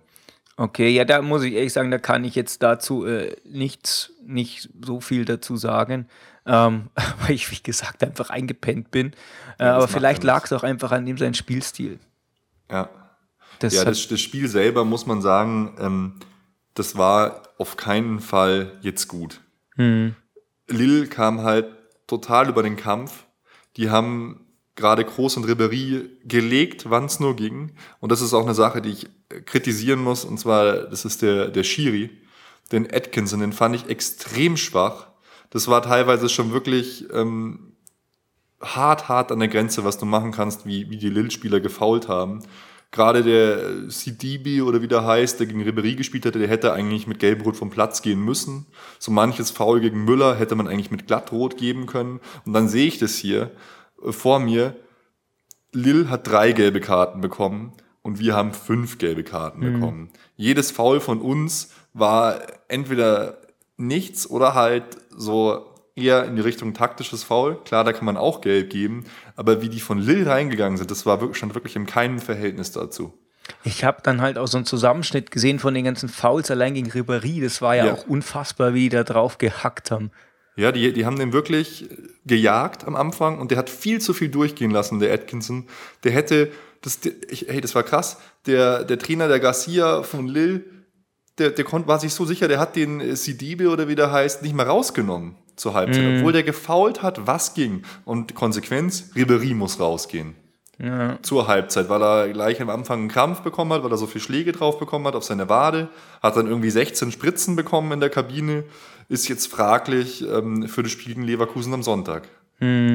Okay, 0.61 0.89
ja, 0.89 1.05
da 1.05 1.23
muss 1.23 1.41
ich 1.41 1.55
ehrlich 1.55 1.73
sagen, 1.73 1.89
da 1.89 1.97
kann 1.97 2.23
ich 2.23 2.35
jetzt 2.35 2.61
dazu 2.61 3.03
äh, 3.03 3.35
nichts, 3.45 4.13
nicht 4.23 4.69
so 4.85 5.01
viel 5.01 5.25
dazu 5.25 5.57
sagen, 5.57 6.07
ähm, 6.45 6.91
weil 7.21 7.31
ich, 7.31 7.49
wie 7.49 7.63
gesagt, 7.63 8.03
einfach 8.03 8.29
eingepennt 8.29 8.91
bin. 8.91 9.13
Äh, 9.57 9.65
Ja, 9.65 9.75
aber 9.75 9.87
vielleicht 9.87 10.23
lag 10.23 10.45
es 10.45 10.53
auch 10.53 10.61
einfach 10.61 10.91
an 10.91 11.07
dem 11.07 11.17
seinen 11.17 11.33
Spielstil. 11.33 11.97
Ja. 12.69 12.91
Das 13.57 13.73
Ja, 13.73 13.85
das, 13.85 14.07
das 14.07 14.21
Spiel 14.21 14.47
selber 14.47 14.85
muss 14.85 15.07
man 15.07 15.23
sagen, 15.23 15.75
ähm, 15.79 16.19
das 16.75 16.95
war 16.95 17.41
auf 17.57 17.75
keinen 17.75 18.19
Fall 18.19 18.77
jetzt 18.81 19.07
gut. 19.07 19.41
hm, 19.77 20.13
Lille 20.67 21.07
kam 21.07 21.41
halt 21.41 21.65
total 22.05 22.49
über 22.49 22.61
den 22.61 22.77
Kampf. 22.77 23.25
Die 23.77 23.89
haben 23.89 24.40
gerade 24.81 25.05
Groß 25.05 25.37
und 25.37 25.45
Ribéry 25.45 26.09
gelegt, 26.25 26.89
wann 26.89 27.05
es 27.05 27.19
nur 27.19 27.35
ging. 27.35 27.71
Und 27.99 28.11
das 28.11 28.19
ist 28.21 28.33
auch 28.33 28.43
eine 28.43 28.55
Sache, 28.55 28.81
die 28.81 28.89
ich 28.89 29.05
äh, 29.29 29.41
kritisieren 29.41 30.01
muss. 30.03 30.25
Und 30.25 30.39
zwar, 30.39 30.73
das 30.89 31.05
ist 31.05 31.21
der, 31.21 31.47
der 31.47 31.63
Schiri, 31.63 32.09
den 32.71 32.91
Atkinson, 32.91 33.39
den 33.39 33.53
fand 33.53 33.75
ich 33.75 33.87
extrem 33.87 34.57
schwach. 34.57 35.07
Das 35.51 35.67
war 35.67 35.81
teilweise 35.81 36.29
schon 36.29 36.51
wirklich 36.51 37.05
ähm, 37.13 37.73
hart, 38.61 39.07
hart 39.07 39.31
an 39.31 39.39
der 39.39 39.47
Grenze, 39.47 39.83
was 39.83 39.97
du 39.97 40.05
machen 40.05 40.31
kannst, 40.31 40.65
wie, 40.65 40.89
wie 40.89 40.97
die 40.97 41.09
Lille-Spieler 41.09 41.59
gefault 41.59 42.07
haben. 42.07 42.41
Gerade 42.89 43.23
der 43.23 43.89
Sidibi 43.89 44.61
oder 44.61 44.81
wie 44.81 44.87
der 44.87 45.05
heißt, 45.05 45.39
der 45.39 45.47
gegen 45.47 45.63
Ribéry 45.63 45.95
gespielt 45.95 46.25
hatte, 46.25 46.39
der 46.39 46.49
hätte 46.49 46.73
eigentlich 46.73 47.07
mit 47.07 47.19
Gelbrot 47.19 47.55
vom 47.55 47.69
Platz 47.69 48.01
gehen 48.01 48.19
müssen. 48.19 48.65
So 48.99 49.11
manches 49.11 49.51
Foul 49.51 49.79
gegen 49.79 50.03
Müller 50.03 50.35
hätte 50.35 50.55
man 50.55 50.67
eigentlich 50.67 50.91
mit 50.91 51.07
Glattrot 51.07 51.55
geben 51.57 51.85
können. 51.85 52.19
Und 52.45 52.51
dann 52.51 52.67
sehe 52.67 52.87
ich 52.87 52.99
das 52.99 53.15
hier 53.15 53.43
äh, 53.43 53.49
vor 54.09 54.39
mir. 54.39 54.75
Lille 55.73 56.09
hat 56.09 56.27
drei 56.27 56.51
gelbe 56.51 56.81
Karten 56.81 57.21
bekommen 57.21 57.73
und 58.01 58.19
wir 58.19 58.35
haben 58.35 58.53
fünf 58.53 58.97
gelbe 58.97 59.23
Karten 59.23 59.61
bekommen. 59.61 60.09
Jedes 60.35 60.71
Foul 60.71 60.99
von 60.99 61.21
uns 61.21 61.71
war 61.93 62.41
entweder 62.67 63.37
nichts 63.77 64.29
oder 64.29 64.53
halt 64.53 64.83
so 65.15 65.65
eher 65.95 66.25
in 66.25 66.35
die 66.35 66.41
Richtung 66.41 66.73
taktisches 66.73 67.23
Foul. 67.23 67.61
Klar, 67.63 67.83
da 67.83 67.93
kann 67.93 68.05
man 68.05 68.17
auch 68.17 68.41
gelb 68.41 68.69
geben, 68.69 69.05
aber 69.35 69.61
wie 69.61 69.69
die 69.69 69.79
von 69.79 69.97
Lille 69.97 70.29
reingegangen 70.29 70.77
sind, 70.77 70.91
das 70.91 71.05
war 71.05 71.21
wirklich, 71.21 71.37
stand 71.37 71.53
wirklich 71.55 71.75
in 71.75 71.85
keinem 71.85 72.19
Verhältnis 72.19 72.71
dazu. 72.71 73.13
ich 73.63 73.83
habe 73.83 74.01
dann 74.03 74.21
halt 74.21 74.37
auch 74.37 74.47
so 74.47 74.57
einen 74.57 74.65
Zusammenschnitt 74.65 75.31
gesehen 75.31 75.59
von 75.59 75.73
den 75.73 75.83
ganzen 75.85 76.09
Fouls 76.09 76.49
allein 76.51 76.73
gegen 76.73 76.89
Ribéry. 76.91 77.41
Das 77.41 77.61
war 77.61 77.75
ja, 77.75 77.87
Ja. 77.87 77.93
auch 77.93 78.07
unfassbar, 78.07 78.73
wie 78.73 78.81
die 78.83 78.89
da 78.89 79.03
drauf 79.03 79.37
gehackt 79.37 79.91
haben. 79.91 80.11
Ja, 80.55 80.71
die, 80.71 80.91
die 80.91 81.05
haben 81.05 81.17
den 81.17 81.33
wirklich 81.33 81.87
gejagt 82.25 82.85
am 82.85 82.95
Anfang 82.95 83.39
und 83.39 83.51
der 83.51 83.57
hat 83.57 83.69
viel 83.69 84.01
zu 84.01 84.13
viel 84.13 84.29
durchgehen 84.29 84.71
lassen, 84.71 84.99
der 84.99 85.13
Atkinson. 85.13 85.67
Der 86.03 86.11
hätte, 86.11 86.51
das, 86.81 86.99
ich, 87.29 87.45
hey, 87.47 87.61
das 87.61 87.73
war 87.73 87.83
krass. 87.83 88.17
Der, 88.45 88.83
der 88.83 88.99
Trainer 88.99 89.27
der 89.27 89.39
Garcia 89.39 90.03
von 90.03 90.27
Lille, 90.27 90.63
der, 91.37 91.51
der 91.51 91.63
konnt, 91.63 91.87
war 91.87 91.99
sich 91.99 92.13
so 92.13 92.25
sicher, 92.25 92.47
der 92.47 92.59
hat 92.59 92.75
den 92.75 92.99
äh, 92.99 93.15
Sidibe 93.15 93.69
oder 93.69 93.87
wie 93.87 93.95
der 93.95 94.11
heißt, 94.11 94.43
nicht 94.43 94.53
mal 94.53 94.65
rausgenommen 94.65 95.37
zur 95.55 95.73
Halbzeit, 95.73 96.03
obwohl 96.17 96.33
der 96.33 96.43
gefault 96.43 97.01
hat, 97.01 97.27
was 97.27 97.53
ging. 97.53 97.83
Und 98.03 98.35
Konsequenz, 98.35 99.11
Ribery 99.15 99.53
muss 99.53 99.79
rausgehen. 99.79 100.35
Zur 101.21 101.47
Halbzeit, 101.47 101.89
weil 101.89 102.01
er 102.01 102.29
gleich 102.29 102.59
am 102.59 102.69
Anfang 102.71 103.01
einen 103.01 103.07
Krampf 103.07 103.41
bekommen 103.41 103.71
hat, 103.71 103.83
weil 103.83 103.91
er 103.91 103.97
so 103.97 104.07
viele 104.07 104.23
Schläge 104.23 104.51
drauf 104.51 104.79
bekommen 104.79 105.05
hat 105.05 105.15
auf 105.15 105.23
seine 105.23 105.47
Wade, 105.47 105.89
hat 106.23 106.35
dann 106.35 106.47
irgendwie 106.47 106.71
16 106.71 107.11
Spritzen 107.11 107.55
bekommen 107.55 107.91
in 107.91 107.99
der 107.99 108.09
Kabine, 108.09 108.63
ist 109.11 109.27
jetzt 109.27 109.47
fraglich 109.47 110.25
ähm, 110.27 110.67
für 110.67 110.83
das 110.83 110.91
Spiel 110.93 111.13
gegen 111.13 111.23
Leverkusen 111.23 111.73
am 111.73 111.83
Sonntag. 111.83 112.29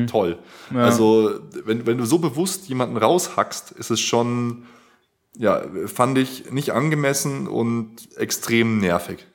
Toll. 0.07 0.39
Also, 0.73 1.41
wenn, 1.65 1.87
wenn 1.87 1.99
du 1.99 2.05
so 2.05 2.19
bewusst 2.19 2.69
jemanden 2.69 2.97
raushackst, 2.97 3.73
ist 3.73 3.91
es 3.91 4.01
schon, 4.01 4.65
ja, 5.37 5.61
fand 5.87 6.19
ich 6.19 6.53
nicht 6.53 6.71
angemessen 6.71 7.49
und 7.49 7.97
extrem 8.17 8.79
nervig. 8.79 9.27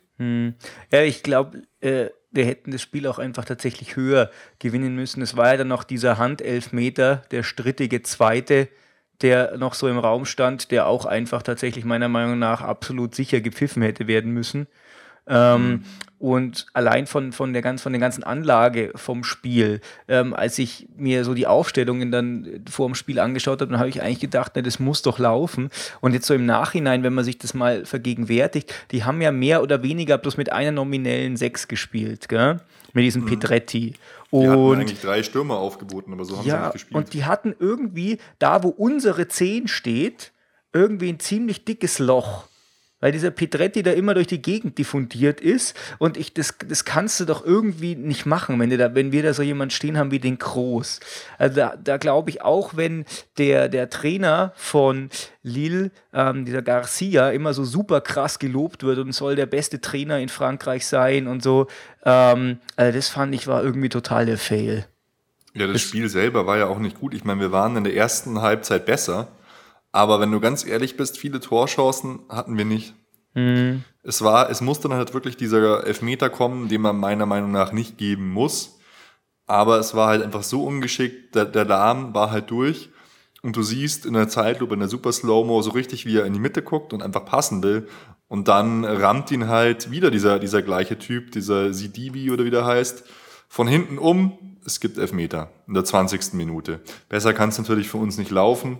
Ja, 0.89 1.01
ich 1.01 1.23
glaube, 1.23 1.63
äh, 1.81 2.07
wir 2.31 2.45
hätten 2.45 2.71
das 2.71 2.81
Spiel 2.81 3.07
auch 3.07 3.19
einfach 3.19 3.43
tatsächlich 3.43 3.97
höher 3.97 4.31
gewinnen 4.59 4.95
müssen. 4.95 5.21
Es 5.21 5.35
war 5.35 5.47
ja 5.47 5.57
dann 5.57 5.67
noch 5.67 5.83
dieser 5.83 6.17
Handelfmeter, 6.17 7.23
der 7.31 7.43
strittige 7.43 8.01
zweite, 8.01 8.69
der 9.21 9.57
noch 9.57 9.73
so 9.73 9.89
im 9.89 9.99
Raum 9.99 10.25
stand, 10.25 10.71
der 10.71 10.87
auch 10.87 11.05
einfach 11.05 11.43
tatsächlich 11.43 11.83
meiner 11.83 12.07
Meinung 12.07 12.39
nach 12.39 12.61
absolut 12.61 13.15
sicher 13.15 13.41
gepfiffen 13.41 13.81
hätte 13.81 14.07
werden 14.07 14.31
müssen. 14.31 14.67
Ähm, 15.31 15.83
Und 16.19 16.67
allein 16.73 17.07
von, 17.07 17.31
von, 17.31 17.51
der 17.51 17.63
ganz, 17.63 17.81
von 17.81 17.93
der 17.93 17.99
ganzen 17.99 18.23
Anlage 18.23 18.91
vom 18.93 19.23
Spiel, 19.23 19.81
ähm, 20.07 20.35
als 20.35 20.59
ich 20.59 20.87
mir 20.95 21.23
so 21.23 21.33
die 21.33 21.47
Aufstellungen 21.47 22.11
dann 22.11 22.45
äh, 22.45 22.59
vor 22.69 22.85
dem 22.85 22.93
Spiel 22.93 23.19
angeschaut 23.19 23.59
habe, 23.59 23.71
dann 23.71 23.79
habe 23.79 23.89
ich 23.89 24.03
eigentlich 24.03 24.19
gedacht, 24.19 24.51
na, 24.53 24.61
das 24.61 24.79
muss 24.79 25.01
doch 25.01 25.17
laufen. 25.17 25.71
Und 25.99 26.13
jetzt 26.13 26.27
so 26.27 26.35
im 26.35 26.45
Nachhinein, 26.45 27.01
wenn 27.01 27.15
man 27.15 27.25
sich 27.25 27.39
das 27.39 27.55
mal 27.55 27.85
vergegenwärtigt, 27.85 28.71
die 28.91 29.03
haben 29.03 29.19
ja 29.19 29.31
mehr 29.31 29.63
oder 29.63 29.81
weniger 29.81 30.19
bloß 30.19 30.37
mit 30.37 30.51
einer 30.51 30.71
nominellen 30.71 31.37
Sechs 31.37 31.67
gespielt, 31.67 32.29
gell? 32.29 32.59
mit 32.93 33.03
diesem 33.03 33.25
Petretti. 33.25 33.93
Die 34.31 34.47
hatten 34.47 34.61
Und 34.61 34.79
eigentlich 34.79 35.01
drei 35.01 35.23
Stürmer 35.23 35.57
aufgeboten, 35.57 36.13
aber 36.13 36.25
so 36.25 36.37
haben 36.37 36.43
sie 36.43 36.49
ja, 36.49 36.65
nicht 36.65 36.73
gespielt. 36.73 36.95
und 36.95 37.13
die 37.13 37.25
hatten 37.25 37.55
irgendwie, 37.57 38.19
da 38.37 38.61
wo 38.61 38.69
unsere 38.69 39.27
10 39.27 39.67
steht, 39.67 40.33
irgendwie 40.71 41.09
ein 41.09 41.19
ziemlich 41.19 41.65
dickes 41.65 41.97
Loch. 41.97 42.45
Weil 43.01 43.11
dieser 43.11 43.31
Petretti 43.31 43.83
da 43.83 43.91
immer 43.91 44.13
durch 44.13 44.27
die 44.27 44.41
Gegend 44.41 44.77
diffundiert 44.77 45.41
ist. 45.41 45.75
Und 45.97 46.15
ich, 46.15 46.33
das, 46.33 46.55
das 46.65 46.85
kannst 46.85 47.19
du 47.19 47.25
doch 47.25 47.43
irgendwie 47.43 47.95
nicht 47.95 48.25
machen, 48.25 48.59
wenn, 48.59 48.69
da, 48.77 48.95
wenn 48.95 49.11
wir 49.11 49.23
da 49.23 49.33
so 49.33 49.43
jemanden 49.43 49.71
stehen 49.71 49.97
haben 49.97 50.11
wie 50.11 50.19
den 50.19 50.39
Kroos. 50.39 51.01
Also 51.37 51.55
da, 51.57 51.75
da 51.75 51.97
glaube 51.97 52.29
ich 52.29 52.41
auch, 52.41 52.77
wenn 52.77 53.05
der, 53.37 53.67
der 53.67 53.89
Trainer 53.89 54.53
von 54.55 55.09
Lille, 55.43 55.91
ähm, 56.13 56.45
dieser 56.45 56.61
Garcia, 56.61 57.31
immer 57.31 57.53
so 57.53 57.65
super 57.65 57.99
krass 57.99 58.39
gelobt 58.39 58.83
wird 58.83 58.99
und 58.99 59.11
soll 59.11 59.35
der 59.35 59.47
beste 59.47 59.81
Trainer 59.81 60.19
in 60.19 60.29
Frankreich 60.29 60.85
sein 60.85 61.27
und 61.27 61.43
so. 61.43 61.67
Ähm, 62.05 62.59
also 62.75 62.95
das 62.97 63.09
fand 63.09 63.35
ich 63.35 63.47
war 63.47 63.63
irgendwie 63.63 63.89
total 63.89 64.25
der 64.25 64.37
Fail. 64.37 64.85
Ja, 65.53 65.67
das 65.67 65.81
Spiel 65.81 66.07
selber 66.07 66.47
war 66.47 66.57
ja 66.57 66.67
auch 66.67 66.79
nicht 66.79 66.99
gut. 66.99 67.13
Ich 67.13 67.25
meine, 67.25 67.41
wir 67.41 67.51
waren 67.51 67.75
in 67.75 67.83
der 67.83 67.95
ersten 67.95 68.41
Halbzeit 68.41 68.85
besser, 68.85 69.27
aber 69.91 70.19
wenn 70.19 70.31
du 70.31 70.39
ganz 70.39 70.65
ehrlich 70.65 70.97
bist, 70.97 71.17
viele 71.17 71.39
Torchancen 71.39 72.19
hatten 72.29 72.57
wir 72.57 72.65
nicht. 72.65 72.93
Es 74.03 74.21
war, 74.21 74.49
es 74.49 74.61
musste 74.61 74.89
dann 74.89 74.97
halt 74.97 75.13
wirklich 75.13 75.37
dieser 75.37 75.85
Elfmeter 75.85 76.29
kommen, 76.29 76.67
den 76.69 76.81
man 76.81 76.97
meiner 76.97 77.25
Meinung 77.25 77.51
nach 77.51 77.71
nicht 77.71 77.97
geben 77.97 78.29
muss. 78.31 78.79
Aber 79.45 79.79
es 79.79 79.95
war 79.95 80.07
halt 80.07 80.23
einfach 80.23 80.43
so 80.43 80.63
ungeschickt, 80.63 81.35
der, 81.35 81.45
der 81.45 81.65
Lahm 81.65 82.13
war 82.13 82.31
halt 82.31 82.49
durch. 82.51 82.89
Und 83.41 83.55
du 83.55 83.63
siehst 83.63 84.05
in 84.05 84.13
der 84.13 84.29
Zeitlupe, 84.29 84.73
in 84.73 84.79
der 84.79 84.89
Super 84.89 85.11
Slow-Mo 85.11 85.61
so 85.61 85.71
richtig, 85.71 86.05
wie 86.05 86.17
er 86.17 86.25
in 86.25 86.33
die 86.33 86.39
Mitte 86.39 86.61
guckt 86.61 86.93
und 86.93 87.01
einfach 87.01 87.25
passen 87.25 87.63
will. 87.63 87.87
Und 88.27 88.47
dann 88.47 88.85
rammt 88.85 89.31
ihn 89.31 89.47
halt 89.47 89.91
wieder 89.91 90.11
dieser, 90.11 90.39
dieser 90.39 90.61
gleiche 90.61 90.97
Typ, 90.97 91.31
dieser 91.31 91.73
Sidibi 91.73 92.31
oder 92.31 92.45
wie 92.45 92.51
der 92.51 92.65
heißt, 92.65 93.03
von 93.49 93.67
hinten 93.67 93.97
um. 93.97 94.57
Es 94.63 94.79
gibt 94.79 94.97
Elfmeter 94.97 95.49
in 95.67 95.73
der 95.73 95.83
20. 95.83 96.33
Minute. 96.33 96.81
Besser 97.09 97.33
kann 97.33 97.49
es 97.49 97.57
natürlich 97.57 97.89
für 97.89 97.97
uns 97.97 98.17
nicht 98.17 98.31
laufen. 98.31 98.79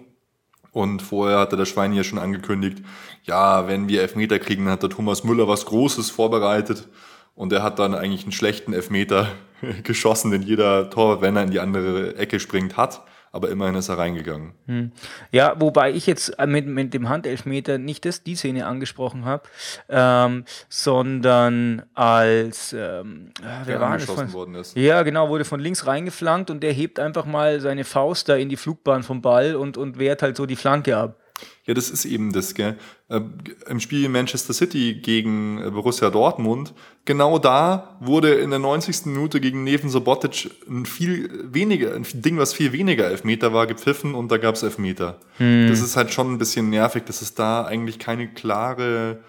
Und 0.72 1.02
vorher 1.02 1.40
hatte 1.40 1.58
der 1.58 1.66
Schwein 1.66 1.92
hier 1.92 2.04
schon 2.04 2.20
angekündigt, 2.20 2.80
ja, 3.24 3.68
wenn 3.68 3.90
wir 3.90 4.02
Elfmeter 4.02 4.40
kriegen, 4.40 4.70
hat 4.70 4.84
der 4.84 4.90
Thomas 4.90 5.24
Müller 5.24 5.48
was 5.48 5.66
Großes 5.66 6.10
vorbereitet. 6.10 6.88
Und 7.36 7.52
er 7.52 7.64
hat 7.64 7.80
dann 7.80 7.94
eigentlich 7.94 8.24
einen 8.24 8.32
schlechten 8.32 8.74
Elfmeter 8.74 9.28
geschossen, 9.84 10.32
den 10.32 10.42
jeder 10.42 10.90
Torwart, 10.90 11.22
wenn 11.22 11.36
er 11.36 11.44
in 11.44 11.52
die 11.52 11.60
andere 11.60 12.16
Ecke 12.16 12.40
springt, 12.40 12.78
hat. 12.78 13.02
Aber 13.34 13.50
immerhin 13.50 13.76
ist 13.76 13.88
er 13.88 13.98
reingegangen. 13.98 14.52
Hm. 14.68 14.92
Ja, 15.32 15.56
wobei 15.60 15.92
ich 15.92 16.06
jetzt 16.06 16.38
äh, 16.38 16.46
mit, 16.46 16.68
mit 16.68 16.94
dem 16.94 17.08
Handelfmeter 17.08 17.78
nicht 17.78 18.04
das, 18.04 18.24
die 18.24 18.36
Szene 18.36 18.66
angesprochen 18.66 19.24
habe, 19.24 19.44
ähm, 19.88 20.44
sondern 20.68 21.84
als 21.94 22.74
ähm, 22.74 23.32
ah, 23.42 23.62
wer 23.64 23.80
war 23.80 23.98
von, 24.00 24.34
worden 24.34 24.56
ist. 24.56 24.76
Ja, 24.76 25.04
genau, 25.04 25.30
wurde 25.30 25.46
von 25.46 25.62
links 25.62 25.88
reingeflankt 25.88 26.50
und 26.50 26.62
der 26.62 26.74
hebt 26.74 27.00
einfach 27.00 27.26
mal 27.26 27.62
seine 27.62 27.86
Faust 27.86 28.28
da 28.28 28.36
in 28.36 28.50
die 28.50 28.58
Flugbahn 28.58 29.04
vom 29.04 29.22
Ball 29.22 29.56
und, 29.56 29.78
und 29.78 29.98
wehrt 29.98 30.24
halt 30.24 30.36
so 30.36 30.46
die 30.46 30.58
Flanke 30.58 30.98
ab. 30.98 31.21
Ja, 31.66 31.74
das 31.74 31.90
ist 31.90 32.06
eben 32.06 32.32
das, 32.32 32.54
gell? 32.56 32.78
Äh, 33.08 33.22
Im 33.70 33.80
Spiel 33.80 34.10
Manchester 34.10 34.54
City 34.54 34.96
gegen 34.96 35.60
äh, 35.62 35.70
Borussia 35.70 36.10
Dortmund, 36.10 36.74
genau 37.06 37.40
da 37.40 37.98
wurde 38.00 38.34
in 38.36 38.50
der 38.50 38.60
90. 38.60 39.06
Minute 39.06 39.40
gegen 39.40 39.64
Neven 39.64 39.90
Sobotic 39.90 40.52
ein 40.68 40.86
viel 40.86 41.30
weniger, 41.54 41.94
ein 41.94 42.06
Ding, 42.14 42.38
was 42.38 42.54
viel 42.54 42.74
weniger 42.74 43.06
Elfmeter 43.06 43.54
war, 43.54 43.68
gepfiffen 43.68 44.16
und 44.16 44.32
da 44.32 44.38
gab 44.38 44.56
es 44.56 44.64
Elfmeter. 44.64 45.20
Hm. 45.38 45.68
Das 45.70 45.82
ist 45.82 45.96
halt 45.96 46.12
schon 46.12 46.34
ein 46.34 46.38
bisschen 46.38 46.70
nervig, 46.70 47.04
dass 47.06 47.22
es 47.22 47.34
da 47.36 47.64
eigentlich 47.64 48.00
keine 48.00 48.28
klare, 48.28 49.20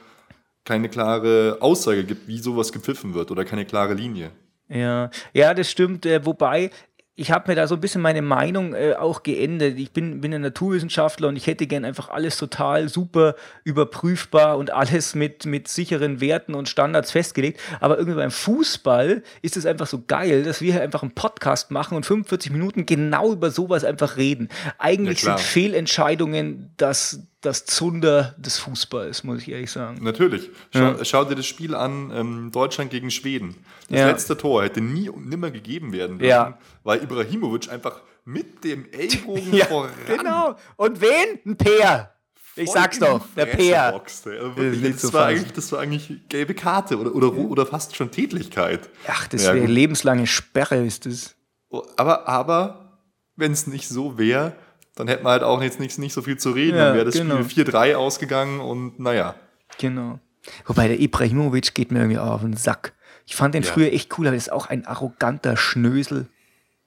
keine 0.65 0.89
klare 0.89 1.59
Aussage 1.61 2.05
gibt, 2.05 2.29
wie 2.29 2.39
sowas 2.39 2.73
gepfiffen 2.73 3.15
wird 3.15 3.31
oder 3.31 3.45
keine 3.45 3.67
klare 3.67 3.95
Linie. 3.95 4.31
Ja, 4.69 5.11
ja, 5.35 5.53
das 5.53 5.71
stimmt. 5.71 6.07
Äh, 6.07 6.25
wobei 6.25 6.71
ich 7.15 7.31
habe 7.31 7.51
mir 7.51 7.57
da 7.57 7.67
so 7.67 7.75
ein 7.75 7.81
bisschen 7.81 8.01
meine 8.01 8.23
Meinung 8.23 8.75
äh, 8.75 8.95
auch 8.95 9.23
geändert. 9.23 9.79
Ich 9.79 9.93
bin, 9.93 10.23
bin 10.23 10.33
ein 10.33 10.41
Naturwissenschaftler 10.41 11.29
und 11.29 11.37
ich 11.37 11.47
hätte 11.47 11.67
gern 11.67 11.85
einfach 11.85 12.09
alles 12.09 12.39
total 12.39 12.89
super 12.89 13.35
überprüfbar 13.65 14.57
und 14.57 14.71
alles 14.71 15.15
mit, 15.15 15.45
mit 15.45 15.69
sicheren 15.69 16.23
Werten 16.23 16.55
und 16.55 16.71
Standards 16.71 17.11
festgelegt. 17.11 17.61
Aber 17.81 17.99
irgendwie 17.99 18.17
beim 18.17 18.31
Fußball 18.31 19.23
ist 19.43 19.59
es 19.59 19.67
einfach 19.67 19.87
so 19.87 20.03
geil, 20.07 20.43
dass 20.45 20.63
wir 20.63 20.73
hier 20.73 20.83
einfach 20.83 21.03
einen 21.03 21.15
Podcast 21.15 21.71
machen 21.71 21.97
und 21.97 22.07
45 22.07 22.51
Minuten 22.51 22.87
genau 22.87 23.31
über 23.33 23.51
sowas 23.51 23.85
einfach 23.85 24.17
reden. 24.17 24.49
Eigentlich 24.79 25.23
ja, 25.23 25.37
sind 25.37 25.41
Fehlentscheidungen 25.41 26.73
das, 26.79 27.21
das 27.43 27.65
Zunder 27.65 28.35
des 28.39 28.59
Fußballs, 28.59 29.25
muss 29.25 29.43
ich 29.43 29.51
ehrlich 29.51 29.71
sagen. 29.71 30.03
Natürlich. 30.03 30.51
Schau, 30.73 30.81
ja. 30.81 31.05
schau 31.05 31.25
dir 31.25 31.35
das 31.35 31.47
Spiel 31.47 31.75
an, 31.75 32.11
ähm, 32.15 32.51
Deutschland 32.53 32.91
gegen 32.91 33.11
Schweden. 33.11 33.57
Das 33.89 33.99
ja. 33.99 34.07
letzte 34.07 34.37
Tor 34.37 34.63
hätte 34.63 34.81
nie 34.81 35.09
und 35.09 35.29
nimmer 35.29 35.51
gegeben 35.51 35.93
werden 35.93 36.19
dürfen, 36.19 36.31
ja. 36.31 36.59
weil 36.85 37.03
Ibrahimovic 37.03 37.71
einfach 37.71 38.01
mit 38.25 38.63
dem 38.65 38.87
Ellbogen 38.93 39.53
ja, 39.53 39.67
voran. 39.67 39.91
Genau. 40.07 40.57
Und 40.77 41.01
wen? 41.01 41.41
Ein 41.45 41.57
Peer. 41.57 42.15
Ich 42.55 42.71
sag's 42.71 42.99
doch, 42.99 43.27
der 43.35 43.47
Peer. 43.47 43.95
Also 43.95 44.31
das, 44.31 45.01
das, 45.01 45.13
war 45.13 45.27
eigentlich, 45.27 45.53
das 45.53 45.73
war 45.73 45.81
eigentlich 45.81 46.29
gelbe 46.29 46.55
Karte 46.55 46.99
oder, 46.99 47.15
oder, 47.15 47.35
oder 47.35 47.67
fast 47.67 47.97
schon 47.97 48.11
Tätlichkeit. 48.11 48.91
Ach, 49.09 49.27
das 49.29 49.45
wäre 49.45 49.67
lebenslange 49.67 50.27
Sperre, 50.27 50.85
ist 50.85 51.07
das. 51.07 51.35
Oh, 51.71 51.83
aber, 51.97 52.29
aber 52.29 53.01
wenn 53.37 53.53
es 53.53 53.67
nicht 53.67 53.89
so 53.89 54.19
wäre, 54.19 54.55
dann 54.95 55.09
hätten 55.09 55.25
wir 55.25 55.31
halt 55.31 55.43
auch 55.43 55.63
jetzt 55.63 55.81
nicht, 55.81 55.99
nicht 55.99 56.13
so 56.13 56.23
viel 56.23 56.37
zu 56.37 56.51
reden. 56.51 56.77
Ja, 56.77 56.87
dann 56.87 56.95
wäre 56.95 57.05
das 57.05 57.15
genau. 57.15 57.43
Spiel 57.45 57.65
4-3 57.65 57.95
ausgegangen 57.95 58.61
und 58.61 58.99
naja. 59.01 59.35
Genau. 59.79 60.21
Wobei 60.67 60.89
der 60.89 61.01
Ibrahimovic 61.01 61.75
geht 61.75 61.93
mir 61.93 62.01
irgendwie 62.01 62.19
auf 62.19 62.41
den 62.41 62.57
Sack. 62.57 62.93
Ich 63.27 63.37
fand 63.37 63.55
den 63.55 63.63
ja. 63.63 63.71
früher 63.71 63.93
echt 63.93 64.17
cool, 64.19 64.27
aber 64.27 64.37
ist 64.37 64.53
auch 64.53 64.67
ein 64.67 64.87
arroganter 64.87 65.57
Schnösel. 65.57 66.29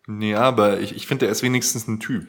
Ja, 0.07 0.41
aber 0.41 0.79
ich, 0.81 0.95
ich 0.95 1.07
finde, 1.07 1.25
er 1.25 1.31
ist 1.31 1.41
wenigstens 1.41 1.87
ein 1.87 1.99
Typ. 1.99 2.27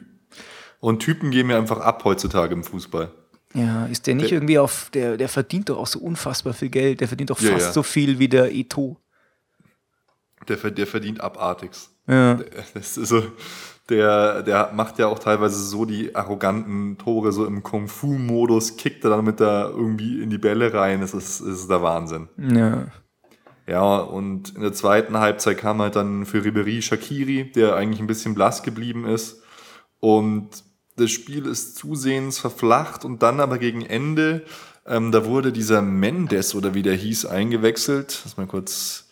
Und 0.79 0.99
Typen 0.99 1.31
gehen 1.31 1.47
mir 1.47 1.57
einfach 1.57 1.79
ab 1.79 2.03
heutzutage 2.05 2.53
im 2.53 2.63
Fußball. 2.63 3.11
Ja, 3.53 3.85
ist 3.87 4.07
der 4.07 4.15
nicht 4.15 4.31
der, 4.31 4.37
irgendwie 4.37 4.59
auf, 4.59 4.89
der, 4.93 5.17
der 5.17 5.29
verdient 5.29 5.69
doch 5.69 5.77
auch 5.77 5.87
so 5.87 5.99
unfassbar 5.99 6.53
viel 6.53 6.69
Geld. 6.69 7.01
Der 7.01 7.07
verdient 7.07 7.29
doch 7.29 7.39
fast 7.39 7.67
ja, 7.67 7.71
so 7.71 7.83
viel 7.83 8.19
wie 8.19 8.27
der 8.27 8.53
Eto. 8.53 8.97
Der, 10.47 10.57
der 10.57 10.87
verdient 10.87 11.21
abartigst. 11.21 11.91
Ja. 12.07 12.39
Das 12.73 12.97
ist 12.97 13.09
so, 13.09 13.23
der, 13.89 14.43
der 14.43 14.71
macht 14.73 14.99
ja 14.99 15.07
auch 15.07 15.19
teilweise 15.19 15.59
so 15.59 15.85
die 15.85 16.15
arroganten 16.15 16.97
Tore, 16.97 17.31
so 17.31 17.45
im 17.45 17.63
Kung-Fu-Modus, 17.63 18.77
kickt 18.77 19.03
er 19.03 19.11
dann 19.11 19.25
mit 19.25 19.39
da 19.39 19.69
irgendwie 19.69 20.21
in 20.21 20.29
die 20.29 20.37
Bälle 20.37 20.73
rein. 20.73 21.01
Das 21.01 21.13
ist, 21.13 21.41
das 21.41 21.47
ist 21.47 21.69
der 21.69 21.81
Wahnsinn. 21.81 22.27
Ja. 22.37 22.87
Ja, 23.67 23.97
und 23.97 24.55
in 24.55 24.61
der 24.61 24.71
zweiten 24.71 25.17
Halbzeit 25.17 25.57
kam 25.57 25.81
halt 25.81 25.97
dann 25.97 26.25
für 26.25 26.43
Ribery 26.43 26.81
Shakiri, 26.81 27.51
der 27.51 27.75
eigentlich 27.75 27.99
ein 27.99 28.07
bisschen 28.07 28.33
blass 28.33 28.63
geblieben 28.63 29.05
ist. 29.05 29.43
Und 29.99 30.63
das 30.95 31.11
Spiel 31.11 31.45
ist 31.45 31.75
zusehends 31.75 32.39
verflacht 32.39 33.03
und 33.03 33.21
dann 33.23 33.41
aber 33.41 33.57
gegen 33.57 33.81
Ende, 33.81 34.45
ähm, 34.85 35.11
da 35.11 35.25
wurde 35.25 35.51
dieser 35.51 35.81
Mendes 35.81 36.55
oder 36.55 36.73
wie 36.73 36.81
der 36.81 36.95
hieß, 36.95 37.25
eingewechselt. 37.25 38.21
Lass 38.23 38.37
mal 38.37 38.47
kurz 38.47 39.09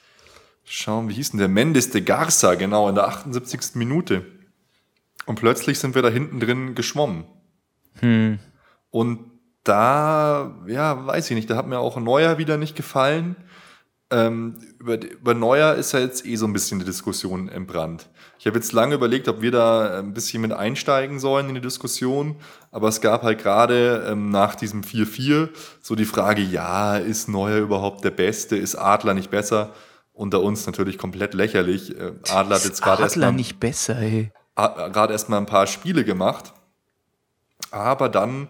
schauen, 0.63 1.09
wie 1.09 1.13
hieß 1.13 1.31
denn 1.31 1.39
der? 1.39 1.49
Mendes 1.49 1.91
de 1.91 2.01
Garza, 2.01 2.55
genau, 2.55 2.87
in 2.87 2.95
der 2.95 3.07
78. 3.07 3.75
Minute. 3.75 4.25
Und 5.25 5.39
plötzlich 5.39 5.79
sind 5.79 5.95
wir 5.95 6.01
da 6.01 6.09
hinten 6.09 6.39
drin 6.39 6.75
geschwommen. 6.75 7.25
Hm. 7.99 8.39
Und 8.91 9.31
da, 9.63 10.55
ja, 10.67 11.05
weiß 11.05 11.29
ich 11.31 11.35
nicht, 11.35 11.49
da 11.49 11.55
hat 11.55 11.67
mir 11.67 11.79
auch 11.79 11.97
Neuer 11.97 12.37
wieder 12.37 12.57
nicht 12.57 12.75
gefallen. 12.75 13.35
Ähm, 14.11 14.59
über, 14.79 15.01
über 15.01 15.33
Neuer 15.33 15.73
ist 15.73 15.91
ja 15.93 15.99
jetzt 15.99 16.25
eh 16.27 16.35
so 16.35 16.45
ein 16.45 16.53
bisschen 16.53 16.77
die 16.77 16.85
Diskussion 16.85 17.49
entbrannt. 17.49 18.07
Ich 18.37 18.45
habe 18.45 18.57
jetzt 18.57 18.71
lange 18.71 18.93
überlegt, 18.93 19.27
ob 19.27 19.41
wir 19.41 19.49
da 19.49 19.99
ein 19.99 20.13
bisschen 20.13 20.43
mit 20.43 20.53
einsteigen 20.53 21.19
sollen 21.19 21.49
in 21.49 21.55
die 21.55 21.61
Diskussion, 21.61 22.35
aber 22.71 22.87
es 22.87 23.01
gab 23.01 23.23
halt 23.23 23.39
gerade 23.39 24.05
ähm, 24.07 24.29
nach 24.29 24.53
diesem 24.53 24.81
4-4 24.81 25.49
so 25.81 25.95
die 25.95 26.05
Frage, 26.05 26.43
ja, 26.43 26.97
ist 26.97 27.27
Neuer 27.27 27.57
überhaupt 27.57 28.05
der 28.05 28.11
Beste? 28.11 28.55
Ist 28.55 28.75
Adler 28.75 29.15
nicht 29.15 29.31
besser? 29.31 29.73
Unter 30.13 30.41
uns 30.41 30.67
natürlich 30.67 30.99
komplett 30.99 31.33
lächerlich. 31.33 31.99
Äh, 31.99 32.13
Adler 32.29 32.57
hat 32.57 32.65
jetzt 32.65 32.83
gerade 32.83 33.01
erst 33.01 33.17
Adler 33.17 33.31
nicht 33.31 33.59
besser, 33.59 33.97
ey 33.97 34.31
gerade 34.55 35.13
erst 35.13 35.29
mal 35.29 35.37
ein 35.37 35.45
paar 35.45 35.67
Spiele 35.67 36.03
gemacht. 36.03 36.53
Aber 37.71 38.09
dann 38.09 38.47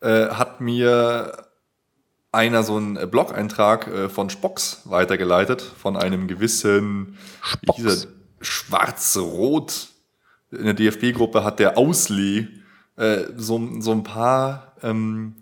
äh, 0.00 0.28
hat 0.28 0.60
mir 0.60 1.46
einer 2.32 2.64
so 2.64 2.76
einen 2.76 3.10
Blog-Eintrag 3.10 3.86
äh, 3.86 4.08
von 4.08 4.28
Spocks 4.28 4.82
weitergeleitet, 4.84 5.62
von 5.62 5.96
einem 5.96 6.26
gewissen 6.26 7.16
Schwarz-Rot. 8.40 9.88
In 10.50 10.64
der 10.64 10.74
DFB-Gruppe 10.74 11.44
hat 11.44 11.58
der 11.58 11.78
Auslee 11.78 12.48
äh, 12.96 13.24
so, 13.36 13.80
so 13.80 13.92
ein 13.92 14.02
paar 14.02 14.72
ähm, 14.82 15.36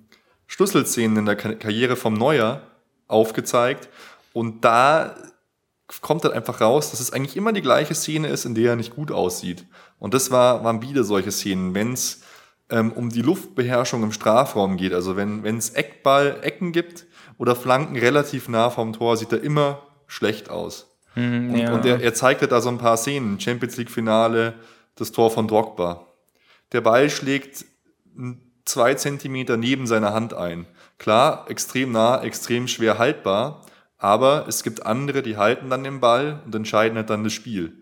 Schlüsselszenen 0.46 1.18
in 1.18 1.26
der 1.26 1.36
Karriere 1.36 1.96
vom 1.96 2.14
Neuer 2.14 2.62
aufgezeigt. 3.08 3.88
Und 4.32 4.64
da 4.64 5.14
kommt 6.00 6.24
dann 6.24 6.32
einfach 6.32 6.60
raus, 6.60 6.90
dass 6.90 7.00
es 7.00 7.12
eigentlich 7.12 7.36
immer 7.36 7.52
die 7.52 7.62
gleiche 7.62 7.94
Szene 7.94 8.28
ist, 8.28 8.44
in 8.44 8.54
der 8.54 8.70
er 8.70 8.76
nicht 8.76 8.94
gut 8.94 9.10
aussieht. 9.10 9.66
Und 10.02 10.14
das 10.14 10.32
war, 10.32 10.64
waren 10.64 10.82
wieder 10.82 11.04
solche 11.04 11.30
Szenen, 11.30 11.76
wenn 11.76 11.92
es 11.92 12.22
ähm, 12.70 12.90
um 12.90 13.10
die 13.10 13.22
Luftbeherrschung 13.22 14.02
im 14.02 14.10
Strafraum 14.10 14.76
geht. 14.76 14.94
Also 14.94 15.16
wenn 15.16 15.44
es 15.44 15.70
Eckball, 15.70 16.40
Ecken 16.42 16.72
gibt 16.72 17.06
oder 17.38 17.54
Flanken 17.54 17.96
relativ 17.96 18.48
nah 18.48 18.68
vom 18.70 18.92
Tor, 18.94 19.16
sieht 19.16 19.30
er 19.30 19.40
immer 19.44 19.80
schlecht 20.08 20.50
aus. 20.50 20.92
Mhm, 21.14 21.50
und, 21.50 21.56
ja. 21.56 21.72
und 21.72 21.86
er, 21.86 22.00
er 22.00 22.14
zeigte 22.14 22.48
da 22.48 22.60
so 22.60 22.68
ein 22.68 22.78
paar 22.78 22.96
Szenen. 22.96 23.38
Champions 23.38 23.76
League 23.76 23.92
Finale, 23.92 24.54
das 24.96 25.12
Tor 25.12 25.30
von 25.30 25.46
Drogba. 25.46 26.08
Der 26.72 26.80
Ball 26.80 27.08
schlägt 27.08 27.64
zwei 28.64 28.94
Zentimeter 28.94 29.56
neben 29.56 29.86
seiner 29.86 30.12
Hand 30.12 30.34
ein. 30.34 30.66
Klar, 30.98 31.46
extrem 31.48 31.92
nah, 31.92 32.20
extrem 32.20 32.66
schwer 32.66 32.98
haltbar, 32.98 33.64
aber 33.98 34.46
es 34.48 34.64
gibt 34.64 34.84
andere, 34.84 35.22
die 35.22 35.36
halten 35.36 35.70
dann 35.70 35.84
den 35.84 36.00
Ball 36.00 36.42
und 36.44 36.52
entscheiden 36.56 36.98
halt 36.98 37.08
dann 37.08 37.22
das 37.22 37.32
Spiel. 37.32 37.81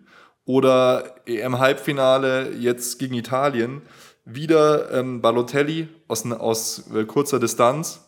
Oder 0.51 1.15
EM-Halbfinale 1.27 2.51
jetzt 2.59 2.99
gegen 2.99 3.13
Italien, 3.13 3.83
wieder 4.25 4.91
ähm, 4.91 5.21
Balotelli 5.21 5.87
aus, 6.09 6.29
aus 6.29 6.91
äh, 6.93 7.05
kurzer 7.05 7.39
Distanz, 7.39 8.01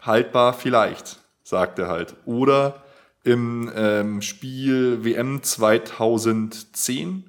haltbar 0.00 0.54
vielleicht, 0.54 1.18
sagt 1.42 1.78
er 1.78 1.88
halt. 1.88 2.16
Oder 2.24 2.82
im 3.22 3.70
ähm, 3.76 4.22
Spiel 4.22 5.04
WM 5.04 5.42
2010, 5.42 7.24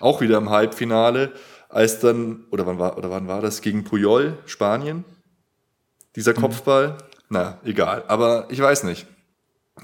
auch 0.00 0.20
wieder 0.20 0.38
im 0.38 0.50
Halbfinale, 0.50 1.30
als 1.68 2.00
dann, 2.00 2.46
oder 2.50 2.66
wann 2.66 2.80
war, 2.80 2.98
oder 2.98 3.12
wann 3.12 3.28
war 3.28 3.40
das, 3.40 3.60
gegen 3.60 3.84
Puyol, 3.84 4.38
Spanien? 4.44 5.04
Dieser 6.16 6.32
mhm. 6.32 6.40
Kopfball? 6.40 6.88
Mhm. 6.88 6.96
Na, 7.28 7.60
egal. 7.62 8.02
Aber 8.08 8.48
ich 8.48 8.60
weiß 8.60 8.82
nicht 8.82 9.06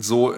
so 0.01 0.35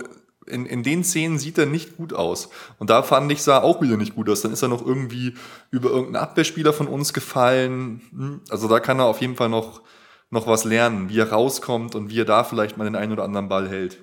in, 0.48 0.66
in 0.66 0.82
den 0.82 1.04
Szenen 1.04 1.38
sieht 1.38 1.58
er 1.58 1.66
nicht 1.66 1.96
gut 1.96 2.12
aus. 2.12 2.48
Und 2.78 2.90
da 2.90 3.02
fand 3.02 3.30
ich, 3.30 3.42
sah 3.42 3.62
auch 3.62 3.80
wieder 3.82 3.96
nicht 3.96 4.14
gut 4.14 4.28
aus. 4.28 4.40
Dann 4.40 4.52
ist 4.52 4.62
er 4.62 4.68
noch 4.68 4.84
irgendwie 4.84 5.34
über 5.70 5.90
irgendeinen 5.90 6.22
Abwehrspieler 6.22 6.72
von 6.72 6.88
uns 6.88 7.12
gefallen. 7.12 8.00
Hm, 8.10 8.40
also 8.50 8.68
da 8.68 8.80
kann 8.80 8.98
er 8.98 9.06
auf 9.06 9.20
jeden 9.20 9.36
Fall 9.36 9.48
noch, 9.48 9.82
noch 10.30 10.46
was 10.46 10.64
lernen, 10.64 11.08
wie 11.08 11.18
er 11.18 11.30
rauskommt 11.30 11.94
und 11.94 12.10
wie 12.10 12.20
er 12.20 12.24
da 12.24 12.44
vielleicht 12.44 12.76
mal 12.76 12.84
den 12.84 12.96
einen 12.96 13.12
oder 13.12 13.24
anderen 13.24 13.48
Ball 13.48 13.68
hält. 13.68 13.98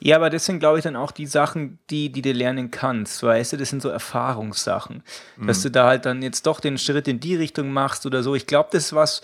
Ja, 0.00 0.16
aber 0.16 0.30
das 0.30 0.44
sind, 0.44 0.60
glaube 0.60 0.78
ich, 0.78 0.84
dann 0.84 0.96
auch 0.96 1.10
die 1.10 1.26
Sachen, 1.26 1.78
die, 1.90 2.10
die 2.10 2.22
du 2.22 2.32
lernen 2.32 2.70
kannst, 2.70 3.22
weißt 3.22 3.52
du, 3.52 3.56
das 3.56 3.70
sind 3.70 3.82
so 3.82 3.88
Erfahrungssachen. 3.88 5.02
Mhm. 5.36 5.46
Dass 5.46 5.62
du 5.62 5.70
da 5.70 5.86
halt 5.86 6.06
dann 6.06 6.22
jetzt 6.22 6.46
doch 6.46 6.60
den 6.60 6.78
Schritt 6.78 7.08
in 7.08 7.20
die 7.20 7.34
Richtung 7.34 7.70
machst 7.70 8.06
oder 8.06 8.22
so. 8.22 8.34
Ich 8.34 8.46
glaube, 8.46 8.68
das 8.72 8.86
ist 8.86 8.92
was, 8.92 9.22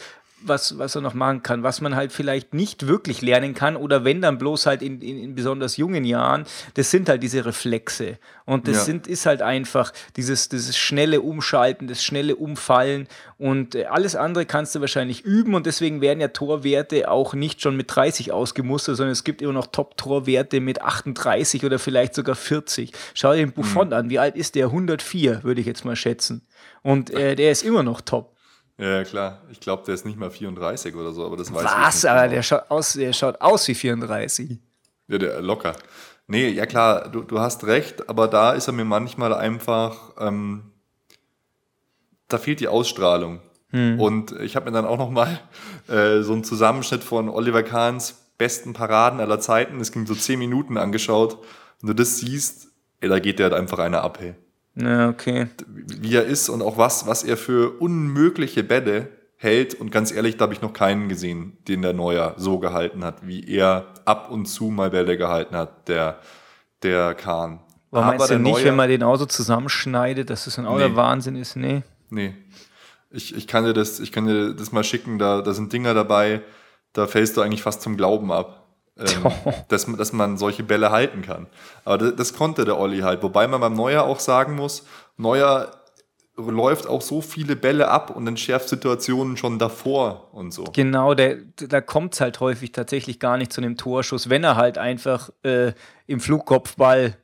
was, 0.48 0.78
was 0.78 0.94
er 0.94 1.00
noch 1.00 1.14
machen 1.14 1.42
kann, 1.42 1.62
was 1.62 1.80
man 1.80 1.94
halt 1.96 2.12
vielleicht 2.12 2.54
nicht 2.54 2.86
wirklich 2.86 3.22
lernen 3.22 3.54
kann 3.54 3.76
oder 3.76 4.04
wenn 4.04 4.20
dann 4.20 4.38
bloß 4.38 4.66
halt 4.66 4.82
in, 4.82 5.00
in, 5.00 5.18
in 5.18 5.34
besonders 5.34 5.76
jungen 5.76 6.04
Jahren, 6.04 6.44
das 6.74 6.90
sind 6.90 7.08
halt 7.08 7.22
diese 7.22 7.44
Reflexe. 7.44 8.18
Und 8.46 8.68
das 8.68 8.76
Ja. 8.76 8.84
sind, 8.84 9.06
ist 9.06 9.26
halt 9.26 9.40
einfach 9.42 9.92
dieses, 10.16 10.48
dieses 10.48 10.76
schnelle 10.76 11.20
Umschalten, 11.22 11.88
das 11.88 12.04
schnelle 12.04 12.36
Umfallen 12.36 13.08
und 13.38 13.74
äh, 13.74 13.86
alles 13.86 14.16
andere 14.16 14.44
kannst 14.46 14.74
du 14.74 14.80
wahrscheinlich 14.80 15.22
üben 15.24 15.54
und 15.54 15.66
deswegen 15.66 16.00
werden 16.00 16.20
ja 16.20 16.28
Torwerte 16.28 17.10
auch 17.10 17.34
nicht 17.34 17.62
schon 17.62 17.76
mit 17.76 17.94
30 17.94 18.32
ausgemustert, 18.32 18.96
sondern 18.96 19.12
es 19.12 19.24
gibt 19.24 19.40
immer 19.42 19.52
noch 19.54 19.66
Top-Torwerte 19.68 20.60
mit 20.60 20.82
38 20.82 21.64
oder 21.64 21.78
vielleicht 21.78 22.14
sogar 22.14 22.34
40. 22.36 22.92
Schau 23.14 23.32
dir 23.32 23.38
den 23.38 23.52
Buffon 23.52 23.92
an, 23.92 24.10
wie 24.10 24.18
alt 24.18 24.36
ist 24.36 24.54
der? 24.54 24.66
104, 24.66 25.42
würde 25.42 25.60
ich 25.60 25.66
jetzt 25.66 25.84
mal 25.84 25.96
schätzen. 25.96 26.42
Und 26.82 27.10
äh, 27.10 27.34
der 27.36 27.50
ist 27.50 27.62
immer 27.62 27.82
noch 27.82 28.00
top. 28.02 28.33
Ja, 28.78 29.04
klar. 29.04 29.42
Ich 29.50 29.60
glaube, 29.60 29.84
der 29.86 29.94
ist 29.94 30.04
nicht 30.04 30.18
mal 30.18 30.30
34 30.30 30.94
oder 30.96 31.12
so, 31.12 31.24
aber 31.24 31.36
das 31.36 31.52
weiß 31.52 31.62
ich 31.62 31.66
Was? 31.66 31.94
nicht 31.94 32.10
Aber 32.10 32.22
genau. 32.22 32.34
der 32.34 32.42
schaut 32.42 32.70
aus, 32.70 32.92
der 32.94 33.12
schaut 33.12 33.40
aus 33.40 33.68
wie 33.68 33.74
34. 33.74 34.58
Ja, 35.08 35.18
der, 35.18 35.42
locker. 35.42 35.76
Nee, 36.26 36.48
ja 36.48 36.66
klar, 36.66 37.08
du, 37.08 37.22
du 37.22 37.38
hast 37.38 37.64
recht, 37.64 38.08
aber 38.08 38.28
da 38.28 38.52
ist 38.52 38.66
er 38.66 38.72
mir 38.72 38.84
manchmal 38.84 39.34
einfach, 39.34 40.12
ähm, 40.18 40.72
da 42.28 42.38
fehlt 42.38 42.60
die 42.60 42.68
Ausstrahlung. 42.68 43.40
Und 43.74 44.30
ich 44.40 44.54
habe 44.54 44.66
mir 44.66 44.72
dann 44.72 44.86
auch 44.86 44.98
nochmal 44.98 45.40
äh, 45.88 46.22
so 46.22 46.32
einen 46.32 46.44
Zusammenschnitt 46.44 47.02
von 47.02 47.28
Oliver 47.28 47.64
Kahns 47.64 48.14
besten 48.38 48.72
Paraden 48.72 49.18
aller 49.18 49.40
Zeiten, 49.40 49.80
das 49.80 49.90
ging 49.90 50.06
so 50.06 50.14
10 50.14 50.38
Minuten 50.38 50.78
angeschaut. 50.78 51.38
Und 51.82 51.88
du 51.88 51.92
das 51.92 52.18
siehst, 52.18 52.68
ey, 53.00 53.08
da 53.08 53.18
geht 53.18 53.40
der 53.40 53.50
halt 53.50 53.54
einfach 53.54 53.80
einer 53.80 54.02
ab, 54.02 54.18
hey. 54.20 54.34
Ja, 54.76 55.08
okay. 55.08 55.46
Wie 55.66 56.14
er 56.16 56.24
ist 56.24 56.48
und 56.48 56.62
auch 56.62 56.76
was, 56.78 57.06
was 57.06 57.22
er 57.22 57.36
für 57.36 57.80
unmögliche 57.80 58.64
Bälle 58.64 59.08
hält. 59.36 59.74
Und 59.74 59.92
ganz 59.92 60.10
ehrlich, 60.12 60.36
da 60.36 60.44
habe 60.44 60.54
ich 60.54 60.62
noch 60.62 60.72
keinen 60.72 61.08
gesehen, 61.08 61.58
den 61.68 61.82
der 61.82 61.92
Neuer 61.92 62.34
so 62.38 62.58
gehalten 62.58 63.04
hat, 63.04 63.26
wie 63.26 63.46
er 63.48 63.86
ab 64.04 64.30
und 64.30 64.46
zu 64.46 64.64
mal 64.70 64.90
Bälle 64.90 65.16
gehalten 65.16 65.54
hat, 65.56 65.88
der, 65.88 66.18
der 66.82 67.14
Kahn. 67.14 67.60
Aber 67.92 68.06
meinst 68.06 68.24
du 68.26 68.28
der 68.34 68.38
nicht, 68.40 68.52
Neuer- 68.54 68.64
wenn 68.64 68.76
man 68.76 68.88
den 68.88 69.02
auch 69.04 69.16
so 69.16 69.26
zusammenschneidet, 69.26 70.28
dass 70.30 70.46
das 70.46 70.58
ein 70.58 70.66
auch 70.66 70.78
der 70.78 70.88
Nee. 70.88 70.96
Wahnsinn 70.96 71.36
ist? 71.36 71.54
Nee. 71.56 71.82
Nee. 72.10 72.34
Ich, 73.10 73.36
ich, 73.36 73.46
kann 73.46 73.64
dir 73.64 73.74
das, 73.74 74.00
ich 74.00 74.10
kann 74.10 74.26
dir 74.26 74.54
das 74.54 74.72
mal 74.72 74.82
schicken, 74.82 75.20
da, 75.20 75.40
da 75.40 75.52
sind 75.54 75.72
Dinger 75.72 75.94
dabei, 75.94 76.42
da 76.92 77.06
fällst 77.06 77.36
du 77.36 77.42
eigentlich 77.42 77.62
fast 77.62 77.80
zum 77.82 77.96
Glauben 77.96 78.32
ab. 78.32 78.63
Ähm, 78.96 79.26
dass, 79.68 79.86
man- 79.88 79.98
dass 79.98 80.12
man 80.12 80.36
solche 80.38 80.62
Bälle 80.62 80.90
halten 80.90 81.22
kann. 81.22 81.46
Aber 81.84 81.98
das, 81.98 82.14
das 82.16 82.34
konnte 82.34 82.64
der 82.64 82.78
Olli 82.78 83.00
halt. 83.00 83.22
Wobei 83.24 83.48
man 83.48 83.60
beim 83.60 83.74
Neuer 83.74 84.04
auch 84.04 84.20
sagen 84.20 84.54
muss, 84.54 84.86
Neuer 85.16 85.72
läuft 86.36 86.86
auch 86.88 87.00
so 87.02 87.20
viele 87.20 87.54
Bälle 87.56 87.88
ab 87.88 88.10
und 88.14 88.26
entschärft 88.26 88.68
Situationen 88.68 89.36
schon 89.36 89.58
davor 89.58 90.28
und 90.32 90.52
so. 90.52 90.64
Genau, 90.72 91.14
der, 91.14 91.36
da 91.56 91.80
kommt 91.80 92.14
es 92.14 92.20
halt 92.20 92.40
häufig 92.40 92.72
tatsächlich 92.72 93.18
gar 93.20 93.36
nicht 93.36 93.52
zu 93.52 93.60
einem 93.60 93.76
Torschuss, 93.76 94.30
wenn 94.30 94.42
er 94.44 94.56
halt 94.56 94.76
einfach 94.78 95.30
äh, 95.44 95.72
im 96.06 96.18
Flugkopfball 96.20 97.16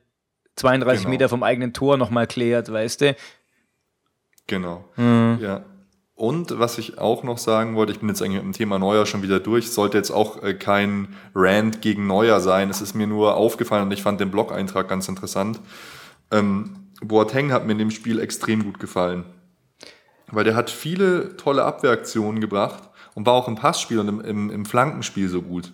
32 0.55 1.03
Genau. 1.03 1.09
Meter 1.11 1.29
vom 1.29 1.43
eigenen 1.43 1.73
Tor 1.73 1.97
nochmal 1.97 2.27
klärt, 2.27 2.71
weißt 2.71 3.01
du? 3.01 3.15
Genau. 4.47 4.85
Mhm. 4.95 5.39
Ja. 5.41 5.63
Und 6.21 6.59
was 6.59 6.77
ich 6.77 6.99
auch 6.99 7.23
noch 7.23 7.39
sagen 7.39 7.75
wollte, 7.75 7.93
ich 7.93 7.99
bin 7.99 8.07
jetzt 8.07 8.21
eigentlich 8.21 8.43
mit 8.43 8.43
dem 8.43 8.51
Thema 8.53 8.77
Neuer 8.77 9.07
schon 9.07 9.23
wieder 9.23 9.39
durch, 9.39 9.71
sollte 9.71 9.97
jetzt 9.97 10.11
auch 10.11 10.43
äh, 10.43 10.53
kein 10.53 11.15
Rant 11.33 11.81
gegen 11.81 12.05
Neuer 12.05 12.39
sein. 12.41 12.69
Es 12.69 12.79
ist 12.79 12.93
mir 12.93 13.07
nur 13.07 13.35
aufgefallen 13.35 13.85
und 13.85 13.91
ich 13.91 14.03
fand 14.03 14.21
den 14.21 14.29
Blog-Eintrag 14.29 14.87
ganz 14.87 15.07
interessant. 15.07 15.59
Ähm, 16.29 16.91
Boateng 17.01 17.51
hat 17.51 17.65
mir 17.65 17.71
in 17.71 17.79
dem 17.79 17.89
Spiel 17.89 18.19
extrem 18.19 18.63
gut 18.63 18.79
gefallen. 18.79 19.25
Weil 20.27 20.43
der 20.43 20.53
hat 20.53 20.69
viele 20.69 21.37
tolle 21.37 21.65
Abwehraktionen 21.65 22.39
gebracht 22.39 22.83
und 23.15 23.25
war 23.25 23.33
auch 23.33 23.47
im 23.47 23.55
Passspiel 23.55 23.97
und 23.97 24.07
im, 24.07 24.21
im, 24.21 24.51
im 24.51 24.65
Flankenspiel 24.65 25.27
so 25.27 25.41
gut. 25.41 25.73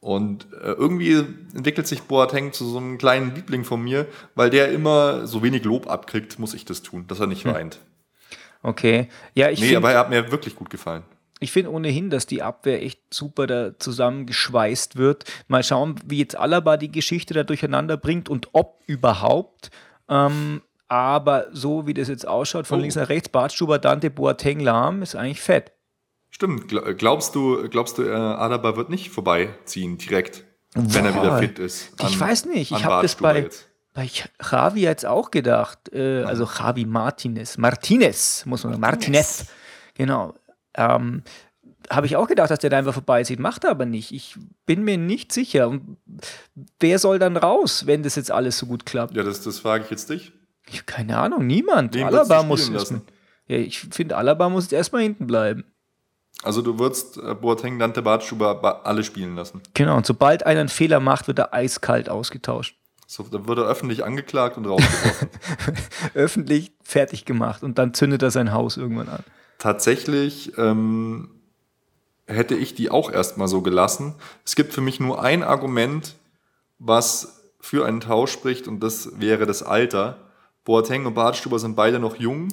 Und 0.00 0.48
äh, 0.54 0.72
irgendwie 0.72 1.24
entwickelt 1.54 1.86
sich 1.86 2.02
Boateng 2.02 2.52
zu 2.52 2.66
so 2.66 2.78
einem 2.78 2.98
kleinen 2.98 3.32
Liebling 3.36 3.62
von 3.62 3.80
mir, 3.80 4.08
weil 4.34 4.50
der 4.50 4.72
immer 4.72 5.28
so 5.28 5.44
wenig 5.44 5.62
Lob 5.62 5.88
abkriegt, 5.88 6.40
muss 6.40 6.52
ich 6.52 6.64
das 6.64 6.82
tun, 6.82 7.04
dass 7.06 7.20
er 7.20 7.28
nicht 7.28 7.44
weint. 7.44 7.78
Okay. 8.64 9.08
Ja, 9.34 9.50
ich 9.50 9.60
Nee, 9.60 9.66
finde 9.66 9.78
aber 9.78 9.92
er 9.92 9.98
hat 10.00 10.10
mir 10.10 10.30
wirklich 10.32 10.56
gut 10.56 10.70
gefallen. 10.70 11.04
Ich 11.40 11.52
finde 11.52 11.70
ohnehin, 11.70 12.08
dass 12.10 12.26
die 12.26 12.42
Abwehr 12.42 12.82
echt 12.82 13.00
super 13.12 13.46
da 13.46 13.78
zusammengeschweißt 13.78 14.96
wird. 14.96 15.24
Mal 15.48 15.62
schauen, 15.62 15.96
wie 16.06 16.18
jetzt 16.18 16.36
Alaba 16.36 16.76
die 16.76 16.90
Geschichte 16.90 17.34
da 17.34 17.42
durcheinander 17.42 17.96
bringt 17.96 18.28
und 18.28 18.48
ob 18.52 18.80
überhaupt. 18.86 19.70
Ähm, 20.08 20.62
aber 20.88 21.46
so 21.52 21.86
wie 21.86 21.92
das 21.94 22.08
jetzt 22.08 22.26
ausschaut, 22.26 22.66
von 22.66 22.78
Oh. 22.78 22.80
links 22.80 22.96
nach 22.96 23.08
rechts, 23.10 23.28
Bartstuber, 23.28 23.78
Dante, 23.78 24.10
Boateng, 24.10 24.60
Lahm, 24.60 25.02
ist 25.02 25.14
eigentlich 25.16 25.40
fett. 25.42 25.72
Stimmt. 26.30 26.70
Gl- 26.70 26.94
Glaubst 26.94 27.34
du, 27.34 27.68
glaubst 27.68 27.98
du, 27.98 28.04
äh, 28.04 28.10
Alaba 28.12 28.76
wird 28.76 28.88
nicht 28.90 29.10
vorbeiziehen 29.10 29.98
direkt, 29.98 30.44
wenn 30.74 31.04
er 31.04 31.12
Boah. 31.12 31.22
wieder 31.22 31.38
fit 31.38 31.58
ist? 31.58 31.92
Ich 32.00 32.18
weiß 32.18 32.46
nicht, 32.46 32.70
ich 32.70 32.76
an 32.76 32.84
habe 32.84 33.02
das 33.02 33.16
bei, 33.16 33.40
jetzt. 33.40 33.68
Bei 33.94 34.10
Javi 34.50 34.80
jetzt 34.82 35.06
auch 35.06 35.30
gedacht. 35.30 35.90
Äh, 35.92 36.24
also 36.24 36.44
Javi 36.44 36.84
Martinez. 36.84 37.56
Martinez, 37.56 38.44
muss 38.44 38.64
man 38.64 38.74
sagen. 38.74 38.80
Martinez. 38.80 39.46
Genau. 39.94 40.34
Ähm, 40.76 41.22
habe 41.90 42.06
ich 42.06 42.16
auch 42.16 42.26
gedacht, 42.26 42.50
dass 42.50 42.58
der 42.58 42.70
da 42.70 42.78
einfach 42.78 42.94
vorbeizieht. 42.94 43.38
Macht 43.38 43.64
er 43.64 43.70
aber 43.70 43.86
nicht. 43.86 44.12
Ich 44.12 44.36
bin 44.66 44.84
mir 44.84 44.98
nicht 44.98 45.32
sicher. 45.32 45.68
Und 45.68 45.96
wer 46.80 46.98
soll 46.98 47.18
dann 47.18 47.36
raus, 47.36 47.86
wenn 47.86 48.02
das 48.02 48.16
jetzt 48.16 48.30
alles 48.30 48.58
so 48.58 48.66
gut 48.66 48.84
klappt? 48.84 49.14
Ja, 49.14 49.22
das, 49.22 49.42
das 49.42 49.60
frage 49.60 49.84
ich 49.84 49.90
jetzt 49.90 50.10
dich. 50.10 50.32
Ich 50.70 50.86
keine 50.86 51.18
Ahnung, 51.18 51.46
niemand. 51.46 51.94
Wen 51.94 52.06
Alaba 52.06 52.42
muss. 52.42 52.70
lassen? 52.70 53.02
Ja, 53.46 53.58
ich 53.58 53.78
finde, 53.80 54.16
Alaba 54.16 54.48
muss 54.48 54.64
jetzt 54.64 54.72
erstmal 54.72 55.02
hinten 55.02 55.26
bleiben. 55.26 55.64
Also 56.42 56.62
du 56.62 56.78
würdest 56.78 57.18
äh, 57.18 57.34
Boateng, 57.34 57.78
Dante, 57.78 58.02
Bartstuber 58.02 58.54
ba- 58.56 58.80
alle 58.84 59.04
spielen 59.04 59.36
lassen. 59.36 59.60
Genau, 59.74 59.96
und 59.96 60.04
sobald 60.06 60.46
einer 60.46 60.60
einen 60.60 60.68
Fehler 60.70 61.00
macht, 61.00 61.26
wird 61.28 61.38
er 61.38 61.54
eiskalt 61.54 62.08
ausgetauscht. 62.08 62.76
So, 63.06 63.22
dann 63.24 63.46
wird 63.46 63.58
er 63.58 63.64
öffentlich 63.64 64.04
angeklagt 64.04 64.56
und 64.56 64.66
rausgeworfen. 64.66 65.28
Öffentlich 66.14 66.72
fertig 66.82 67.24
gemacht 67.24 67.62
und 67.62 67.78
dann 67.78 67.94
zündet 67.94 68.22
er 68.22 68.30
sein 68.30 68.52
Haus 68.52 68.76
irgendwann 68.76 69.08
an. 69.08 69.24
Tatsächlich 69.58 70.56
ähm, 70.58 71.30
hätte 72.26 72.54
ich 72.54 72.74
die 72.74 72.90
auch 72.90 73.10
erstmal 73.10 73.48
so 73.48 73.60
gelassen. 73.62 74.14
Es 74.44 74.56
gibt 74.56 74.72
für 74.72 74.80
mich 74.80 75.00
nur 75.00 75.22
ein 75.22 75.42
Argument, 75.42 76.16
was 76.78 77.42
für 77.60 77.86
einen 77.86 78.00
Tausch 78.00 78.32
spricht, 78.32 78.68
und 78.68 78.80
das 78.80 79.20
wäre 79.20 79.46
das 79.46 79.62
Alter. 79.62 80.18
Boateng 80.64 81.06
und 81.06 81.14
Bartstuber 81.14 81.58
sind 81.58 81.76
beide 81.76 81.98
noch 81.98 82.16
jung. 82.16 82.48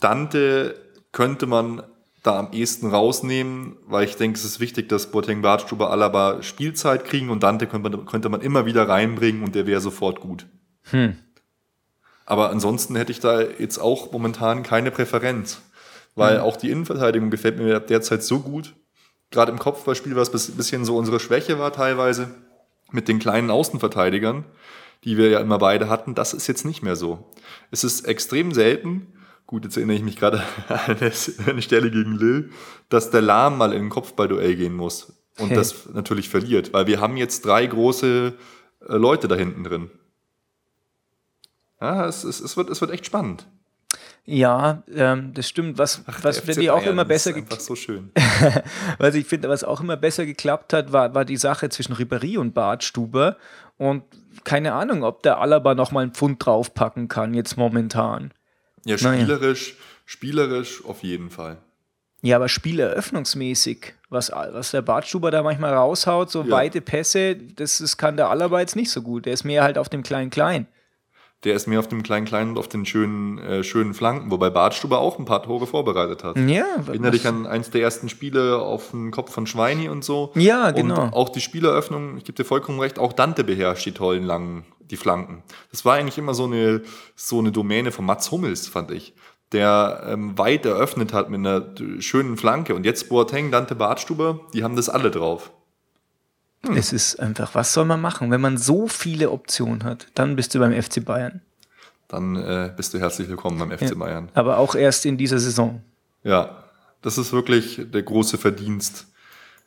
Dante 0.00 0.74
könnte 1.12 1.46
man 1.46 1.82
da 2.22 2.38
am 2.38 2.52
ehesten 2.52 2.90
rausnehmen, 2.90 3.76
weil 3.86 4.04
ich 4.04 4.16
denke, 4.16 4.38
es 4.38 4.44
ist 4.44 4.60
wichtig, 4.60 4.88
dass 4.88 5.10
Boateng, 5.10 5.42
Bartstuber, 5.42 5.90
Alaba 5.90 6.42
Spielzeit 6.42 7.04
kriegen 7.04 7.30
und 7.30 7.42
Dante 7.42 7.66
könnte 7.66 7.90
man, 7.90 8.06
könnte 8.06 8.28
man 8.28 8.42
immer 8.42 8.66
wieder 8.66 8.88
reinbringen 8.88 9.42
und 9.42 9.54
der 9.54 9.66
wäre 9.66 9.80
sofort 9.80 10.20
gut. 10.20 10.46
Hm. 10.90 11.16
Aber 12.26 12.50
ansonsten 12.50 12.94
hätte 12.94 13.12
ich 13.12 13.20
da 13.20 13.40
jetzt 13.40 13.78
auch 13.78 14.12
momentan 14.12 14.62
keine 14.62 14.90
Präferenz. 14.90 15.62
Weil 16.14 16.40
auch 16.40 16.56
die 16.56 16.70
Innenverteidigung 16.70 17.30
gefällt 17.30 17.56
mir 17.56 17.80
derzeit 17.80 18.22
so 18.22 18.40
gut. 18.40 18.74
Gerade 19.30 19.52
im 19.52 19.58
Kopfballspiel, 19.58 20.16
was 20.16 20.32
ein 20.32 20.56
bisschen 20.56 20.84
so 20.84 20.96
unsere 20.96 21.20
Schwäche 21.20 21.58
war 21.58 21.72
teilweise, 21.72 22.34
mit 22.90 23.08
den 23.08 23.20
kleinen 23.20 23.50
Außenverteidigern, 23.50 24.44
die 25.04 25.16
wir 25.16 25.30
ja 25.30 25.40
immer 25.40 25.58
beide 25.58 25.88
hatten, 25.88 26.14
das 26.14 26.34
ist 26.34 26.46
jetzt 26.46 26.64
nicht 26.64 26.82
mehr 26.82 26.96
so. 26.96 27.30
Es 27.70 27.84
ist 27.84 28.06
extrem 28.06 28.52
selten, 28.52 29.06
gut, 29.50 29.64
jetzt 29.64 29.76
erinnere 29.76 29.96
ich 29.96 30.04
mich 30.04 30.14
gerade 30.14 30.44
an 30.68 30.96
eine- 31.00 31.60
Stelle 31.62 31.90
gegen 31.90 32.14
Lille, 32.14 32.50
dass 32.88 33.10
der 33.10 33.20
Lahm 33.20 33.58
mal 33.58 33.72
in 33.72 33.86
ein 33.86 33.88
Kopfballduell 33.88 34.54
gehen 34.54 34.76
muss 34.76 35.12
und 35.38 35.56
das 35.56 35.88
natürlich 35.92 36.28
verliert, 36.28 36.72
weil 36.72 36.86
wir 36.86 37.00
haben 37.00 37.16
jetzt 37.16 37.44
drei 37.44 37.66
große 37.66 38.32
äh, 38.88 38.96
Leute 38.96 39.26
da 39.26 39.34
hinten 39.34 39.64
drin. 39.64 39.90
Ja, 41.80 42.06
es, 42.06 42.22
es, 42.22 42.38
es, 42.40 42.56
wird, 42.56 42.70
es 42.70 42.80
wird 42.80 42.92
echt 42.92 43.06
spannend. 43.06 43.44
Ja, 44.24 44.84
ähm, 44.94 45.34
das 45.34 45.48
stimmt. 45.48 45.78
Was, 45.78 46.02
was 46.06 46.36
Der 46.36 46.44
für 46.44 46.52
FC 46.52 46.60
die 46.60 46.70
auch 46.70 46.86
immer 46.86 47.04
besser 47.04 47.32
geklappt 47.32 47.62
so 47.62 47.74
schön. 47.74 48.12
Was 48.98 49.16
ich 49.16 49.26
finde, 49.26 49.48
was 49.48 49.64
auch 49.64 49.80
immer 49.80 49.96
besser 49.96 50.26
geklappt 50.26 50.72
hat, 50.74 50.92
war, 50.92 51.12
war 51.14 51.24
die 51.24 51.38
Sache 51.38 51.70
zwischen 51.70 51.94
Ribéry 51.94 52.38
und 52.38 52.54
Bartstuber. 52.54 53.36
Und 53.78 54.04
keine 54.44 54.74
Ahnung, 54.74 55.02
ob 55.02 55.24
der 55.24 55.40
Alaba 55.40 55.74
noch 55.74 55.90
mal 55.90 56.02
einen 56.02 56.12
Pfund 56.12 56.44
draufpacken 56.44 57.08
kann, 57.08 57.34
jetzt 57.34 57.56
momentan. 57.56 58.32
Ja, 58.84 58.98
spielerisch, 58.98 59.76
spielerisch 60.06 60.84
auf 60.84 61.02
jeden 61.02 61.30
Fall. 61.30 61.58
Ja, 62.22 62.36
aber 62.36 62.48
spieleröffnungsmäßig, 62.48 63.94
was, 64.10 64.30
was 64.30 64.72
der 64.72 64.82
Bartstuber 64.82 65.30
da 65.30 65.42
manchmal 65.42 65.72
raushaut, 65.72 66.30
so 66.30 66.42
Ja. 66.42 66.50
weite 66.50 66.80
Pässe, 66.80 67.34
das, 67.36 67.78
das 67.78 67.96
kann 67.96 68.16
der 68.16 68.28
Alaba 68.28 68.60
jetzt 68.60 68.76
nicht 68.76 68.90
so 68.90 69.02
gut. 69.02 69.26
Der 69.26 69.32
ist 69.32 69.44
mehr 69.44 69.62
halt 69.62 69.78
auf 69.78 69.88
dem 69.88 70.02
Klein-Klein. 70.02 70.66
Der 71.44 71.54
ist 71.54 71.66
mehr 71.66 71.78
auf 71.78 71.88
dem 71.88 72.02
kleinen 72.02 72.26
Kleinen 72.26 72.50
und 72.50 72.58
auf 72.58 72.68
den 72.68 72.84
schönen, 72.84 73.38
äh, 73.38 73.64
schönen 73.64 73.94
Flanken, 73.94 74.30
wobei 74.30 74.50
Bartstuber 74.50 74.98
auch 74.98 75.18
ein 75.18 75.24
paar 75.24 75.42
Tore 75.42 75.66
vorbereitet 75.66 76.22
hat. 76.22 76.36
Ja, 76.36 76.66
Erinnere 76.86 77.12
dich 77.12 77.26
an 77.26 77.46
eins 77.46 77.70
der 77.70 77.80
ersten 77.80 78.10
Spiele 78.10 78.58
auf 78.58 78.90
den 78.90 79.10
Kopf 79.10 79.32
von 79.32 79.46
Schweini 79.46 79.88
und 79.88 80.04
so. 80.04 80.32
Ja, 80.34 80.70
genau. 80.70 81.04
Und 81.04 81.14
auch 81.14 81.30
die 81.30 81.40
Spieleröffnung, 81.40 82.18
ich 82.18 82.24
gebe 82.24 82.36
dir 82.36 82.44
vollkommen 82.44 82.78
recht, 82.78 82.98
auch 82.98 83.14
Dante 83.14 83.42
beherrscht 83.42 83.86
die 83.86 83.92
tollen 83.92 84.24
langen 84.24 84.66
die 84.90 84.96
Flanken. 84.96 85.42
Das 85.70 85.84
war 85.84 85.94
eigentlich 85.94 86.18
immer 86.18 86.34
so 86.34 86.44
eine, 86.44 86.82
so 87.16 87.38
eine 87.38 87.52
Domäne 87.52 87.92
von 87.92 88.04
Mats 88.04 88.30
Hummels, 88.30 88.68
fand 88.68 88.90
ich. 88.90 89.14
Der 89.52 90.04
ähm, 90.06 90.38
weit 90.38 90.64
eröffnet 90.64 91.12
hat 91.12 91.28
mit 91.30 91.40
einer 91.40 91.74
schönen 92.00 92.36
Flanke. 92.36 92.74
Und 92.74 92.84
jetzt 92.84 93.08
Boateng, 93.08 93.50
Dante 93.50 93.74
Bartstuber, 93.74 94.40
die 94.54 94.62
haben 94.62 94.76
das 94.76 94.88
alle 94.88 95.10
drauf. 95.10 95.50
Hm. 96.66 96.76
Es 96.76 96.92
ist 96.92 97.18
einfach, 97.18 97.54
was 97.54 97.72
soll 97.72 97.84
man 97.84 98.00
machen? 98.00 98.30
Wenn 98.30 98.40
man 98.40 98.58
so 98.58 98.86
viele 98.86 99.30
Optionen 99.30 99.82
hat, 99.84 100.06
dann 100.14 100.36
bist 100.36 100.54
du 100.54 100.58
beim 100.58 100.80
FC 100.80 101.04
Bayern. 101.04 101.40
Dann 102.06 102.36
äh, 102.36 102.72
bist 102.76 102.92
du 102.92 102.98
herzlich 102.98 103.28
willkommen 103.28 103.58
beim 103.58 103.70
FC 103.70 103.90
ja, 103.90 103.94
Bayern. 103.94 104.28
Aber 104.34 104.58
auch 104.58 104.74
erst 104.74 105.06
in 105.06 105.16
dieser 105.16 105.38
Saison. 105.38 105.82
Ja, 106.22 106.64
das 107.02 107.18
ist 107.18 107.32
wirklich 107.32 107.80
der 107.92 108.02
große 108.02 108.36
Verdienst 108.36 109.06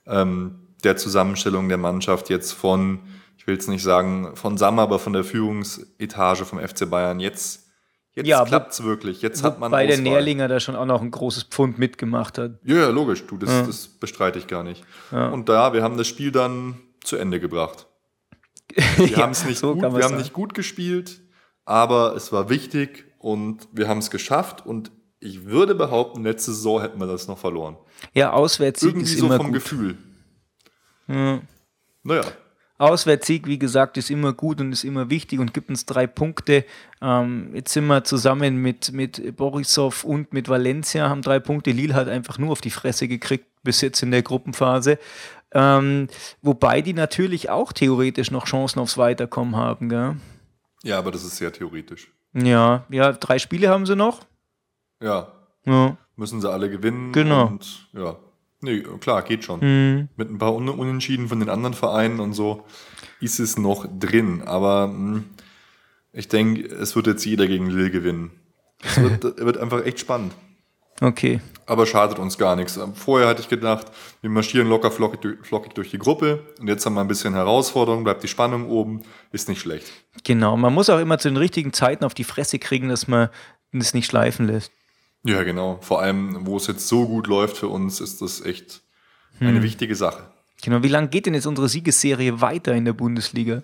ähm, 0.06 0.60
der 0.84 0.98
Zusammenstellung 0.98 1.70
der 1.70 1.78
Mannschaft 1.78 2.30
jetzt 2.30 2.52
von, 2.52 3.00
ich 3.44 3.48
will 3.48 3.58
es 3.58 3.68
nicht 3.68 3.84
sagen 3.84 4.38
von 4.38 4.58
Sam, 4.58 4.80
aber 4.80 5.00
von 5.00 5.12
der 5.12 5.26
Führungsetage 5.26 6.46
vom 6.46 6.60
FC 6.60 6.90
Bayern. 6.90 7.20
Jetzt, 7.20 7.68
jetzt 8.14 8.26
ja, 8.26 8.46
klappt 8.46 8.72
es 8.72 8.84
wirklich. 8.84 9.22
Jetzt 9.22 9.44
hat 9.44 9.60
man 9.60 9.70
Bei 9.70 9.86
der 9.86 9.98
Nährlinger 9.98 10.48
da 10.48 10.62
schon 10.62 10.78
auch 10.78 10.86
noch 10.86 11.02
ein 11.02 11.12
großes 11.12 11.44
Pfund 11.44 11.78
mitgemacht 11.78 12.38
hat. 12.38 12.60
Ja, 12.64 12.76
ja 12.78 12.88
logisch, 12.88 13.28
du, 13.28 13.38
das, 13.38 13.50
ja. 13.50 13.64
das 13.64 13.90
bestreite 13.90 14.40
ich 14.40 14.48
gar 14.48 14.64
nicht. 14.64 14.86
Ja. 15.12 15.28
Und 15.28 15.50
da, 15.50 15.74
wir 15.74 15.84
haben 15.84 15.98
das 15.98 16.08
Spiel 16.08 16.32
dann 16.32 16.80
zu 17.04 17.18
Ende 17.18 17.42
gebracht. 17.42 17.88
Wir 18.96 19.18
haben 19.18 19.34
es 19.34 19.46
nicht 19.46 19.60
so 19.60 19.76
gut, 19.76 19.84
wir 19.94 20.04
haben 20.04 20.18
nicht 20.18 20.34
gut 20.34 20.56
gespielt, 20.56 21.22
aber 21.64 22.16
es 22.16 22.32
war 22.32 22.50
wichtig 22.50 23.06
und 23.20 23.68
wir 23.72 23.88
haben 23.88 24.00
es 24.00 24.10
geschafft 24.10 24.66
und 24.66 24.90
ich 25.20 25.46
würde 25.46 25.76
behaupten, 25.76 26.24
letzte 26.24 26.54
Saison 26.54 26.82
hätten 26.82 27.00
wir 27.00 27.06
das 27.06 27.28
noch 27.28 27.38
verloren. 27.38 27.78
Ja, 28.14 28.36
Irgendwie 28.36 29.02
ist 29.04 29.20
so 29.20 29.28
immer 29.28 29.38
vom 29.38 29.48
gut. 29.48 29.56
Gefühl. 29.56 29.98
Ja. 31.08 31.42
Naja. 32.04 32.24
Auswärtssieg, 32.78 33.48
wie 33.48 33.60
gesagt, 33.60 33.98
ist 33.98 34.10
immer 34.10 34.34
gut 34.34 34.60
und 34.60 34.72
ist 34.72 34.84
immer 34.84 35.10
wichtig 35.10 35.40
und 35.40 35.54
gibt 35.54 35.70
uns 35.70 35.86
drei 35.86 36.08
Punkte. 36.08 36.66
Ähm, 37.02 37.52
jetzt 37.54 37.74
sind 37.74 37.86
wir 37.86 38.04
zusammen 38.04 38.58
mit, 38.58 38.92
mit 38.92 39.36
Borisov 39.38 40.04
und 40.04 40.34
mit 40.34 40.50
Valencia, 40.50 41.10
haben 41.10 41.22
drei 41.22 41.40
Punkte. 41.40 41.72
Lille 41.72 41.94
hat 41.94 42.08
einfach 42.08 42.38
nur 42.38 42.52
auf 42.52 42.62
die 42.62 42.72
Fresse 42.72 43.08
gekriegt 43.08 43.46
bis 43.64 43.82
jetzt 43.82 44.02
in 44.04 44.12
der 44.12 44.24
Gruppenphase. 44.24 44.98
Ähm, 45.54 46.08
wobei 46.42 46.82
die 46.82 46.94
natürlich 46.94 47.50
auch 47.50 47.74
theoretisch 47.74 48.32
noch 48.32 48.46
Chancen 48.46 48.80
aufs 48.80 48.98
Weiterkommen 48.98 49.56
haben. 49.56 49.90
Gell? 49.90 50.18
Ja, 50.84 50.98
aber 50.98 51.12
das 51.12 51.24
ist 51.24 51.38
sehr 51.38 51.54
theoretisch. 51.54 52.12
Ja, 52.34 52.86
ja, 52.90 53.12
drei 53.12 53.38
Spiele 53.38 53.70
haben 53.70 53.86
sie 53.86 53.96
noch. 53.96 54.22
Ja. 55.02 55.32
Ja. 55.66 55.98
Müssen 56.16 56.42
sie 56.42 56.52
alle 56.52 56.70
gewinnen. 56.70 57.12
Genau. 57.12 57.48
Und 57.48 57.88
ja. 57.94 58.18
Nee, 58.64 58.82
klar, 59.00 59.22
geht 59.22 59.44
schon. 59.44 59.60
Mhm. 59.60 60.10
Mit 60.16 60.30
ein 60.30 60.38
paar 60.38 60.56
Un 60.56 60.70
Unentschieden 60.70 61.28
von 61.28 61.40
den 61.40 61.50
anderen 61.50 61.74
Vereinen 61.74 62.20
und 62.20 62.34
so 62.34 62.66
ist 63.20 63.40
es 63.40 63.58
noch 63.58 63.86
drin. 64.00 64.42
Aber 64.46 64.88
mh, 64.88 64.94
hm, 64.94 65.24
ich 66.14 66.28
denke, 66.28 66.68
es 66.68 66.96
wird 66.96 67.08
jetzt 67.08 67.26
jeder 67.26 67.48
gegen 67.48 67.70
Lille 67.70 67.92
gewinnen. 67.92 68.32
Es 68.84 69.02
wird, 69.02 69.24
wird 69.38 69.58
einfach 69.58 69.86
echt 69.86 70.00
spannend. 70.00 70.34
Okay. 71.02 71.42
Aber 71.66 71.86
schadet 71.86 72.20
uns 72.20 72.38
gar 72.38 72.56
nichts. 72.56 72.80
Vorher 72.94 73.28
hatte 73.28 73.42
ich 73.42 73.50
gedacht, 73.50 73.88
wir 74.22 74.30
marschieren 74.30 74.70
locker 74.70 74.92
flockig, 74.92 75.38
flockig 75.42 75.74
durch 75.74 75.90
die 75.90 75.98
Gruppe 75.98 76.44
und 76.60 76.68
jetzt 76.68 76.86
haben 76.86 76.94
wir 76.94 77.02
ein 77.02 77.08
bisschen 77.08 77.34
Herausforderung, 77.34 78.04
bleibt 78.04 78.24
die 78.24 78.28
Spannung 78.28 78.70
oben, 78.70 79.02
ist 79.32 79.50
nicht 79.50 79.62
schlecht. 79.62 79.92
Genau, 80.24 80.56
man 80.56 80.74
muss 80.74 80.90
auch 80.90 81.00
immer 81.00 81.18
zu 81.18 81.30
den 81.30 81.38
richtigen 81.38 81.74
Zeiten 81.74 82.06
auf 82.06 82.14
die 82.14 82.24
Fresse 82.24 82.60
kriegen, 82.60 82.90
dass 82.90 83.08
man 83.08 83.30
es 83.72 83.94
nicht 83.94 84.06
schleifen 84.06 84.48
lässt. 84.48 84.72
Ja, 85.24 85.44
genau. 85.44 85.80
Vor 85.82 86.02
allem, 86.02 86.46
wo 86.46 86.58
es 86.58 86.68
jetzt 86.68 86.88
so 86.88 87.08
gut 87.08 87.28
läuft 87.28 87.58
für 87.58 87.70
uns, 87.70 88.02
ist 88.02 88.22
das 88.22 88.42
echt 88.42 88.82
hm. 89.40 89.48
eine 89.48 89.64
wichtige 89.64 89.96
Sache. 89.96 90.24
Genau. 90.62 90.84
Wie 90.84 90.90
lange 90.90 91.08
geht 91.08 91.26
denn 91.26 91.34
jetzt 91.34 91.48
unsere 91.48 91.70
Siegesserie 91.70 92.42
weiter 92.42 92.74
in 92.74 92.86
der 92.86 92.94
Bundesliga? 92.94 93.64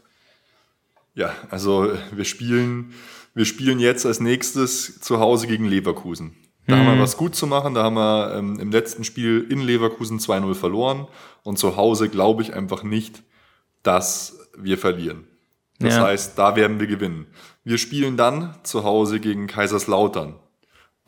Ja, 1.16 1.34
also 1.50 1.92
wir 2.12 2.26
spielen, 2.26 2.94
wir 3.34 3.46
spielen 3.46 3.80
jetzt 3.80 4.06
als 4.06 4.20
nächstes 4.20 5.02
zu 5.02 5.20
Hause 5.20 5.48
gegen 5.48 5.66
Leverkusen. 5.66 6.36
Da 6.66 6.74
hm. 6.74 6.80
haben 6.80 6.88
wir 6.88 6.94
hm. 6.94 7.02
was 7.02 7.18
gut 7.18 7.36
zu 7.36 7.46
machen. 7.46 7.74
Da 7.74 7.84
haben 7.84 7.96
wir 7.96 8.36
ähm, 8.36 8.60
im 8.60 8.72
letzten 8.72 9.04
Spiel 9.04 9.46
in 9.50 9.60
Leverkusen 9.60 10.20
2-0 10.20 10.56
verloren. 10.56 11.08
Und 11.44 11.60
zu 11.60 11.76
Hause 11.76 12.10
glaube 12.10 12.42
ich 12.42 12.54
einfach 12.54 12.84
nicht, 12.84 13.24
dass 13.84 14.50
wir 14.58 14.78
verlieren. 14.78 15.28
Das 15.80 15.96
ja. 15.96 16.04
heißt, 16.04 16.38
da 16.38 16.56
werden 16.56 16.80
wir 16.80 16.88
gewinnen. 16.88 17.28
Wir 17.64 17.78
spielen 17.78 18.18
dann 18.18 18.56
zu 18.64 18.84
Hause 18.84 19.20
gegen 19.20 19.48
Kaiserslautern. 19.48 20.36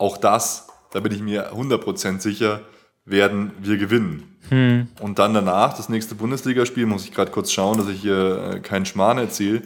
Auch 0.02 0.16
das, 0.16 0.66
da 0.90 0.98
bin 0.98 1.12
ich 1.12 1.22
mir 1.22 1.52
100% 1.52 2.18
sicher, 2.18 2.62
werden 3.04 3.52
wir 3.60 3.76
gewinnen. 3.76 4.36
Hm. 4.48 4.88
Und 4.98 5.20
dann 5.20 5.32
danach, 5.32 5.76
das 5.76 5.88
nächste 5.88 6.16
Bundesligaspiel, 6.16 6.86
muss 6.86 7.04
ich 7.04 7.14
gerade 7.14 7.30
kurz 7.30 7.52
schauen, 7.52 7.78
dass 7.78 7.86
ich 7.88 8.00
hier 8.00 8.54
äh, 8.54 8.58
keinen 8.58 8.84
Schmarrn 8.84 9.18
erzähle, 9.18 9.62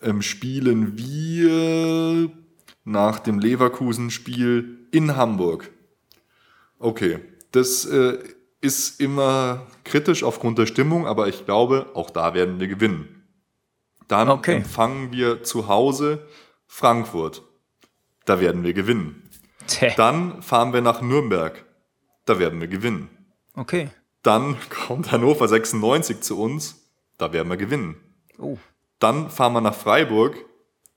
ähm, 0.00 0.22
spielen 0.22 0.96
wir 0.96 2.30
nach 2.84 3.18
dem 3.18 3.38
Leverkusen-Spiel 3.38 4.78
in 4.92 5.16
Hamburg. 5.16 5.70
Okay, 6.78 7.18
das 7.52 7.84
äh, 7.84 8.16
ist 8.62 8.98
immer 8.98 9.66
kritisch 9.84 10.24
aufgrund 10.24 10.56
der 10.56 10.64
Stimmung, 10.64 11.06
aber 11.06 11.28
ich 11.28 11.44
glaube, 11.44 11.90
auch 11.92 12.08
da 12.08 12.32
werden 12.32 12.60
wir 12.60 12.68
gewinnen. 12.68 13.26
Dann 14.08 14.30
okay. 14.30 14.56
empfangen 14.56 15.12
wir 15.12 15.42
zu 15.42 15.68
Hause 15.68 16.26
Frankfurt. 16.66 17.42
Da 18.24 18.40
werden 18.40 18.64
wir 18.64 18.72
gewinnen. 18.72 19.26
Tja. 19.70 19.92
Dann 19.96 20.42
fahren 20.42 20.72
wir 20.72 20.80
nach 20.80 21.00
Nürnberg. 21.00 21.64
Da 22.24 22.38
werden 22.38 22.60
wir 22.60 22.68
gewinnen. 22.68 23.08
Okay. 23.54 23.88
Dann 24.22 24.56
kommt 24.68 25.12
Hannover 25.12 25.46
96 25.48 26.20
zu 26.20 26.40
uns. 26.40 26.88
Da 27.18 27.32
werden 27.32 27.48
wir 27.48 27.56
gewinnen. 27.56 27.96
Oh. 28.38 28.58
Dann 28.98 29.30
fahren 29.30 29.52
wir 29.52 29.60
nach 29.60 29.74
Freiburg. 29.74 30.36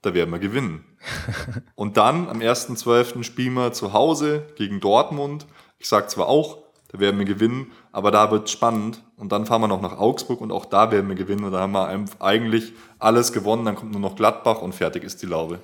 Da 0.01 0.13
werden 0.13 0.32
wir 0.32 0.39
gewinnen. 0.39 0.84
Und 1.76 1.97
dann 1.97 2.28
am 2.28 2.39
1.12. 2.39 3.24
spielen 3.24 3.53
wir 3.53 3.74
zu 3.74 3.93
Hause 3.93 4.47
gegen 4.55 4.80
Dortmund. 4.80 5.45
Ich 5.78 5.88
sage 5.88 6.07
zwar 6.07 6.28
auch, 6.28 6.57
da 6.89 6.99
werden 6.99 7.19
wir 7.19 7.26
gewinnen, 7.26 7.71
aber 7.91 8.11
da 8.11 8.32
wird 8.32 8.45
es 8.45 8.51
spannend. 8.51 9.03
Und 9.17 9.32
dann 9.32 9.45
fahren 9.45 9.61
wir 9.61 9.67
noch 9.67 9.82
nach 9.82 9.97
Augsburg 9.97 10.41
und 10.41 10.51
auch 10.51 10.65
da 10.65 10.91
werden 10.91 11.07
wir 11.07 11.15
gewinnen. 11.15 11.43
Und 11.43 11.51
da 11.51 11.59
haben 11.59 11.74
wir 11.74 12.21
eigentlich 12.21 12.74
alles 12.99 13.32
gewonnen. 13.34 13.65
Dann 13.65 13.76
kommt 13.76 13.91
nur 13.91 14.01
noch 14.01 14.15
Gladbach 14.15 14.61
und 14.61 14.74
fertig 14.74 15.03
ist 15.03 15.21
die 15.21 15.26
Laube. 15.26 15.59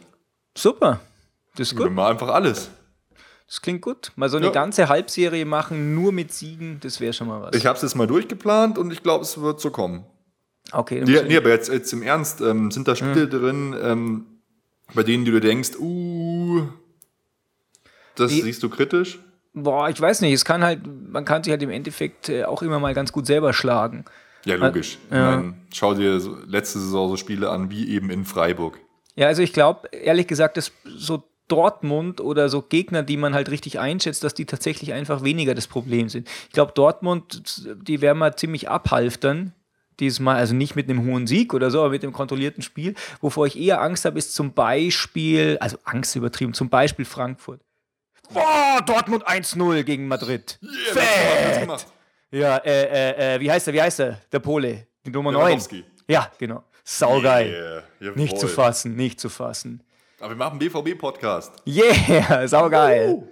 Super. 0.57 0.99
Das 1.55 1.71
ist 1.71 1.77
gut. 1.77 1.89
Wir 1.89 2.05
einfach 2.05 2.29
alles. 2.29 2.69
Das 3.49 3.61
klingt 3.61 3.81
gut. 3.81 4.11
Mal 4.15 4.29
so 4.29 4.37
eine 4.37 4.45
ja. 4.45 4.51
ganze 4.51 4.89
Halbserie 4.89 5.43
machen, 5.43 5.95
nur 5.95 6.11
mit 6.11 6.31
Siegen, 6.31 6.79
das 6.81 7.01
wäre 7.01 7.13
schon 7.13 7.27
mal 7.27 7.41
was. 7.41 7.55
Ich 7.55 7.65
habe 7.65 7.75
es 7.75 7.81
jetzt 7.81 7.95
mal 7.95 8.05
durchgeplant 8.05 8.77
und 8.77 8.93
ich 8.93 9.01
glaube, 9.01 9.23
es 9.23 9.41
wird 9.41 9.59
so 9.59 9.71
kommen. 9.71 10.05
Okay. 10.71 11.03
Die, 11.03 11.19
nee, 11.23 11.35
aber 11.35 11.49
jetzt, 11.49 11.67
jetzt 11.67 11.91
im 11.91 12.03
Ernst, 12.03 12.41
ähm, 12.41 12.69
sind 12.69 12.87
da 12.87 12.95
Spiele 12.95 13.25
mhm. 13.25 13.29
drin, 13.31 13.75
ähm, 13.81 14.25
bei 14.93 15.01
denen 15.01 15.25
du 15.25 15.31
dir 15.31 15.39
denkst, 15.39 15.79
uh, 15.79 16.67
das 18.13 18.31
ich, 18.31 18.43
siehst 18.43 18.61
du 18.61 18.69
kritisch? 18.69 19.17
Boah, 19.55 19.89
ich 19.89 19.99
weiß 19.99 20.21
nicht. 20.21 20.33
Es 20.33 20.45
kann 20.45 20.63
halt, 20.63 20.81
man 20.85 21.25
kann 21.25 21.43
sich 21.43 21.49
halt 21.49 21.63
im 21.63 21.71
Endeffekt 21.71 22.29
äh, 22.29 22.43
auch 22.43 22.61
immer 22.61 22.79
mal 22.79 22.93
ganz 22.93 23.11
gut 23.11 23.25
selber 23.25 23.53
schlagen. 23.53 24.05
Ja, 24.45 24.57
logisch. 24.57 24.99
Ja. 25.09 25.37
Meine, 25.37 25.55
schau 25.73 25.95
dir 25.95 26.21
letzte 26.45 26.77
Saison 26.77 27.09
so 27.09 27.17
Spiele 27.17 27.49
an, 27.49 27.71
wie 27.71 27.89
eben 27.89 28.11
in 28.11 28.25
Freiburg. 28.25 28.79
Ja, 29.15 29.25
also 29.25 29.41
ich 29.41 29.53
glaube, 29.53 29.87
ehrlich 29.91 30.27
gesagt, 30.27 30.55
dass 30.55 30.71
so 30.85 31.23
Dortmund 31.49 32.21
oder 32.21 32.47
so 32.47 32.61
Gegner, 32.61 33.03
die 33.03 33.17
man 33.17 33.33
halt 33.33 33.49
richtig 33.49 33.79
einschätzt, 33.79 34.23
dass 34.23 34.33
die 34.33 34.45
tatsächlich 34.45 34.93
einfach 34.93 35.23
weniger 35.23 35.53
das 35.53 35.67
Problem 35.67 36.07
sind. 36.07 36.27
Ich 36.47 36.53
glaube, 36.53 36.71
Dortmund, 36.73 37.65
die 37.81 38.01
werden 38.01 38.19
mal 38.19 38.35
ziemlich 38.35 38.69
abhalftern. 38.69 39.53
Dieses 39.99 40.21
Mal, 40.21 40.37
also 40.37 40.55
nicht 40.55 40.77
mit 40.77 40.89
einem 40.89 41.05
hohen 41.05 41.27
Sieg 41.27 41.53
oder 41.53 41.71
so, 41.71 41.81
aber 41.81 41.89
mit 41.89 42.03
einem 42.03 42.13
kontrollierten 42.13 42.63
Spiel. 42.63 42.95
Wovor 43.19 43.47
ich 43.47 43.59
eher 43.59 43.81
Angst 43.81 44.05
habe, 44.05 44.17
ist 44.17 44.33
zum 44.33 44.53
Beispiel, 44.53 45.57
also 45.59 45.77
Angst 45.83 46.15
übertrieben, 46.15 46.53
zum 46.53 46.69
Beispiel 46.69 47.03
Frankfurt. 47.03 47.59
Boah, 48.31 48.81
Dortmund 48.85 49.27
1-0 49.27 49.83
gegen 49.83 50.07
Madrid. 50.07 50.57
Yeah, 50.61 51.67
Fett. 51.67 51.85
Ja, 52.31 52.57
äh, 52.57 52.83
äh, 52.83 53.35
äh, 53.35 53.39
wie 53.41 53.51
heißt 53.51 53.67
er, 53.67 53.73
wie 53.73 53.81
heißt 53.81 53.99
er? 53.99 54.21
Der 54.31 54.39
Pole, 54.39 54.87
die 55.05 55.09
Nummer 55.09 55.31
9. 55.31 55.59
Ja, 56.07 56.31
genau. 56.37 56.63
Saugeil. 56.83 57.83
Yeah, 57.99 58.11
nicht 58.15 58.39
zu 58.39 58.47
fassen, 58.47 58.95
nicht 58.95 59.19
zu 59.19 59.29
fassen. 59.29 59.83
Aber 60.19 60.31
wir 60.31 60.35
machen 60.35 60.59
BVB-Podcast. 60.59 61.53
Yeah, 61.65 62.47
saugeil. 62.47 63.09
Uh. 63.09 63.27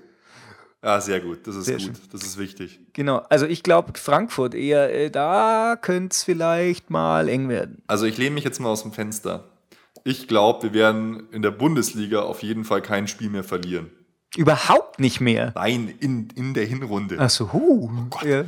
Ja, 0.83 1.01
sehr 1.01 1.19
gut. 1.19 1.45
Das 1.45 1.55
ist 1.55 1.65
sehr 1.65 1.75
gut. 1.77 1.85
Schön. 1.85 1.95
Das 2.11 2.23
ist 2.23 2.37
wichtig. 2.37 2.79
Genau. 2.93 3.17
Also 3.29 3.45
ich 3.45 3.63
glaube, 3.63 3.97
Frankfurt 3.97 4.55
eher, 4.55 4.93
äh, 4.93 5.09
da 5.09 5.77
könnte 5.81 6.13
es 6.13 6.23
vielleicht 6.23 6.89
mal 6.89 7.27
eng 7.27 7.49
werden. 7.49 7.81
Also 7.87 8.05
ich 8.05 8.17
lehne 8.17 8.35
mich 8.35 8.45
jetzt 8.45 8.59
mal 8.59 8.69
aus 8.69 8.83
dem 8.83 8.93
Fenster. 8.93 9.49
Ich 10.05 10.29
glaube, 10.29 10.63
wir 10.63 10.73
werden 10.73 11.27
in 11.31 11.41
der 11.41 11.51
Bundesliga 11.51 12.21
auf 12.21 12.41
jeden 12.41 12.63
Fall 12.63 12.81
kein 12.81 13.07
Spiel 13.07 13.29
mehr 13.29 13.43
verlieren. 13.43 13.91
Überhaupt 14.37 14.99
nicht 14.99 15.19
mehr. 15.19 15.51
Nein, 15.55 15.93
in, 15.99 16.29
in 16.35 16.53
der 16.53 16.65
Hinrunde. 16.65 17.19
Achso, 17.19 17.51
huh. 17.51 17.89
Oh 18.11 18.25
ja. 18.25 18.45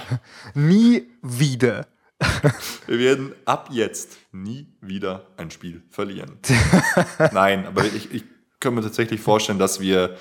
Nie 0.54 1.08
wieder. 1.22 1.86
Wir 2.86 2.98
werden 2.98 3.32
ab 3.44 3.68
jetzt 3.72 4.18
nie 4.32 4.66
wieder 4.80 5.26
ein 5.36 5.50
Spiel 5.50 5.82
verlieren. 5.90 6.38
Nein, 7.32 7.66
aber 7.66 7.84
ich, 7.84 8.12
ich 8.12 8.24
kann 8.58 8.74
mir 8.74 8.82
tatsächlich 8.82 9.20
vorstellen, 9.20 9.58
dass 9.58 9.80
wir 9.80 10.16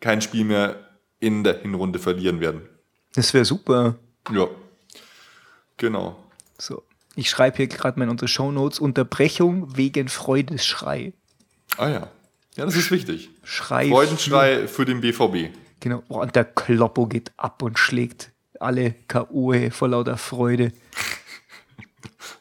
kein 0.00 0.20
Spiel 0.20 0.44
mehr 0.44 0.76
in 1.20 1.44
der 1.44 1.60
Hinrunde 1.60 1.98
verlieren 1.98 2.40
werden. 2.40 2.62
Das 3.14 3.32
wäre 3.32 3.44
super. 3.44 3.96
Ja. 4.32 4.48
Genau. 5.76 6.18
So. 6.58 6.82
Ich 7.14 7.30
schreibe 7.30 7.56
hier 7.56 7.66
gerade 7.68 7.98
mal 7.98 8.04
in 8.04 8.10
unsere 8.10 8.28
Shownotes 8.28 8.78
Unterbrechung 8.78 9.76
wegen 9.76 10.08
Freudesschrei. 10.08 11.14
Ah 11.78 11.88
ja. 11.88 12.10
Ja, 12.56 12.64
das 12.64 12.76
ist 12.76 12.90
wichtig. 12.90 13.30
Schrei. 13.42 13.88
Freudenschrei 13.88 14.66
für 14.66 14.84
den 14.84 15.00
BVB. 15.00 15.54
Genau. 15.80 16.02
Oh, 16.08 16.20
und 16.20 16.34
der 16.34 16.44
Kloppo 16.44 17.06
geht 17.06 17.32
ab 17.36 17.62
und 17.62 17.78
schlägt 17.78 18.32
alle 18.60 18.92
K.O. 19.08 19.52
vor 19.70 19.88
lauter 19.88 20.16
Freude. 20.16 20.72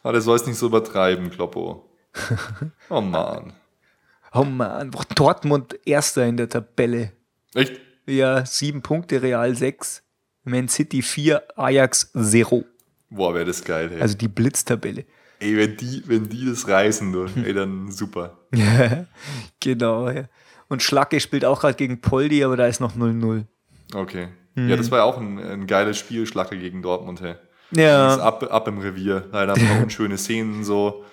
Aber 0.03 0.13
der 0.13 0.22
soll 0.22 0.36
es 0.36 0.45
nicht 0.45 0.57
so 0.57 0.68
übertreiben, 0.68 1.30
Kloppo. 1.30 1.89
Oh 2.89 3.01
Mann. 3.01 3.53
Oh 4.34 4.43
Mann, 4.43 4.91
Dortmund 5.16 5.80
erster 5.86 6.26
in 6.26 6.38
der 6.38 6.49
Tabelle. 6.49 7.11
Echt? 7.53 7.80
Ja, 8.05 8.45
sieben 8.45 8.82
Punkte, 8.82 9.22
Real 9.22 9.55
sechs. 9.55 10.03
Man 10.43 10.68
City 10.68 11.01
vier, 11.01 11.43
Ajax 11.55 12.11
zero. 12.13 12.66
Boah, 13.09 13.34
wäre 13.34 13.45
das 13.45 13.63
geil, 13.63 13.91
ey. 13.93 14.01
Also 14.01 14.16
die 14.16 14.28
Blitztabelle. 14.28 15.05
ey, 15.39 15.57
wenn 15.57 15.76
die, 15.78 16.03
wenn 16.05 16.30
die 16.30 16.45
das 16.45 16.68
reißen, 16.68 17.11
du, 17.11 17.26
ey, 17.43 17.53
dann 17.53 17.91
super. 17.91 18.38
genau, 19.59 20.09
ja. 20.09 20.26
Und 20.68 20.84
Schlacke 20.84 21.20
spielt 21.20 21.45
auch 21.45 21.61
gerade 21.61 21.76
gegen 21.76 22.01
Poldi, 22.01 22.43
aber 22.43 22.57
da 22.57 22.68
ist 22.68 22.80
noch 22.80 22.95
0-0. 22.95 23.45
Okay. 23.93 24.30
Mhm. 24.56 24.70
Ja, 24.70 24.76
das 24.76 24.91
war 24.91 24.99
ja 24.99 25.03
auch 25.03 25.18
ein, 25.18 25.38
ein 25.38 25.68
geiles 25.68 25.97
Spiel, 25.97 26.26
Schlacke 26.26 26.58
gegen 26.58 26.82
Dortmund, 26.82 27.22
hey. 27.22 27.36
Ja. 27.72 28.08
Das 28.08 28.20
ab, 28.20 28.43
ab 28.51 28.68
im 28.68 28.80
Revier. 28.80 29.26
Leider 29.32 29.53
ein 29.53 29.68
paar 29.68 29.80
unschöne 29.84 30.18
Szenen, 30.18 30.64
so 30.64 31.03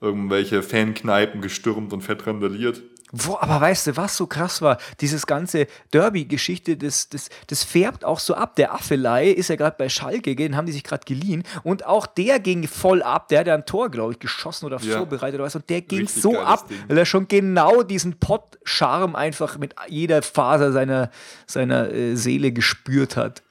irgendwelche 0.00 0.62
Fankneipen 0.62 1.40
gestürmt 1.40 1.92
und 1.92 2.02
fett 2.02 2.26
randaliert. 2.26 2.82
Wo, 3.12 3.36
aber 3.40 3.60
weißt 3.60 3.86
du, 3.86 3.96
was 3.96 4.16
so 4.16 4.26
krass 4.26 4.60
war? 4.60 4.76
Dieses 5.00 5.26
ganze 5.26 5.66
Derby-Geschichte, 5.92 6.76
das, 6.76 7.08
das, 7.08 7.30
das 7.46 7.64
färbt 7.64 8.04
auch 8.04 8.18
so 8.18 8.34
ab. 8.34 8.56
Der 8.56 8.74
Affelei 8.74 9.28
ist 9.30 9.48
ja 9.48 9.56
gerade 9.56 9.76
bei 9.78 9.88
Schalke, 9.88 10.36
den 10.36 10.56
haben 10.56 10.66
die 10.66 10.72
sich 10.72 10.84
gerade 10.84 11.04
geliehen. 11.06 11.42
Und 11.62 11.86
auch 11.86 12.06
der 12.06 12.38
ging 12.38 12.68
voll 12.68 13.02
ab. 13.02 13.28
Der 13.28 13.40
hat 13.40 13.46
ja 13.46 13.54
ein 13.54 13.64
Tor, 13.66 13.90
glaube 13.90 14.12
ich, 14.12 14.18
geschossen 14.18 14.66
oder 14.66 14.78
Ja. 14.80 14.98
vorbereitet 14.98 15.36
oder 15.36 15.44
was. 15.44 15.56
Und 15.56 15.68
der 15.70 15.80
ging 15.80 16.00
Richtig 16.00 16.22
so 16.22 16.38
ab, 16.38 16.68
Ding. 16.68 16.78
weil 16.88 16.98
er 16.98 17.06
schon 17.06 17.28
genau 17.28 17.82
diesen 17.82 18.18
Pott-Charme 18.18 19.16
einfach 19.16 19.56
mit 19.58 19.74
jeder 19.88 20.20
Faser 20.22 20.72
seiner, 20.72 21.10
seiner 21.46 21.90
äh, 21.90 22.14
Seele 22.14 22.52
gespürt 22.52 23.16
hat. 23.16 23.42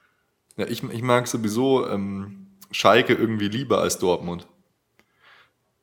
Ja, 0.56 0.66
ich, 0.66 0.82
ich 0.82 1.02
mag 1.02 1.26
sowieso 1.26 1.88
ähm, 1.88 2.46
Schalke 2.70 3.14
irgendwie 3.14 3.48
lieber 3.48 3.80
als 3.80 3.98
Dortmund. 3.98 4.46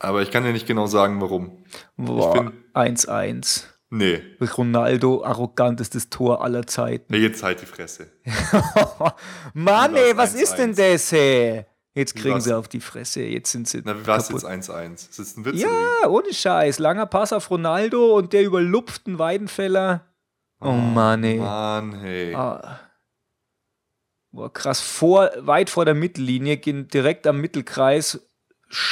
Aber 0.05 0.21
ich 0.21 0.31
kann 0.31 0.43
dir 0.43 0.53
nicht 0.53 0.67
genau 0.67 0.85
sagen, 0.85 1.19
warum. 1.19 1.63
Boah, 1.97 2.33
find- 2.33 2.53
1-1. 2.73 3.63
Nee. 3.89 4.21
Ronaldo, 4.57 5.23
arrogantestes 5.23 6.09
Tor 6.09 6.43
aller 6.43 6.67
Zeiten. 6.67 7.05
Nee, 7.13 7.19
jetzt 7.19 7.43
halt 7.43 7.61
die 7.61 7.65
Fresse. 7.65 8.11
Mann, 9.53 9.95
ey, 9.95 10.17
was 10.17 10.35
ist 10.35 10.55
denn 10.55 10.73
1-1? 10.73 10.93
das, 10.93 11.13
ey? 11.13 11.65
Jetzt 11.93 12.15
kriegen 12.15 12.41
sie 12.41 12.55
auf 12.55 12.67
die 12.67 12.81
Fresse. 12.81 13.23
Jetzt 13.23 13.51
sind 13.51 13.69
sie. 13.69 13.81
Na, 13.85 13.97
wie 13.97 14.05
war 14.05 14.17
es 14.17 14.29
jetzt 14.29 14.45
1-1? 14.45 14.93
Ist 15.09 15.17
das 15.17 15.37
ein 15.37 15.45
Witz? 15.45 15.61
Ja, 15.61 16.09
ohne 16.09 16.33
Scheiß. 16.33 16.79
Langer 16.79 17.05
Pass 17.05 17.31
auf 17.31 17.49
Ronaldo 17.49 18.17
und 18.17 18.33
der 18.33 18.43
überlupft 18.43 19.07
einen 19.07 19.17
Weidenfeller. 19.17 20.05
Oh 20.59 20.71
Mann, 20.71 21.23
wie? 21.23 21.27
ey. 21.27 21.37
Mann, 21.37 21.93
hey. 21.99 22.35
Ah. 22.35 22.79
Boah, 24.31 24.51
krass. 24.51 24.81
Vor, 24.81 25.31
weit 25.37 25.69
vor 25.69 25.85
der 25.85 25.95
Mittellinie, 25.95 26.57
gehen 26.57 26.89
direkt 26.89 27.27
am 27.27 27.39
Mittelkreis. 27.39 28.19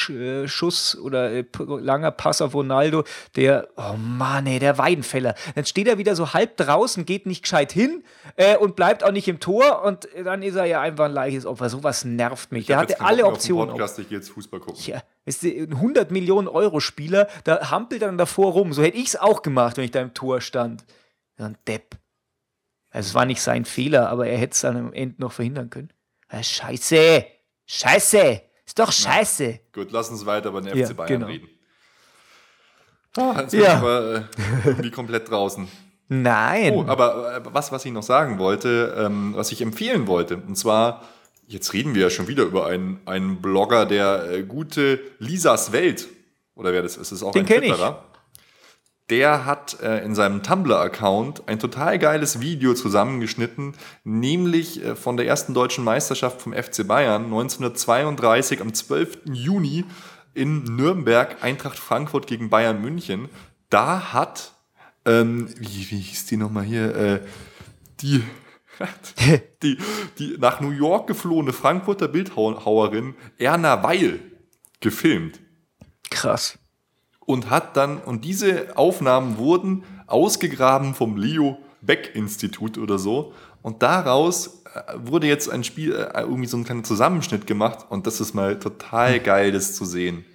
Äh, 0.09 0.47
Schuss 0.47 0.97
oder 0.97 1.31
äh, 1.31 1.45
langer 1.57 2.11
Pass 2.11 2.41
auf 2.41 2.53
Ronaldo, 2.53 3.03
der, 3.35 3.67
oh 3.75 3.95
Mann, 3.97 4.47
ey, 4.47 4.59
der 4.59 4.77
Weidenfeller. 4.77 5.35
Dann 5.55 5.65
steht 5.65 5.87
er 5.87 5.97
wieder 5.97 6.15
so 6.15 6.33
halb 6.33 6.57
draußen, 6.57 7.05
geht 7.05 7.25
nicht 7.25 7.43
gescheit 7.43 7.71
hin 7.71 8.03
äh, 8.35 8.57
und 8.57 8.75
bleibt 8.75 9.03
auch 9.03 9.11
nicht 9.11 9.27
im 9.27 9.39
Tor 9.39 9.83
und 9.83 10.07
dann 10.23 10.41
ist 10.41 10.55
er 10.55 10.65
ja 10.65 10.81
einfach 10.81 11.05
ein 11.05 11.11
leichtes 11.11 11.45
Opfer. 11.45 11.69
Sowas 11.69 12.05
nervt 12.05 12.51
mich. 12.51 12.61
Ich 12.61 12.67
der 12.67 12.77
hatte 12.77 13.01
alle 13.01 13.25
Optionen. 13.25 13.69
Podcast, 13.69 13.99
ich 13.99 14.09
jetzt 14.09 14.29
Fußball 14.29 14.59
gucken. 14.59 14.81
Ja, 14.85 15.03
ist 15.25 15.43
ein 15.43 15.73
100 15.73 16.11
Millionen 16.11 16.47
Euro 16.47 16.79
Spieler, 16.79 17.27
da 17.43 17.71
hampelt 17.71 18.01
er 18.01 18.07
dann 18.07 18.17
davor 18.17 18.53
rum. 18.53 18.73
So 18.73 18.81
hätte 18.83 18.97
ich 18.97 19.07
es 19.07 19.15
auch 19.15 19.41
gemacht, 19.41 19.77
wenn 19.77 19.85
ich 19.85 19.91
da 19.91 20.01
im 20.01 20.13
Tor 20.13 20.41
stand. 20.41 20.85
So 21.37 21.45
ein 21.45 21.57
Depp. 21.67 21.97
Also 22.89 23.07
es 23.07 23.15
war 23.15 23.25
nicht 23.25 23.41
sein 23.41 23.65
Fehler, 23.65 24.09
aber 24.09 24.27
er 24.27 24.37
hätte 24.37 24.53
es 24.53 24.61
dann 24.61 24.77
am 24.77 24.93
Ende 24.93 25.15
noch 25.19 25.31
verhindern 25.31 25.69
können. 25.69 25.91
Scheiße! 26.41 27.25
Scheiße! 27.65 28.41
Ist 28.73 28.79
doch 28.79 28.91
scheiße! 28.91 29.59
Gut, 29.71 29.91
lass 29.91 30.09
uns 30.09 30.25
weiter 30.25 30.49
über 30.49 30.59
den 30.59 30.75
Ja, 30.75 30.87
FC 30.87 30.95
Bayern 30.97 31.07
genau. 31.19 31.27
reden. 31.27 31.47
Ah, 33.15 33.41
jetzt 33.41 33.51
bin 33.51 33.59
Ja. 33.61 33.67
ich 33.67 33.73
aber 33.77 34.15
äh, 34.15 34.21
irgendwie 34.65 34.89
komplett 34.89 35.29
draußen. 35.29 35.67
Nein! 36.07 36.73
Oh, 36.73 36.83
aber 36.87 37.35
äh, 37.35 37.41
was, 37.53 37.71
was 37.71 37.85
ich 37.85 37.91
noch 37.91 38.01
sagen 38.01 38.39
wollte, 38.39 38.95
ähm, 38.97 39.33
was 39.35 39.51
ich 39.51 39.61
empfehlen 39.61 40.07
wollte, 40.07 40.37
und 40.37 40.55
zwar, 40.57 41.03
jetzt 41.45 41.71
reden 41.73 41.93
wir 41.93 42.01
ja 42.01 42.09
schon 42.09 42.27
wieder 42.27 42.45
über 42.45 42.65
einen, 42.65 42.99
einen 43.05 43.43
Blogger, 43.43 43.85
der 43.85 44.31
äh, 44.31 44.41
gute 44.41 44.99
Lisas 45.19 45.71
Welt, 45.71 46.07
oder 46.55 46.73
wer 46.73 46.81
das 46.81 46.97
ist, 46.97 47.11
ist 47.11 47.21
auch 47.21 47.31
Den 47.33 47.43
ein 47.43 47.45
kenn 47.45 47.61
ich. 47.61 47.75
Der 49.09 49.45
hat 49.45 49.81
äh, 49.81 50.03
in 50.03 50.15
seinem 50.15 50.43
Tumblr-Account 50.43 51.47
ein 51.47 51.59
total 51.59 51.99
geiles 51.99 52.39
Video 52.39 52.73
zusammengeschnitten, 52.73 53.75
nämlich 54.03 54.83
äh, 54.83 54.95
von 54.95 55.17
der 55.17 55.27
ersten 55.27 55.53
deutschen 55.53 55.83
Meisterschaft 55.83 56.41
vom 56.41 56.53
FC 56.53 56.87
Bayern 56.87 57.25
1932 57.25 58.61
am 58.61 58.73
12. 58.73 59.23
Juni 59.25 59.83
in 60.33 60.63
Nürnberg, 60.63 61.43
Eintracht 61.43 61.77
Frankfurt 61.77 62.27
gegen 62.27 62.49
Bayern 62.49 62.81
München. 62.81 63.29
Da 63.69 64.13
hat, 64.13 64.53
ähm, 65.05 65.49
wie, 65.59 65.91
wie 65.91 65.99
hieß 65.99 66.25
die 66.27 66.37
nochmal 66.37 66.63
hier, 66.63 66.95
äh, 66.95 67.21
die, 67.99 68.23
die, 69.63 69.77
die 70.17 70.37
nach 70.39 70.61
New 70.61 70.71
York 70.71 71.07
geflohene 71.07 71.53
Frankfurter 71.53 72.07
Bildhauerin 72.07 73.15
Erna 73.37 73.83
Weil 73.83 74.19
gefilmt 74.79 75.39
Krass. 76.09 76.59
Und 77.25 77.49
hat 77.49 77.77
dann, 77.77 77.97
und 77.99 78.25
diese 78.25 78.77
Aufnahmen 78.77 79.37
wurden 79.37 79.83
ausgegraben 80.07 80.93
vom 80.93 81.17
Leo 81.17 81.57
Beck 81.81 82.11
Institut 82.13 82.77
oder 82.77 82.97
so. 82.97 83.33
Und 83.61 83.81
daraus 83.81 84.63
äh, 84.73 84.93
wurde 84.95 85.27
jetzt 85.27 85.49
ein 85.49 85.63
Spiel, 85.63 85.93
äh, 85.93 86.21
irgendwie 86.21 86.47
so 86.47 86.57
ein 86.57 86.63
kleiner 86.63 86.83
Zusammenschnitt 86.83 87.47
gemacht. 87.47 87.85
Und 87.89 88.07
das 88.07 88.21
ist 88.21 88.33
mal 88.33 88.59
total 88.59 89.19
geil, 89.19 89.51
das 89.51 89.75
zu 89.75 89.85
sehen. 89.85 90.25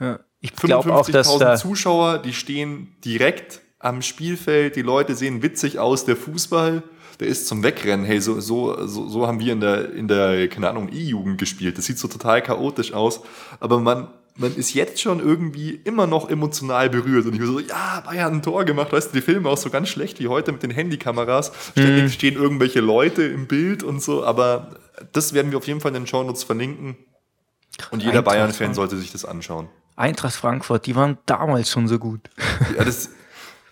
Ja. 0.00 0.20
Ich 0.40 0.54
glaube 0.56 0.92
auch, 0.92 1.08
dass 1.08 1.28
55.000 1.28 1.38
da. 1.38 1.56
Zuschauer, 1.56 2.18
die 2.18 2.32
stehen 2.32 2.96
direkt 3.04 3.60
am 3.78 4.02
Spielfeld. 4.02 4.74
Die 4.74 4.82
Leute 4.82 5.14
sehen 5.14 5.42
witzig 5.42 5.78
aus. 5.78 6.04
Der 6.04 6.16
Fußball, 6.16 6.82
der 7.20 7.28
ist 7.28 7.46
zum 7.46 7.62
Wegrennen. 7.62 8.04
Hey, 8.04 8.20
so, 8.20 8.40
so, 8.40 8.86
so, 8.86 9.08
so 9.08 9.26
haben 9.26 9.38
wir 9.38 9.52
in 9.52 9.60
der, 9.60 9.92
in 9.92 10.08
der, 10.08 10.48
keine 10.48 10.68
Ahnung, 10.68 10.88
E-Jugend 10.92 11.38
gespielt. 11.38 11.78
Das 11.78 11.84
sieht 11.84 11.98
so 11.98 12.08
total 12.08 12.42
chaotisch 12.42 12.92
aus. 12.92 13.20
Aber 13.60 13.78
man, 13.78 14.08
man 14.36 14.54
ist 14.54 14.72
jetzt 14.74 15.00
schon 15.00 15.20
irgendwie 15.20 15.80
immer 15.84 16.06
noch 16.06 16.30
emotional 16.30 16.88
berührt. 16.88 17.26
Und 17.26 17.34
ich 17.34 17.40
war 17.40 17.46
so, 17.46 17.60
ja, 17.60 18.00
Bayern 18.00 18.24
hat 18.24 18.32
ein 18.32 18.42
Tor 18.42 18.64
gemacht. 18.64 18.92
Weißt 18.92 19.10
du, 19.10 19.14
die 19.14 19.20
filmen 19.20 19.46
auch 19.46 19.58
so 19.58 19.70
ganz 19.70 19.88
schlecht 19.88 20.20
wie 20.20 20.28
heute 20.28 20.52
mit 20.52 20.62
den 20.62 20.70
Handykameras. 20.70 21.52
Ständig 21.72 22.14
stehen 22.14 22.34
irgendwelche 22.34 22.80
Leute 22.80 23.24
im 23.24 23.46
Bild 23.46 23.82
und 23.82 24.02
so. 24.02 24.24
Aber 24.24 24.76
das 25.12 25.34
werden 25.34 25.50
wir 25.50 25.58
auf 25.58 25.66
jeden 25.66 25.80
Fall 25.80 25.90
in 25.90 26.02
den 26.02 26.06
Shownotes 26.06 26.44
verlinken. 26.44 26.96
Und 27.90 28.02
jeder 28.02 28.22
Bayern-Fan 28.22 28.74
sollte 28.74 28.96
sich 28.96 29.12
das 29.12 29.24
anschauen. 29.24 29.68
Eintracht 29.96 30.34
Frankfurt, 30.34 30.86
die 30.86 30.96
waren 30.96 31.18
damals 31.26 31.70
schon 31.70 31.88
so 31.88 31.98
gut. 31.98 32.30
Ja, 32.76 32.84
das, 32.84 33.10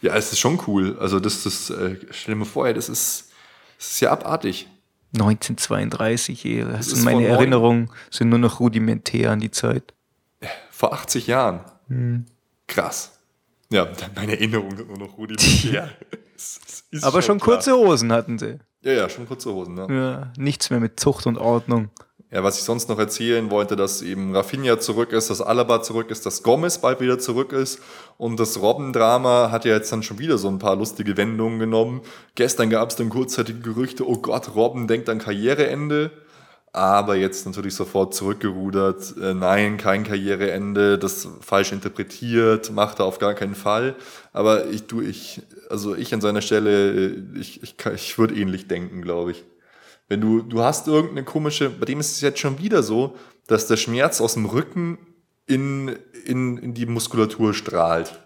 ja, 0.02 0.14
es 0.14 0.32
ist 0.32 0.38
schon 0.38 0.60
cool. 0.66 0.96
Also, 1.00 1.20
das, 1.20 1.42
das, 1.42 1.70
äh, 1.70 1.96
stell 2.10 2.34
dir 2.34 2.40
mal 2.40 2.44
vor, 2.44 2.72
das 2.72 2.88
ist, 2.88 3.30
das 3.78 3.92
ist 3.92 4.00
ja 4.00 4.10
abartig. 4.10 4.68
1932, 5.14 6.44
ey, 6.44 6.64
das 6.64 6.86
ist 6.86 6.96
sind 6.96 7.04
meine 7.04 7.26
Erinnerungen 7.26 7.90
sind 8.10 8.28
nur 8.28 8.38
noch 8.38 8.60
rudimentär 8.60 9.32
an 9.32 9.40
die 9.40 9.50
Zeit. 9.50 9.94
Vor 10.80 10.94
80 10.94 11.26
Jahren. 11.26 11.60
Hm. 11.88 12.24
Krass. 12.66 13.20
Ja, 13.70 13.86
meine 14.14 14.32
Erinnerungen 14.32 14.78
sind 14.78 14.88
nur 14.88 14.96
noch 14.96 15.18
rudimentär. 15.18 15.90
Ist 16.90 17.04
Aber 17.04 17.20
schon 17.20 17.38
klar. 17.38 17.56
kurze 17.56 17.74
Hosen 17.74 18.10
hatten 18.10 18.38
sie. 18.38 18.58
Ja, 18.80 18.92
ja, 18.92 19.08
schon 19.10 19.28
kurze 19.28 19.52
Hosen. 19.52 19.74
Ne? 19.74 19.86
Ja, 19.90 20.32
nichts 20.42 20.70
mehr 20.70 20.80
mit 20.80 20.98
Zucht 20.98 21.26
und 21.26 21.36
Ordnung. 21.36 21.90
Ja, 22.30 22.42
was 22.44 22.56
ich 22.56 22.64
sonst 22.64 22.88
noch 22.88 22.98
erzählen 22.98 23.50
wollte, 23.50 23.76
dass 23.76 24.00
eben 24.00 24.34
Rafinha 24.34 24.78
zurück 24.78 25.12
ist, 25.12 25.28
dass 25.28 25.42
Alaba 25.42 25.82
zurück 25.82 26.10
ist, 26.10 26.24
dass 26.24 26.42
Gomez 26.42 26.78
bald 26.78 27.02
wieder 27.02 27.18
zurück 27.18 27.52
ist 27.52 27.80
und 28.16 28.40
das 28.40 28.62
Robben-Drama 28.62 29.50
hat 29.50 29.66
ja 29.66 29.74
jetzt 29.74 29.92
dann 29.92 30.02
schon 30.02 30.18
wieder 30.18 30.38
so 30.38 30.48
ein 30.48 30.58
paar 30.58 30.76
lustige 30.76 31.18
Wendungen 31.18 31.58
genommen. 31.58 32.00
Gestern 32.36 32.70
gab 32.70 32.88
es 32.88 32.96
dann 32.96 33.10
kurzzeitige 33.10 33.60
Gerüchte, 33.60 34.08
oh 34.08 34.16
Gott, 34.16 34.54
Robben 34.54 34.86
denkt 34.86 35.10
an 35.10 35.18
Karriereende, 35.18 36.10
aber 36.72 37.16
jetzt 37.16 37.46
natürlich 37.46 37.74
sofort 37.74 38.14
zurückgerudert. 38.14 39.14
Äh, 39.20 39.34
nein, 39.34 39.76
kein 39.76 40.04
Karriereende, 40.04 40.98
das 40.98 41.28
falsch 41.40 41.72
interpretiert, 41.72 42.70
macht 42.70 43.00
er 43.00 43.06
auf 43.06 43.18
gar 43.18 43.34
keinen 43.34 43.54
Fall. 43.56 43.96
Aber 44.32 44.66
ich, 44.68 44.86
du, 44.86 45.00
ich, 45.00 45.42
also 45.68 45.96
ich 45.96 46.14
an 46.14 46.20
seiner 46.20 46.42
Stelle, 46.42 46.92
äh, 46.92 47.38
ich, 47.38 47.62
ich, 47.62 47.74
ich 47.94 48.18
würde 48.18 48.34
ähnlich 48.34 48.68
denken, 48.68 49.02
glaube 49.02 49.32
ich. 49.32 49.44
Wenn 50.08 50.20
du, 50.20 50.42
du 50.42 50.62
hast 50.62 50.86
irgendeine 50.88 51.24
komische, 51.24 51.70
bei 51.70 51.86
dem 51.86 52.00
ist 52.00 52.12
es 52.12 52.20
jetzt 52.20 52.40
schon 52.40 52.58
wieder 52.58 52.82
so, 52.82 53.16
dass 53.46 53.66
der 53.66 53.76
Schmerz 53.76 54.20
aus 54.20 54.34
dem 54.34 54.46
Rücken 54.46 54.98
in, 55.46 55.96
in, 56.24 56.56
in 56.58 56.74
die 56.74 56.86
Muskulatur 56.86 57.54
strahlt. 57.54 58.20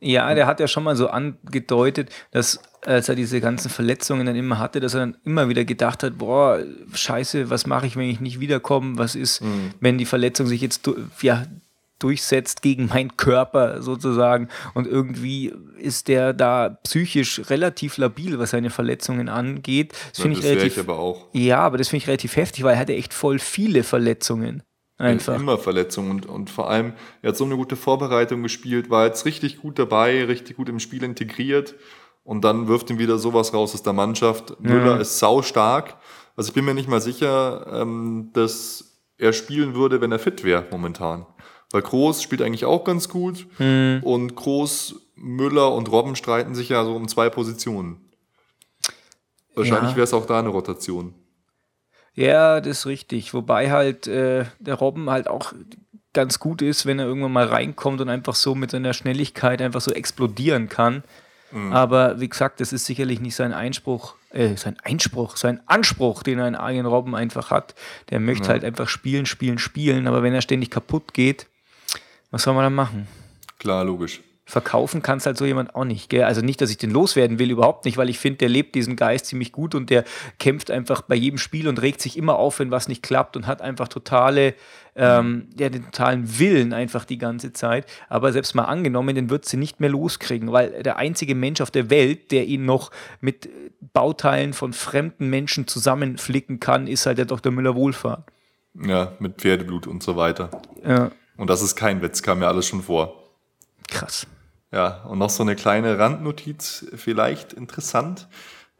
Ja, 0.00 0.34
der 0.34 0.46
hat 0.46 0.60
ja 0.60 0.68
schon 0.68 0.84
mal 0.84 0.96
so 0.96 1.08
angedeutet, 1.08 2.10
dass 2.30 2.60
als 2.86 3.08
er 3.08 3.14
diese 3.14 3.40
ganzen 3.40 3.70
Verletzungen 3.70 4.26
dann 4.26 4.36
immer 4.36 4.58
hatte, 4.58 4.80
dass 4.80 4.94
er 4.94 5.00
dann 5.00 5.16
immer 5.24 5.48
wieder 5.48 5.64
gedacht 5.64 6.02
hat, 6.02 6.18
boah, 6.18 6.60
scheiße, 6.92 7.50
was 7.50 7.66
mache 7.66 7.86
ich, 7.86 7.96
wenn 7.96 8.08
ich 8.08 8.20
nicht 8.20 8.40
wiederkomme? 8.40 8.98
Was 8.98 9.14
ist, 9.14 9.42
mhm. 9.42 9.72
wenn 9.80 9.98
die 9.98 10.06
Verletzung 10.06 10.46
sich 10.46 10.60
jetzt 10.60 10.88
ja, 11.20 11.44
durchsetzt 11.98 12.62
gegen 12.62 12.86
meinen 12.86 13.16
Körper 13.16 13.82
sozusagen? 13.82 14.48
Und 14.74 14.86
irgendwie 14.86 15.52
ist 15.78 16.08
der 16.08 16.32
da 16.32 16.70
psychisch 16.84 17.50
relativ 17.50 17.98
labil, 17.98 18.38
was 18.38 18.50
seine 18.50 18.70
Verletzungen 18.70 19.28
angeht. 19.28 19.92
Das 20.10 20.18
ja, 20.18 20.22
finde 20.22 20.38
ich 20.38 20.44
relativ. 20.44 20.72
Ich 20.74 20.80
aber 20.80 20.98
auch. 20.98 21.26
Ja, 21.32 21.58
aber 21.58 21.78
das 21.78 21.88
finde 21.88 22.02
ich 22.02 22.08
relativ 22.08 22.36
heftig, 22.36 22.64
weil 22.64 22.74
er 22.74 22.80
hatte 22.80 22.94
echt 22.94 23.12
voll 23.12 23.38
viele 23.38 23.82
Verletzungen. 23.82 24.62
Einfach. 24.96 25.34
Immer 25.34 25.56
Verletzungen 25.56 26.10
und, 26.10 26.26
und 26.26 26.50
vor 26.50 26.68
allem, 26.68 26.92
er 27.22 27.30
hat 27.30 27.36
so 27.36 27.44
eine 27.44 27.56
gute 27.56 27.74
Vorbereitung 27.74 28.42
gespielt, 28.42 28.90
war 28.90 29.06
jetzt 29.06 29.24
richtig 29.24 29.62
gut 29.62 29.78
dabei, 29.78 30.26
richtig 30.26 30.58
gut 30.58 30.68
im 30.68 30.78
Spiel 30.78 31.02
integriert 31.04 31.74
und 32.30 32.42
dann 32.42 32.68
wirft 32.68 32.88
ihm 32.90 33.00
wieder 33.00 33.18
sowas 33.18 33.52
raus 33.52 33.74
aus 33.74 33.82
der 33.82 33.92
Mannschaft. 33.92 34.50
Ja. 34.50 34.56
Müller 34.60 35.00
ist 35.00 35.18
sau 35.18 35.42
stark. 35.42 35.96
Also 36.36 36.50
ich 36.50 36.54
bin 36.54 36.64
mir 36.64 36.74
nicht 36.74 36.88
mal 36.88 37.00
sicher, 37.00 37.66
ähm, 37.72 38.30
dass 38.34 39.00
er 39.18 39.32
spielen 39.32 39.74
würde, 39.74 40.00
wenn 40.00 40.12
er 40.12 40.20
fit 40.20 40.44
wäre 40.44 40.64
momentan. 40.70 41.26
Weil 41.72 41.82
Groß 41.82 42.22
spielt 42.22 42.40
eigentlich 42.40 42.64
auch 42.66 42.84
ganz 42.84 43.08
gut 43.08 43.48
mhm. 43.58 44.02
und 44.04 44.36
Groß, 44.36 44.94
Müller 45.16 45.74
und 45.74 45.90
Robben 45.90 46.14
streiten 46.14 46.54
sich 46.54 46.68
ja 46.68 46.84
so 46.84 46.94
um 46.94 47.08
zwei 47.08 47.30
Positionen. 47.30 47.96
Wahrscheinlich 49.56 49.90
ja. 49.90 49.96
wäre 49.96 50.04
es 50.04 50.14
auch 50.14 50.26
da 50.26 50.38
eine 50.38 50.50
Rotation. 50.50 51.14
Ja, 52.14 52.60
das 52.60 52.78
ist 52.78 52.86
richtig. 52.86 53.34
Wobei 53.34 53.72
halt 53.72 54.06
äh, 54.06 54.44
der 54.60 54.76
Robben 54.76 55.10
halt 55.10 55.26
auch 55.26 55.52
ganz 56.12 56.38
gut 56.38 56.62
ist, 56.62 56.86
wenn 56.86 57.00
er 57.00 57.06
irgendwann 57.06 57.32
mal 57.32 57.46
reinkommt 57.46 58.00
und 58.00 58.08
einfach 58.08 58.36
so 58.36 58.54
mit 58.54 58.70
seiner 58.70 58.94
Schnelligkeit 58.94 59.60
einfach 59.60 59.80
so 59.80 59.90
explodieren 59.90 60.68
kann. 60.68 61.02
Mhm. 61.52 61.72
Aber 61.72 62.20
wie 62.20 62.28
gesagt, 62.28 62.60
das 62.60 62.72
ist 62.72 62.86
sicherlich 62.86 63.20
nicht 63.20 63.34
sein 63.34 63.52
Einspruch, 63.52 64.14
äh, 64.30 64.56
sein 64.56 64.76
Einspruch, 64.82 65.36
sein 65.36 65.60
Anspruch, 65.66 66.22
den 66.22 66.40
ein 66.40 66.54
Arjen 66.54 66.86
Robben 66.86 67.14
einfach 67.14 67.50
hat. 67.50 67.74
Der 68.10 68.20
möchte 68.20 68.44
ja. 68.44 68.50
halt 68.50 68.64
einfach 68.64 68.88
spielen, 68.88 69.26
spielen, 69.26 69.58
spielen. 69.58 70.06
Aber 70.06 70.22
wenn 70.22 70.34
er 70.34 70.42
ständig 70.42 70.70
kaputt 70.70 71.14
geht, 71.14 71.46
was 72.30 72.42
soll 72.42 72.54
man 72.54 72.64
dann 72.64 72.74
machen? 72.74 73.08
Klar, 73.58 73.84
logisch 73.84 74.20
verkaufen 74.50 75.02
kannst 75.02 75.26
halt 75.26 75.38
so 75.38 75.46
jemand 75.46 75.74
auch 75.74 75.84
nicht. 75.84 76.10
Gell? 76.10 76.24
Also 76.24 76.42
nicht, 76.42 76.60
dass 76.60 76.70
ich 76.70 76.76
den 76.76 76.90
loswerden 76.90 77.38
will, 77.38 77.50
überhaupt 77.50 77.84
nicht, 77.84 77.96
weil 77.96 78.10
ich 78.10 78.18
finde, 78.18 78.38
der 78.38 78.48
lebt 78.48 78.74
diesen 78.74 78.96
Geist 78.96 79.26
ziemlich 79.26 79.52
gut 79.52 79.74
und 79.74 79.90
der 79.90 80.04
kämpft 80.38 80.70
einfach 80.70 81.02
bei 81.02 81.14
jedem 81.14 81.38
Spiel 81.38 81.68
und 81.68 81.80
regt 81.80 82.02
sich 82.02 82.18
immer 82.18 82.36
auf, 82.36 82.58
wenn 82.58 82.70
was 82.70 82.88
nicht 82.88 83.02
klappt 83.02 83.36
und 83.36 83.46
hat 83.46 83.62
einfach 83.62 83.88
totale, 83.88 84.54
ähm, 84.96 85.48
ja, 85.58 85.68
den 85.68 85.84
totalen 85.84 86.38
Willen 86.38 86.72
einfach 86.72 87.04
die 87.04 87.18
ganze 87.18 87.52
Zeit. 87.52 87.86
Aber 88.08 88.32
selbst 88.32 88.54
mal 88.54 88.64
angenommen, 88.64 89.14
den 89.14 89.30
wird 89.30 89.44
sie 89.44 89.56
nicht 89.56 89.80
mehr 89.80 89.90
loskriegen, 89.90 90.52
weil 90.52 90.82
der 90.82 90.96
einzige 90.96 91.34
Mensch 91.34 91.60
auf 91.60 91.70
der 91.70 91.88
Welt, 91.88 92.32
der 92.32 92.46
ihn 92.46 92.64
noch 92.64 92.90
mit 93.20 93.48
Bauteilen 93.92 94.52
von 94.52 94.72
fremden 94.72 95.30
Menschen 95.30 95.66
zusammenflicken 95.66 96.60
kann, 96.60 96.86
ist 96.86 97.06
halt 97.06 97.18
der 97.18 97.24
Dr. 97.26 97.52
Müller-Wohlfahrt. 97.52 98.24
Ja, 98.74 99.12
mit 99.18 99.36
Pferdeblut 99.36 99.86
und 99.86 100.02
so 100.02 100.16
weiter. 100.16 100.50
Ja. 100.84 101.10
Und 101.36 101.48
das 101.48 101.62
ist 101.62 101.74
kein 101.74 102.02
Witz, 102.02 102.22
kam 102.22 102.40
mir 102.40 102.48
alles 102.48 102.66
schon 102.66 102.82
vor. 102.82 103.20
Krass. 103.88 104.26
Ja, 104.72 105.02
und 105.04 105.18
noch 105.18 105.30
so 105.30 105.42
eine 105.42 105.56
kleine 105.56 105.98
Randnotiz, 105.98 106.86
vielleicht 106.94 107.52
interessant. 107.52 108.28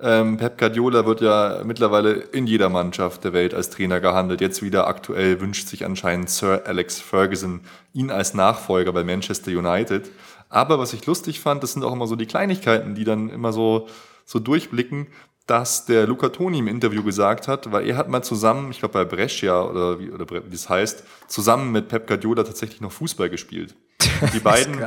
Ähm, 0.02 0.38
Pep 0.38 0.56
Guardiola 0.56 1.04
wird 1.04 1.20
ja 1.20 1.62
mittlerweile 1.64 2.12
in 2.12 2.46
jeder 2.46 2.68
Mannschaft 2.70 3.24
der 3.24 3.32
Welt 3.32 3.52
als 3.52 3.70
Trainer 3.70 4.00
gehandelt. 4.00 4.40
Jetzt 4.40 4.62
wieder 4.62 4.86
aktuell 4.86 5.40
wünscht 5.40 5.68
sich 5.68 5.84
anscheinend 5.84 6.30
Sir 6.30 6.62
Alex 6.64 7.00
Ferguson 7.00 7.60
ihn 7.92 8.10
als 8.10 8.32
Nachfolger 8.32 8.92
bei 8.92 9.04
Manchester 9.04 9.50
United. 9.50 10.10
Aber 10.48 10.78
was 10.78 10.94
ich 10.94 11.04
lustig 11.06 11.40
fand, 11.40 11.62
das 11.62 11.74
sind 11.74 11.84
auch 11.84 11.92
immer 11.92 12.06
so 12.06 12.16
die 12.16 12.26
Kleinigkeiten, 12.26 12.94
die 12.94 13.04
dann 13.04 13.28
immer 13.28 13.52
so, 13.52 13.88
so 14.24 14.38
durchblicken, 14.38 15.08
dass 15.46 15.84
der 15.84 16.06
Luca 16.06 16.30
Toni 16.30 16.60
im 16.60 16.68
Interview 16.68 17.02
gesagt 17.02 17.48
hat, 17.48 17.70
weil 17.72 17.86
er 17.86 17.96
hat 17.96 18.08
mal 18.08 18.22
zusammen, 18.22 18.70
ich 18.70 18.78
glaube 18.78 18.94
bei 18.94 19.04
Brescia 19.04 19.62
oder 19.62 19.98
wie, 19.98 20.10
oder 20.10 20.24
wie 20.30 20.50
das 20.50 20.68
heißt, 20.68 21.04
zusammen 21.26 21.72
mit 21.72 21.88
Pep 21.88 22.06
Guardiola 22.06 22.44
tatsächlich 22.44 22.80
noch 22.80 22.92
Fußball 22.92 23.28
gespielt. 23.28 23.74
Die 24.32 24.40
beiden, 24.40 24.78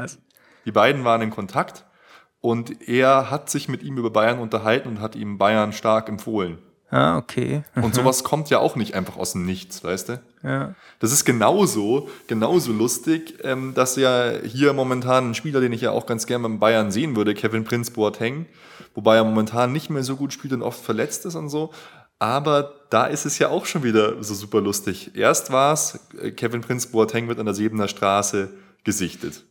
die 0.66 0.72
beiden 0.72 1.03
waren 1.03 1.22
in 1.22 1.30
Kontakt 1.30 1.86
und 2.41 2.88
er 2.88 3.32
hat 3.32 3.49
sich 3.49 3.70
mit 3.70 3.84
ihm 3.84 3.97
über 3.97 4.09
Bayern 4.09 4.39
unterhalten 4.39 4.89
und 4.89 5.01
hat 5.01 5.16
ihm 5.16 5.38
Bayern 5.38 5.72
stark 5.74 6.09
empfohlen. 6.09 6.57
Ah, 6.93 7.18
okay. 7.18 7.64
Und 7.76 7.95
sowas 7.95 8.24
kommt 8.24 8.51
ja 8.51 8.59
auch 8.59 8.76
nicht 8.76 8.93
einfach 8.93 9.18
aus 9.18 9.32
dem 9.32 9.47
Nichts, 9.47 9.84
weißt 9.84 10.09
du? 10.09 10.22
Ja. 10.43 10.76
Das 10.99 11.11
ist 11.11 11.26
genauso, 11.26 12.07
genauso 12.28 12.72
lustig, 12.72 13.39
ähm, 13.43 13.74
dass 13.74 13.95
ja 13.95 14.32
hier 14.43 14.74
momentan 14.74 15.32
ein 15.32 15.34
Spieler, 15.34 15.59
den 15.59 15.74
ich 15.74 15.82
ja 15.82 15.89
auch 15.89 16.05
ganz 16.05 16.28
gerne 16.28 16.43
beim 16.43 16.59
Bayern 16.59 16.91
sehen 16.91 17.16
würde, 17.16 17.34
Kevin 17.34 17.64
Prince 17.64 17.91
Boateng, 17.91 18.45
wobei 18.93 19.16
er 19.16 19.24
momentan 19.24 19.72
nicht 19.72 19.89
mehr 19.89 20.03
so 20.03 20.16
gut 20.16 20.34
spielt 20.34 20.53
und 20.53 20.61
oft 20.61 20.80
verletzt 20.80 21.26
ist 21.26 21.34
und 21.34 21.49
so. 21.49 21.72
Aber 22.20 22.76
da 22.91 23.05
ist 23.05 23.26
es 23.26 23.39
ja 23.39 23.49
auch 23.49 23.66
schon 23.66 23.82
wieder 23.82 24.24
so 24.24 24.36
super 24.36 24.61
lustig. 24.61 25.16
Erst 25.16 25.51
war 25.51 25.74
es, 25.74 25.99
äh, 26.22 26.30
Kevin 26.30 26.61
Prince 26.61 26.89
Boateng 26.89 27.28
wird 27.28 27.39
an 27.39 27.45
der 27.47 27.55
Siebener 27.55 27.88
Straße 27.88 28.49
gesichtet. 28.84 29.45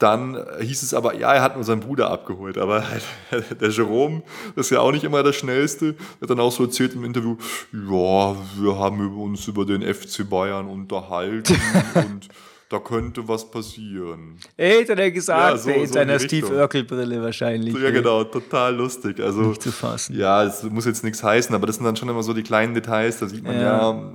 Dann 0.00 0.42
hieß 0.60 0.82
es 0.82 0.94
aber, 0.94 1.14
ja, 1.14 1.34
er 1.34 1.42
hat 1.42 1.56
nur 1.56 1.64
seinen 1.64 1.80
Bruder 1.80 2.10
abgeholt. 2.10 2.56
Aber 2.56 2.82
der 3.60 3.68
Jerome 3.68 4.22
ist 4.56 4.70
ja 4.70 4.80
auch 4.80 4.92
nicht 4.92 5.04
immer 5.04 5.22
der 5.22 5.34
Schnellste. 5.34 5.94
Hat 6.22 6.30
dann 6.30 6.40
auch 6.40 6.50
so 6.50 6.64
erzählt 6.64 6.94
im 6.94 7.04
Interview, 7.04 7.36
ja, 7.72 8.36
wir 8.56 8.78
haben 8.78 9.20
uns 9.20 9.46
über 9.46 9.66
den 9.66 9.82
FC 9.82 10.28
Bayern 10.28 10.68
unterhalten 10.68 11.54
und 11.94 12.28
da 12.70 12.78
könnte 12.78 13.28
was 13.28 13.50
passieren. 13.50 14.38
Ey, 14.56 14.86
hat 14.86 14.98
er 14.98 15.10
gesagt, 15.10 15.50
ja, 15.50 15.56
so, 15.58 15.70
in 15.70 15.86
so 15.86 15.92
seiner 15.92 16.18
Steve 16.18 16.46
Urkel-Brille 16.46 17.20
wahrscheinlich. 17.20 17.74
Ja, 17.74 17.90
genau, 17.90 18.24
total 18.24 18.76
lustig. 18.76 19.20
Also, 19.20 19.42
nicht 19.42 19.60
zu 19.60 19.72
fassen. 19.72 20.16
Ja, 20.16 20.44
es 20.44 20.62
muss 20.62 20.86
jetzt 20.86 21.04
nichts 21.04 21.22
heißen, 21.22 21.54
aber 21.54 21.66
das 21.66 21.76
sind 21.76 21.84
dann 21.84 21.96
schon 21.96 22.08
immer 22.08 22.22
so 22.22 22.32
die 22.32 22.44
kleinen 22.44 22.72
Details, 22.72 23.18
da 23.18 23.26
sieht 23.26 23.42
man 23.42 23.56
ja, 23.56 23.90
ja 23.90 24.12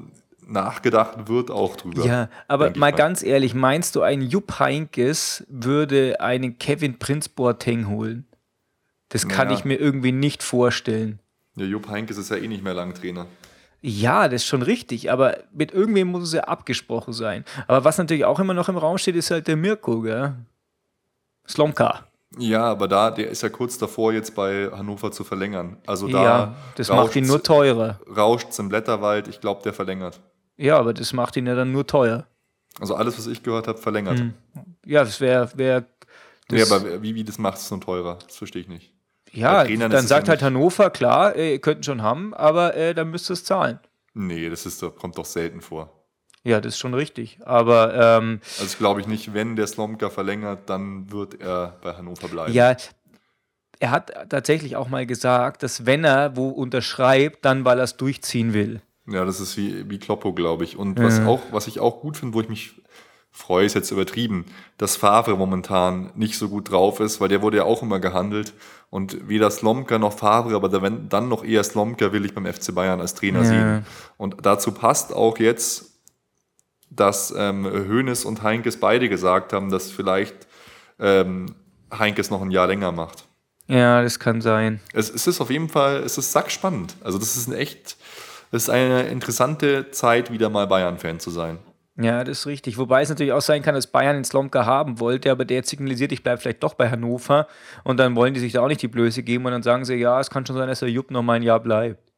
nachgedacht 0.48 1.28
wird 1.28 1.52
auch 1.52 1.76
drüber. 1.76 2.06
Ja, 2.06 2.30
aber 2.48 2.72
mal 2.76 2.92
ganz 2.92 3.24
ehrlich, 3.24 3.54
meinst 3.54 3.96
du, 3.96 4.02
ein 4.02 4.22
Jupp 4.22 4.60
Heinkes 4.60 5.46
würde 5.50 6.20
einen 6.20 6.58
Kevin 6.58 7.00
Prinz 7.00 7.30
Boateng 7.30 7.88
holen? 7.88 8.26
Das 9.10 9.28
kann 9.28 9.48
naja. 9.48 9.60
ich 9.60 9.66
mir 9.66 9.76
irgendwie 9.76 10.12
nicht 10.12 10.44
vorstellen. 10.44 11.20
Ja, 11.56 11.66
Jupp 11.66 11.90
Heinkes 11.90 12.18
ist 12.18 12.30
ja 12.30 12.38
eh 12.38 12.48
nicht 12.48 12.64
mehr 12.64 12.74
lang 12.74 12.94
Trainer. 12.94 13.28
Ja, 13.82 14.28
das 14.28 14.42
ist 14.42 14.48
schon 14.48 14.64
richtig, 14.64 15.12
aber 15.12 15.38
mit 15.54 15.72
irgendwem 15.72 16.08
muss 16.08 16.24
es 16.24 16.34
ja 16.34 16.42
abgesprochen 16.46 17.14
sein. 17.14 17.46
Aber 17.68 17.84
was 17.84 17.98
natürlich 17.98 18.26
auch 18.26 18.40
immer 18.40 18.54
noch 18.54 18.68
im 18.68 18.78
Raum 18.78 18.98
steht, 18.98 19.16
ist 19.16 19.30
halt 19.30 19.48
der 19.48 19.56
Mirko, 19.56 20.02
gell? 20.02 20.34
Slomka. 21.48 22.08
Ja, 22.38 22.64
aber 22.64 22.88
da, 22.88 23.12
der 23.12 23.30
ist 23.30 23.44
ja 23.44 23.50
kurz 23.50 23.78
davor, 23.78 24.12
jetzt 24.12 24.36
bei 24.36 24.70
Hannover 24.72 25.12
zu 25.12 25.24
verlängern. 25.24 25.78
Also 25.86 26.08
da 26.08 26.24
ja, 26.24 26.56
das 26.76 26.90
macht 26.90 27.16
ihn 27.16 27.28
nur 27.28 27.44
teurer. 27.44 28.00
Rauscht 28.16 28.58
im 28.60 28.70
Blätterwald, 28.70 29.28
ich 29.28 29.40
glaube, 29.40 29.62
der 29.64 29.74
verlängert. 29.74 30.20
Ja, 30.58 30.78
aber 30.78 30.94
das 30.94 31.14
macht 31.14 31.36
ihn 31.38 31.48
ja 31.48 31.56
dann 31.56 31.72
nur 31.72 31.86
teuer. 31.86 32.28
Also 32.80 32.96
alles, 32.96 33.18
was 33.18 33.28
ich 33.28 33.44
gehört 33.44 33.68
habe, 33.68 33.78
verlängert. 33.78 34.20
Hm. 34.20 34.34
Ja, 34.86 35.04
das 35.04 35.22
wäre. 35.22 35.50
Wär, 35.56 35.86
nee, 36.50 36.62
aber 36.62 37.02
wie, 37.02 37.16
wie 37.16 37.24
das 37.24 37.38
macht 37.38 37.58
es 37.58 37.68
so 37.68 37.78
teurer? 37.78 38.20
Das 38.26 38.38
verstehe 38.38 38.62
ich 38.62 38.68
nicht. 38.68 38.94
Ja, 39.32 39.66
dann 39.66 40.08
sagt 40.08 40.28
ja 40.28 40.32
halt 40.32 40.42
Hannover, 40.42 40.90
klar, 40.90 41.36
äh, 41.36 41.54
ihr 41.54 41.60
könnt 41.60 41.86
schon 41.86 42.02
haben, 42.02 42.34
aber 42.34 42.76
äh, 42.76 42.94
dann 42.94 43.12
müsst 43.12 43.30
ihr 43.30 43.34
es 43.34 43.44
zahlen. 43.44 43.80
Nee, 44.14 44.50
das 44.50 44.66
ist 44.66 44.84
kommt 44.98 45.18
doch 45.18 45.26
selten 45.26 45.60
vor. 45.60 45.92
Ja, 46.44 46.62
das 46.62 46.76
ist 46.76 46.80
schon 46.80 46.94
richtig. 46.94 47.40
Aber 47.44 47.94
ähm, 47.94 48.40
also 48.60 48.78
glaube 48.78 49.02
ich 49.02 49.08
nicht, 49.08 49.34
wenn 49.34 49.56
der 49.56 49.68
Slomka 49.68 50.10
verlängert, 50.10 50.70
dann 50.70 51.12
wird 51.12 51.42
er 51.42 51.78
bei 51.82 51.94
Hannover 51.94 52.28
bleiben. 52.28 52.54
Ja, 52.54 52.78
er 53.80 53.92
hat 53.92 54.30
tatsächlich 54.30 54.76
auch 54.78 54.88
mal 54.88 55.06
gesagt, 55.06 55.64
dass 55.64 55.86
wenn 55.86 56.06
er 56.06 56.38
wo 56.38 56.50
unterschreibt, 56.50 57.44
dann 57.44 57.66
weil 57.66 57.80
er 57.80 57.84
es 57.84 57.98
durchziehen 57.98 58.54
will. 58.54 58.82
Ja, 59.08 59.26
das 59.26 59.40
ist 59.40 59.56
wie, 59.58 59.90
wie 59.90 60.00
Kloppo, 60.00 60.34
glaube 60.34 60.64
ich. 60.64 60.78
Und 60.78 61.02
was, 61.02 61.20
mhm. 61.20 61.28
auch, 61.28 61.42
was 61.52 61.68
ich 61.68 61.80
auch 61.80 62.02
gut 62.02 62.18
finde, 62.18 62.34
wo 62.34 62.42
ich 62.42 62.50
mich 62.50 62.82
freue, 63.32 63.66
ist 63.66 63.76
jetzt 63.76 63.92
übertrieben, 63.92 64.46
dass 64.78 64.96
Favre 64.96 65.36
momentan 65.36 66.12
nicht 66.16 66.38
so 66.38 66.50
gut 66.50 66.72
drauf 66.72 67.00
ist, 67.00 67.20
weil 67.20 67.28
der 67.28 67.42
wurde 67.42 67.58
ja 67.58 67.64
auch 67.66 67.84
immer 67.84 68.00
gehandelt. 68.00 68.54
Und 68.90 69.28
weder 69.28 69.52
Slomka 69.52 70.00
noch 70.00 70.18
Favre, 70.18 70.56
aber 70.56 70.70
dann 70.70 71.28
noch 71.28 71.44
eher 71.44 71.64
Slomka 71.64 72.14
will 72.14 72.26
ich 72.26 72.34
beim 72.34 72.46
FC 72.46 72.74
Bayern 72.74 73.02
als 73.02 73.14
Trainer 73.14 73.40
ja. 73.40 73.46
sehen. 73.46 73.86
Und 74.18 74.38
dazu 74.44 74.72
passt 74.72 75.14
auch 75.14 75.38
jetzt, 75.38 75.92
dass 76.90 77.34
ähm, 77.36 77.66
Hoeneß 77.66 78.26
und 78.26 78.42
Heinkes 78.42 78.80
beide 78.80 79.10
gesagt 79.10 79.54
haben, 79.54 79.70
dass 79.70 79.92
vielleicht 79.92 80.48
ähm, 80.98 81.56
Heinkes 81.94 82.30
noch 82.30 82.42
ein 82.42 82.52
Jahr 82.52 82.68
länger 82.68 82.92
macht. 82.92 83.26
Ja, 83.68 84.02
das 84.02 84.20
kann 84.20 84.42
sein. 84.42 84.80
Es, 84.94 85.10
es 85.10 85.28
ist 85.28 85.42
auf 85.42 85.50
jeden 85.50 85.70
Fall, 85.70 86.04
es 86.04 86.18
ist 86.18 86.32
sackspannend. 86.32 86.96
Also 87.04 87.18
das 87.18 87.36
ist 87.36 87.48
ein 87.48 87.54
echt 87.54 87.98
es 88.52 88.64
ist 88.64 88.70
eine 88.70 89.04
interessante 89.04 89.92
Zeit, 89.92 90.32
wieder 90.32 90.50
mal 90.50 90.68
Bayern-Fan 90.68 91.20
zu 91.20 91.30
sein. 91.32 91.60
Ja, 91.98 92.24
das 92.26 92.40
ist 92.40 92.46
richtig. 92.48 92.78
Wobei 92.78 93.02
es 93.04 93.10
natürlich 93.10 93.32
auch 93.32 93.42
sein 93.42 93.62
kann, 93.62 93.74
dass 93.74 93.88
Bayern 93.88 94.18
den 94.18 94.26
Slomka 94.26 94.66
haben 94.66 95.00
wollte, 95.00 95.32
aber 95.32 95.46
der 95.46 95.64
signalisiert, 95.64 96.12
ich 96.12 96.24
bleibe 96.24 96.42
vielleicht 96.42 96.62
doch 96.62 96.74
bei 96.74 96.90
Hannover 96.90 97.48
und 97.86 97.98
dann 97.98 98.16
wollen 98.18 98.34
die 98.34 98.42
sich 98.42 98.52
da 98.52 98.62
auch 98.62 98.68
nicht 98.68 98.82
die 98.82 98.90
Blöße 98.90 99.24
geben 99.24 99.46
und 99.46 99.54
dann 99.54 99.64
sagen 99.64 99.86
sie, 99.86 99.96
ja, 99.96 100.20
es 100.20 100.30
kann 100.30 100.46
schon 100.46 100.58
sein, 100.58 100.68
dass 100.68 100.80
der 100.82 100.90
Jupp 100.90 101.10
noch 101.12 101.22
mal 101.24 101.34
ein 101.34 101.44
Jahr 101.44 101.62
bleibt. 101.62 102.12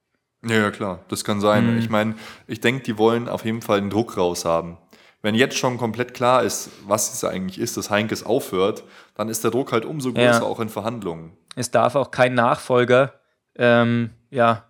Ja, 0.43 0.55
ja 0.55 0.71
klar, 0.71 0.99
das 1.09 1.23
kann 1.23 1.39
sein. 1.41 1.73
Mhm. 1.73 1.77
Ich 1.79 1.89
meine, 1.89 2.15
ich 2.47 2.59
denke, 2.59 2.83
die 2.83 2.97
wollen 2.97 3.29
auf 3.29 3.45
jeden 3.45 3.61
Fall 3.61 3.79
den 3.79 3.89
Druck 3.91 4.17
raus 4.17 4.45
haben. 4.45 4.77
wenn 5.23 5.33
jetzt 5.35 5.57
schon 5.57 5.77
komplett 5.77 6.13
klar 6.13 6.43
ist, 6.43 6.69
was 6.87 7.11
es 7.13 7.23
eigentlich 7.23 7.59
ist, 7.59 7.75
dass 7.75 7.89
Heinkes 7.89 8.23
aufhört, 8.25 8.83
dann 9.15 9.29
ist 9.29 9.43
der 9.43 9.51
Druck 9.51 9.71
halt 9.73 9.83
umso 9.83 10.13
größer 10.13 10.23
Ja. 10.23 10.43
auch 10.43 10.59
in 10.59 10.69
Verhandlungen. 10.69 11.35
Es 11.55 11.69
darf 11.71 11.95
auch 11.95 12.11
kein 12.11 12.33
Nachfolger 12.35 13.13
ähm, 13.57 14.11
ja, 14.29 14.63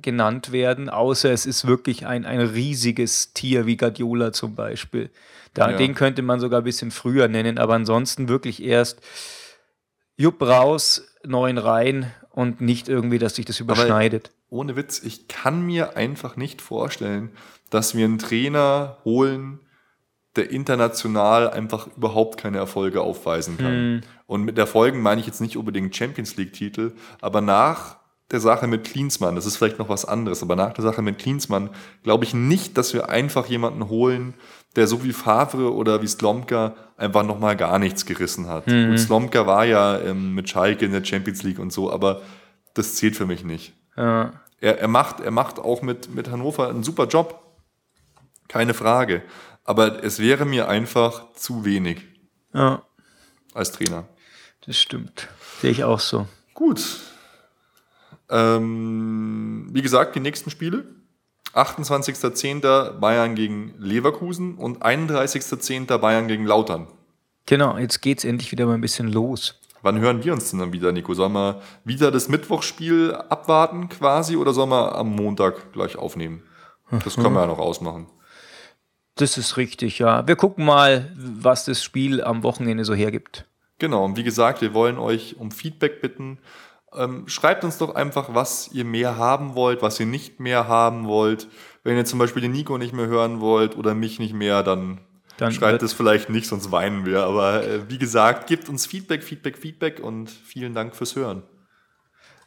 genannt 0.00 0.52
werden, 0.52 0.88
außer 0.88 1.30
es 1.30 1.46
ist 1.46 1.66
wirklich 1.66 2.06
ein, 2.06 2.24
ein 2.24 2.40
riesiges 2.40 3.32
Tier 3.32 3.66
wie 3.66 3.76
Guardiola 3.76 4.32
zum 4.32 4.54
Beispiel. 4.54 5.10
Da, 5.54 5.70
Ja. 5.70 5.76
Den 5.76 5.94
könnte 5.94 6.22
man 6.22 6.40
sogar 6.40 6.60
ein 6.62 6.64
bisschen 6.64 6.90
früher 6.90 7.28
nennen, 7.28 7.58
aber 7.58 7.74
ansonsten 7.74 8.28
wirklich 8.28 8.62
erst 8.62 9.00
Jupp 10.16 10.40
raus, 10.42 11.06
neun 11.24 11.58
rein 11.58 12.10
und 12.30 12.60
nicht 12.60 12.88
irgendwie, 12.88 13.18
dass 13.18 13.34
sich 13.34 13.44
das 13.44 13.60
überschneidet. 13.60 14.30
Ohne 14.48 14.76
Witz, 14.76 15.02
ich 15.02 15.28
kann 15.28 15.62
mir 15.62 15.96
einfach 15.96 16.36
nicht 16.36 16.62
vorstellen, 16.62 17.30
dass 17.70 17.94
wir 17.94 18.04
einen 18.04 18.18
Trainer 18.18 18.98
holen, 19.04 19.60
der 20.36 20.50
international 20.50 21.50
einfach 21.50 21.88
überhaupt 21.96 22.38
keine 22.38 22.58
Erfolge 22.58 23.02
aufweisen 23.02 23.58
kann. 23.58 24.02
Und 24.26 24.44
mit 24.44 24.56
Erfolgen 24.58 25.02
meine 25.02 25.20
ich 25.20 25.26
jetzt 25.26 25.40
nicht 25.42 25.56
unbedingt 25.56 25.94
Champions 25.94 26.36
League-Titel, 26.36 26.92
aber 27.20 27.42
nach 27.42 27.96
der 28.32 28.40
Sache 28.40 28.66
mit 28.66 28.84
Klinsmann, 28.84 29.36
das 29.36 29.46
ist 29.46 29.58
vielleicht 29.58 29.78
noch 29.78 29.88
was 29.90 30.04
anderes, 30.04 30.42
aber 30.42 30.56
nach 30.56 30.72
der 30.72 30.82
Sache 30.82 31.02
mit 31.02 31.18
Klinsmann 31.18 31.70
glaube 32.02 32.24
ich 32.24 32.32
nicht, 32.32 32.78
dass 32.78 32.94
wir 32.94 33.10
einfach 33.10 33.46
jemanden 33.46 33.88
holen, 33.88 34.34
der 34.74 34.86
so 34.86 35.04
wie 35.04 35.12
Favre 35.12 35.74
oder 35.74 36.00
wie 36.00 36.08
Slomka 36.08 36.74
einfach 36.96 37.24
nochmal 37.24 37.56
gar 37.56 37.78
nichts 37.78 38.06
gerissen 38.06 38.48
hat. 38.48 38.66
Und 38.66 38.96
Slomka 38.98 39.46
war 39.46 39.66
ja 39.66 39.98
ähm, 40.00 40.34
mit 40.34 40.48
Schalke 40.48 40.86
in 40.86 40.92
der 40.92 41.04
Champions 41.04 41.42
League 41.42 41.58
und 41.58 41.72
so, 41.72 41.92
aber 41.92 42.22
das 42.72 42.94
zählt 42.94 43.16
für 43.16 43.26
mich 43.26 43.44
nicht. 43.44 43.74
Ja. 43.96 44.32
Er, 44.60 44.78
er, 44.78 44.88
macht, 44.88 45.20
er 45.20 45.30
macht 45.30 45.58
auch 45.58 45.82
mit, 45.82 46.14
mit 46.14 46.30
Hannover 46.30 46.68
einen 46.68 46.84
super 46.84 47.06
Job. 47.06 47.42
Keine 48.48 48.72
Frage. 48.72 49.22
Aber 49.64 50.02
es 50.02 50.18
wäre 50.18 50.46
mir 50.46 50.68
einfach 50.68 51.32
zu 51.34 51.64
wenig 51.64 52.00
ja, 52.54 52.82
als 53.52 53.72
Trainer. 53.72 54.04
das 54.66 54.78
stimmt. 54.78 55.28
Sehe 55.60 55.70
ich 55.70 55.84
auch 55.84 56.00
so. 56.00 56.26
Gut. 56.54 57.11
Ähm, 58.32 59.68
wie 59.70 59.82
gesagt, 59.82 60.16
die 60.16 60.20
nächsten 60.20 60.50
Spiele. 60.50 60.84
28.10. 61.54 62.98
Bayern 62.98 63.34
gegen 63.34 63.74
Leverkusen 63.78 64.56
und 64.56 64.82
31.10. 64.82 65.98
Bayern 65.98 66.26
gegen 66.26 66.46
Lautern. 66.46 66.88
Genau, 67.46 67.76
jetzt 67.76 68.00
geht 68.00 68.18
es 68.18 68.24
endlich 68.24 68.50
wieder 68.52 68.66
mal 68.66 68.74
ein 68.74 68.80
bisschen 68.80 69.12
los. 69.12 69.60
Wann 69.82 69.98
hören 69.98 70.24
wir 70.24 70.32
uns 70.32 70.50
denn 70.50 70.60
dann 70.60 70.72
wieder, 70.72 70.92
Nico? 70.92 71.12
Sollen 71.12 71.32
wir 71.32 71.60
wieder 71.84 72.10
das 72.10 72.28
Mittwochsspiel 72.28 73.14
abwarten 73.28 73.88
quasi 73.88 74.36
oder 74.36 74.52
sollen 74.54 74.70
wir 74.70 74.94
am 74.94 75.10
Montag 75.10 75.72
gleich 75.72 75.96
aufnehmen? 75.96 76.42
Das 77.04 77.16
können 77.16 77.34
wir 77.34 77.40
ja 77.40 77.46
noch 77.46 77.58
ausmachen. 77.58 78.06
Das 79.16 79.36
ist 79.36 79.56
richtig, 79.56 79.98
ja. 79.98 80.26
Wir 80.26 80.36
gucken 80.36 80.64
mal, 80.64 81.12
was 81.16 81.64
das 81.64 81.82
Spiel 81.82 82.22
am 82.22 82.42
Wochenende 82.42 82.84
so 82.84 82.94
hergibt. 82.94 83.46
Genau, 83.78 84.04
und 84.04 84.16
wie 84.16 84.22
gesagt, 84.22 84.60
wir 84.60 84.72
wollen 84.72 84.98
euch 84.98 85.36
um 85.38 85.50
Feedback 85.50 86.00
bitten. 86.00 86.38
Ähm, 86.96 87.26
schreibt 87.26 87.64
uns 87.64 87.78
doch 87.78 87.94
einfach, 87.94 88.34
was 88.34 88.70
ihr 88.72 88.84
mehr 88.84 89.16
haben 89.16 89.54
wollt, 89.54 89.82
was 89.82 89.98
ihr 89.98 90.06
nicht 90.06 90.40
mehr 90.40 90.68
haben 90.68 91.06
wollt. 91.06 91.48
Wenn 91.84 91.96
ihr 91.96 92.04
zum 92.04 92.18
Beispiel 92.18 92.42
den 92.42 92.52
Nico 92.52 92.78
nicht 92.78 92.92
mehr 92.92 93.06
hören 93.06 93.40
wollt 93.40 93.76
oder 93.76 93.94
mich 93.94 94.18
nicht 94.18 94.34
mehr, 94.34 94.62
dann, 94.62 95.00
Dann 95.38 95.52
schreibt 95.52 95.82
es 95.82 95.92
vielleicht 95.92 96.28
nicht, 96.28 96.46
sonst 96.46 96.70
weinen 96.70 97.06
wir. 97.06 97.24
Aber 97.24 97.66
äh, 97.66 97.90
wie 97.90 97.98
gesagt, 97.98 98.46
gebt 98.46 98.68
uns 98.68 98.86
Feedback, 98.86 99.22
Feedback, 99.22 99.58
Feedback 99.58 100.00
und 100.00 100.30
vielen 100.30 100.74
Dank 100.74 100.94
fürs 100.94 101.16
Hören. 101.16 101.42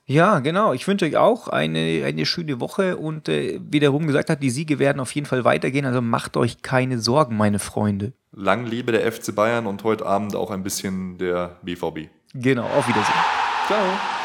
Ja, 0.07 0.39
genau. 0.39 0.73
Ich 0.73 0.87
wünsche 0.87 1.05
euch 1.05 1.17
auch 1.17 1.47
eine, 1.47 2.03
eine 2.05 2.25
schöne 2.27 2.59
Woche 2.59 2.97
und 2.97 3.27
äh, 3.27 3.59
wie 3.67 3.79
der 3.79 3.89
Ruhm 3.89 4.05
gesagt 4.05 4.29
hat, 4.29 4.43
die 4.43 4.51
Siege 4.51 4.77
werden 4.77 4.99
auf 4.99 5.11
jeden 5.13 5.25
Fall 5.25 5.43
weitergehen. 5.43 5.85
Also 5.85 5.99
macht 5.99 6.37
euch 6.37 6.61
keine 6.61 6.99
Sorgen, 6.99 7.37
meine 7.37 7.57
Freunde. 7.57 8.13
Lang 8.31 8.65
lebe 8.67 8.91
der 8.91 9.11
FC 9.11 9.33
Bayern 9.33 9.65
und 9.65 9.83
heute 9.83 10.05
Abend 10.05 10.35
auch 10.35 10.51
ein 10.51 10.61
bisschen 10.61 11.17
der 11.17 11.57
BVB. 11.63 12.09
Genau, 12.35 12.65
auf 12.65 12.87
Wiedersehen. 12.87 13.15
Ciao. 13.65 14.24